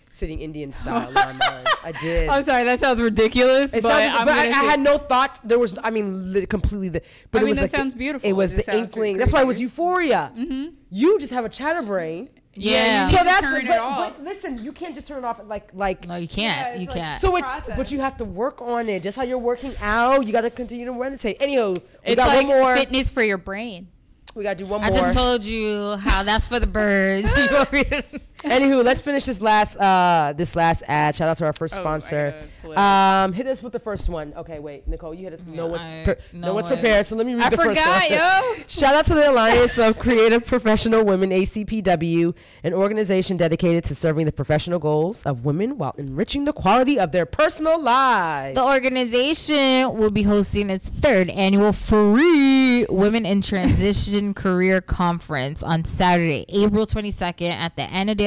sitting 0.09 0.39
Indian 0.41 0.71
style 0.71 1.07
in 1.07 1.13
my 1.13 1.25
mind. 1.33 1.67
I 1.83 1.91
did. 1.91 2.29
I'm 2.29 2.43
sorry, 2.43 2.63
that 2.63 2.79
sounds 2.79 2.99
ridiculous, 3.01 3.73
It 3.73 3.83
but, 3.83 3.89
sounds, 3.89 4.17
I'm 4.19 4.25
but 4.25 4.35
I, 4.35 4.45
I 4.47 4.63
had 4.63 4.79
no 4.79 4.97
thought. 4.97 5.39
There 5.47 5.59
was, 5.59 5.77
I 5.83 5.89
mean, 5.91 6.33
lit- 6.33 6.49
completely 6.49 6.89
the. 6.89 7.01
But 7.31 7.39
I 7.39 7.41
it 7.41 7.45
mean, 7.45 7.49
was 7.49 7.57
that 7.57 7.63
like 7.65 7.71
the- 7.71 7.77
sounds 7.77 7.93
beautiful. 7.93 8.27
It 8.29 8.33
was 8.33 8.53
It 8.53 8.65
the 8.65 8.77
inkling. 8.77 9.17
That's 9.17 9.33
why 9.33 9.41
it 9.41 9.47
was 9.47 9.61
euphoria. 9.61 10.31
Mm-hmm. 10.35 10.69
You 10.89 11.19
just 11.19 11.31
have 11.33 11.45
a 11.45 11.49
chatter-brain. 11.49 12.29
Yeah. 12.55 13.09
So 13.09 13.17
that's 13.23 13.41
turn 13.41 13.61
it 13.65 13.67
but, 13.67 13.79
off. 13.79 14.15
but 14.15 14.23
listen, 14.23 14.63
you 14.63 14.71
can't 14.71 14.95
just 14.95 15.07
turn 15.07 15.17
it 15.19 15.25
off 15.25 15.41
like 15.45 15.71
like. 15.73 16.07
No, 16.07 16.15
you 16.15 16.27
can't. 16.27 16.75
Yeah, 16.75 16.81
you 16.81 16.87
like- 16.87 16.95
can't. 16.95 17.19
So 17.21 17.35
it's 17.35 17.47
process. 17.47 17.77
but 17.77 17.91
you 17.91 17.99
have 17.99 18.17
to 18.17 18.25
work 18.25 18.61
on 18.61 18.87
it. 18.89 19.03
Just 19.03 19.17
how 19.17 19.23
you're 19.23 19.37
working 19.37 19.71
out, 19.81 20.25
you 20.25 20.31
got 20.31 20.41
to 20.41 20.49
continue 20.49 20.85
to 20.85 20.93
meditate. 20.93 21.37
Anyhow, 21.41 21.71
we 21.73 21.81
It's 22.03 22.15
got 22.15 22.27
like 22.27 22.47
one 22.47 22.57
more. 22.57 22.75
fitness 22.77 23.09
for 23.09 23.23
your 23.23 23.37
brain. 23.37 23.87
We 24.35 24.43
got 24.43 24.57
to 24.57 24.63
do 24.63 24.69
one 24.69 24.83
I 24.83 24.89
more. 24.89 24.97
I 24.97 25.01
just 25.01 25.17
told 25.17 25.43
you 25.45 25.95
how 25.97 26.23
that's 26.23 26.45
for 26.47 26.59
the 26.59 26.67
birds. 26.67 27.29
You 28.45 28.51
want 28.51 28.61
me 28.63 28.69
to- 28.69 28.75
Anywho, 28.75 28.85
let's 28.85 29.01
finish 29.01 29.25
this 29.25 29.41
last 29.41 29.75
uh 29.77 30.33
this 30.37 30.55
last 30.55 30.83
ad. 30.87 31.15
Shout 31.15 31.27
out 31.27 31.37
to 31.37 31.45
our 31.45 31.53
first 31.53 31.75
Oh, 31.77 31.81
sponsor. 31.81 32.31
gotta 32.31 32.47
pull 32.61 32.71
it 32.73 32.77
Um, 32.77 33.33
hit 33.33 33.47
us 33.47 33.61
with 33.63 33.73
the 33.73 33.79
first 33.79 34.07
one. 34.09 34.33
Okay, 34.37 34.59
wait, 34.59 34.87
Nicole, 34.87 35.13
you 35.13 35.23
hit 35.25 35.33
us. 35.33 35.41
No 35.47 35.67
one's 35.67 35.83
I- 35.83 36.01
pre- 36.05 36.15
no, 36.33 36.47
no 36.47 36.53
one's 36.53 36.67
prepared. 36.67 37.05
So 37.05 37.15
let 37.15 37.25
me 37.25 37.33
read 37.35 37.43
I 37.45 37.49
the 37.49 37.57
first 37.57 37.79
forgot, 37.79 38.09
one. 38.09 38.19
yo. 38.19 38.63
Shout 38.67 38.93
out 38.95 39.05
to 39.07 39.13
the 39.15 39.29
Alliance 39.31 39.77
of 39.77 39.97
Creative 39.99 40.45
Professional 40.45 41.03
Women 41.03 41.31
(ACPW), 41.31 42.33
an 42.63 42.73
organization 42.73 43.37
dedicated 43.37 43.83
to 43.85 43.95
serving 43.95 44.25
the 44.25 44.31
professional 44.31 44.79
goals 44.79 45.23
of 45.23 45.45
women 45.45 45.77
while 45.77 45.95
enriching 45.97 46.45
the 46.45 46.53
quality 46.53 46.99
of 46.99 47.11
their 47.11 47.25
personal 47.25 47.79
lives. 47.81 48.55
The 48.55 48.63
organization 48.65 49.97
will 49.97 50.11
be 50.11 50.23
hosting 50.23 50.69
its 50.69 50.89
third 50.89 51.29
annual 51.29 51.73
free 51.73 52.85
Women 52.89 53.25
in 53.25 53.41
Transition 53.41 54.33
Career 54.35 54.81
Conference 54.81 55.63
on 55.63 55.83
Saturday, 55.85 56.45
April 56.49 56.85
22nd 56.85 57.49
at 57.49 57.75
the 57.75 57.83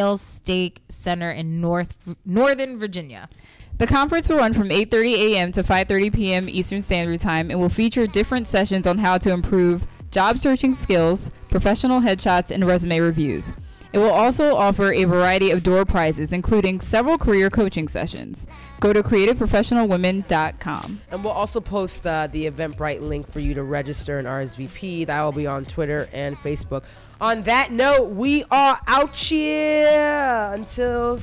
Annandale 0.09 0.18
Stake 0.18 0.82
Center 0.88 1.30
in 1.30 1.61
North 1.61 2.16
Northern 2.24 2.78
Virginia. 2.78 3.28
The 3.76 3.86
conference 3.86 4.28
will 4.28 4.38
run 4.38 4.54
from 4.54 4.70
8:30 4.70 5.14
a.m. 5.14 5.52
to 5.52 5.62
5:30 5.62 6.14
p.m. 6.14 6.48
Eastern 6.48 6.82
Standard 6.82 7.20
Time 7.20 7.50
and 7.50 7.61
will 7.61 7.68
feature 7.68 8.06
different 8.06 8.48
sessions 8.48 8.86
on 8.86 8.98
how 8.98 9.18
to 9.18 9.30
improve 9.30 9.86
job 10.11 10.38
searching 10.38 10.74
skills, 10.74 11.30
professional 11.50 12.00
headshots, 12.00 12.50
and 12.50 12.64
resume 12.64 12.98
reviews. 13.00 13.52
It 13.92 13.98
will 13.98 14.11
also 14.11 14.54
offer 14.54 14.92
a 14.92 15.04
variety 15.04 15.50
of 15.50 15.62
door 15.62 15.84
prizes, 15.86 16.32
including 16.32 16.80
several 16.80 17.16
career 17.16 17.48
coaching 17.48 17.88
sessions. 17.88 18.46
Go 18.80 18.92
to 18.92 19.02
creativeprofessionalwomen.com. 19.02 21.00
And 21.11 21.24
we'll 21.24 21.32
also 21.32 21.61
post 21.61 22.06
uh, 22.06 22.26
the 22.26 22.50
Eventbrite 22.50 23.00
link 23.00 23.30
for 23.30 23.40
you 23.40 23.54
to 23.54 23.62
register 23.62 24.18
and 24.18 24.28
RSVP. 24.28 25.06
That 25.06 25.22
will 25.22 25.32
be 25.32 25.46
on 25.46 25.64
Twitter 25.64 26.09
and 26.12 26.36
Facebook. 26.36 26.84
On 27.20 27.42
that 27.42 27.72
note, 27.72 28.10
we 28.10 28.44
are 28.50 28.78
out 28.86 29.12
here 29.16 30.50
until 30.52 31.18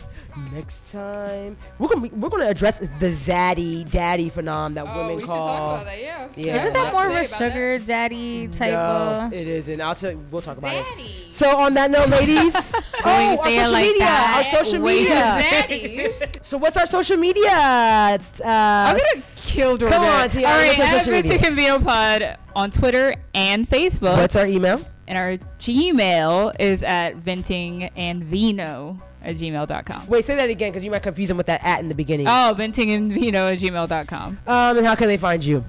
next 0.51 0.91
time. 0.91 1.55
We're 1.79 1.87
gonna 1.87 2.01
be, 2.01 2.09
we're 2.09 2.27
gonna 2.27 2.47
address 2.47 2.79
the 2.79 3.07
zaddy 3.07 3.89
daddy 3.89 4.27
phenomenon 4.27 4.73
that 4.73 4.93
women 4.93 5.25
call. 5.25 5.85
That, 5.85 6.01
yeah. 6.01 6.27
Yeah. 6.35 6.59
Isn't 6.59 6.73
that 6.73 6.91
more 6.91 7.07
of 7.07 7.13
a 7.15 7.25
Say 7.25 7.45
about 7.47 7.53
sugar 7.53 7.79
daddy 7.79 8.49
type 8.49 8.71
No, 8.73 9.21
of? 9.27 9.33
it 9.33 9.47
isn't. 9.47 9.79
I'll 9.79 9.95
tell. 9.95 10.13
We'll 10.31 10.41
talk 10.41 10.57
about 10.57 10.85
it. 10.99 11.31
So 11.33 11.55
on 11.57 11.73
that 11.75 11.89
note, 11.89 12.09
ladies, 12.09 12.75
oh, 12.75 12.81
When 13.05 13.29
our 13.29 13.37
social 13.37 13.71
like 13.71 13.85
media. 13.85 13.99
that, 13.99 14.43
our 14.53 14.63
social 14.63 14.81
wait 14.81 15.09
media. 15.09 16.11
So 16.41 16.57
what's 16.57 16.75
our 16.75 16.85
social 16.87 17.15
media? 17.15 17.47
Uh, 17.51 18.17
I'm 18.43 18.97
gonna 18.97 19.23
kill 19.37 19.77
Georgia. 19.77 19.93
Come 19.95 20.03
on, 20.03 20.29
Tiana, 20.29 20.45
All 20.45 20.57
right, 20.57 20.77
what's 20.77 20.91
our 20.91 20.95
at 20.97 20.99
social 21.05 21.13
media? 21.13 21.37
Venting 21.39 21.81
Pod 21.85 22.37
on 22.53 22.69
Twitter 22.69 23.15
and 23.33 23.65
Facebook. 23.65 24.17
what's 24.17 24.35
our 24.35 24.45
email? 24.45 24.85
And 25.07 25.17
our 25.17 25.37
Gmail 25.59 26.55
is 26.59 26.83
at 26.83 27.17
ventingandvino 27.17 28.99
at 29.21 29.37
gmail.com. 29.37 30.07
Wait, 30.07 30.25
say 30.25 30.35
that 30.35 30.49
again 30.49 30.71
because 30.71 30.85
you 30.85 30.91
might 30.91 31.03
confuse 31.03 31.27
them 31.27 31.37
with 31.37 31.47
that 31.47 31.63
at 31.63 31.79
in 31.79 31.89
the 31.89 31.95
beginning. 31.95 32.27
Oh, 32.27 32.53
ventingandvino 32.57 33.53
at 33.53 33.59
gmail.com. 33.59 34.39
Um, 34.45 34.77
and 34.77 34.85
how 34.85 34.95
can 34.95 35.07
they 35.07 35.17
find 35.17 35.43
you? 35.43 35.63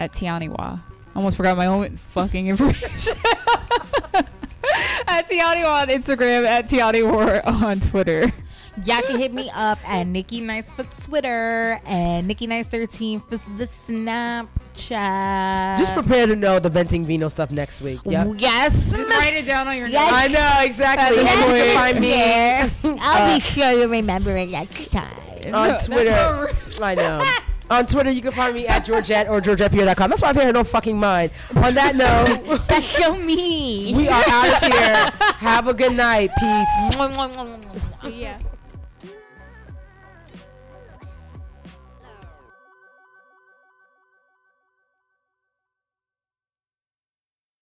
At 0.00 0.12
Tianiwa. 0.12 0.80
Almost 1.16 1.36
forgot 1.36 1.56
my 1.56 1.66
own 1.66 1.96
fucking 1.96 2.46
information. 2.46 3.14
at 5.08 5.28
Tianiwa 5.28 5.82
on 5.82 5.88
Instagram, 5.88 6.44
at 6.44 6.68
Tianiwa 6.68 7.44
on 7.46 7.80
Twitter. 7.80 8.30
Y'all 8.84 9.02
can 9.02 9.18
hit 9.18 9.34
me 9.34 9.50
up 9.54 9.78
at 9.88 10.06
Nikki 10.06 10.40
Nice 10.40 10.70
for 10.70 10.84
Twitter 10.84 11.80
and 11.84 12.28
Nikki 12.28 12.46
Nice 12.46 12.68
13 12.68 13.20
for 13.20 13.40
the 13.56 13.66
Snapchat. 14.78 15.78
Just 15.78 15.92
prepare 15.94 16.26
to 16.26 16.36
know 16.36 16.58
the 16.58 16.68
venting 16.70 17.04
vino 17.04 17.28
stuff 17.28 17.50
next 17.50 17.80
week. 17.80 18.00
Yeah. 18.04 18.32
Yes. 18.36 18.72
Just 18.94 19.10
write 19.10 19.36
it 19.36 19.46
down 19.46 19.68
on 19.68 19.76
your 19.76 19.88
Yes. 19.88 20.12
I 20.12 20.28
know 20.28 20.64
exactly. 20.64 21.16
That's 21.22 21.36
And 21.36 21.56
you 21.56 21.64
can 21.64 21.74
find 21.76 22.00
me 22.00 22.98
I'll 23.00 23.30
Uh, 23.30 23.34
be 23.34 23.40
sure 23.40 23.70
you 23.72 23.88
remember 23.88 24.36
it 24.36 24.50
next 24.50 24.90
time. 24.90 25.54
on 25.54 25.78
Twitter. 25.80 26.50
I 26.82 26.94
know. 26.94 27.24
On 27.70 27.86
Twitter, 27.86 28.10
you 28.10 28.22
can 28.22 28.32
find 28.32 28.54
me 28.54 28.66
at 28.66 28.84
Georgette 28.86 29.28
or 29.28 29.42
GeorgettePierre.com. 29.42 30.08
That's 30.08 30.22
why 30.22 30.30
I'm 30.30 30.34
paying 30.34 30.54
no 30.54 30.64
fucking 30.64 30.98
mind. 30.98 31.30
On 31.56 31.74
that 31.74 31.96
note, 31.96 32.60
That's 32.68 32.86
so 32.86 33.14
me. 33.14 33.92
we 33.94 34.08
are 34.08 34.24
out 34.26 34.62
of 34.62 34.72
here. 34.72 35.12
Have 35.36 35.68
a 35.68 35.74
good 35.74 35.92
night. 35.92 36.30
Peace. 36.38 36.96
Yeah. 38.10 38.38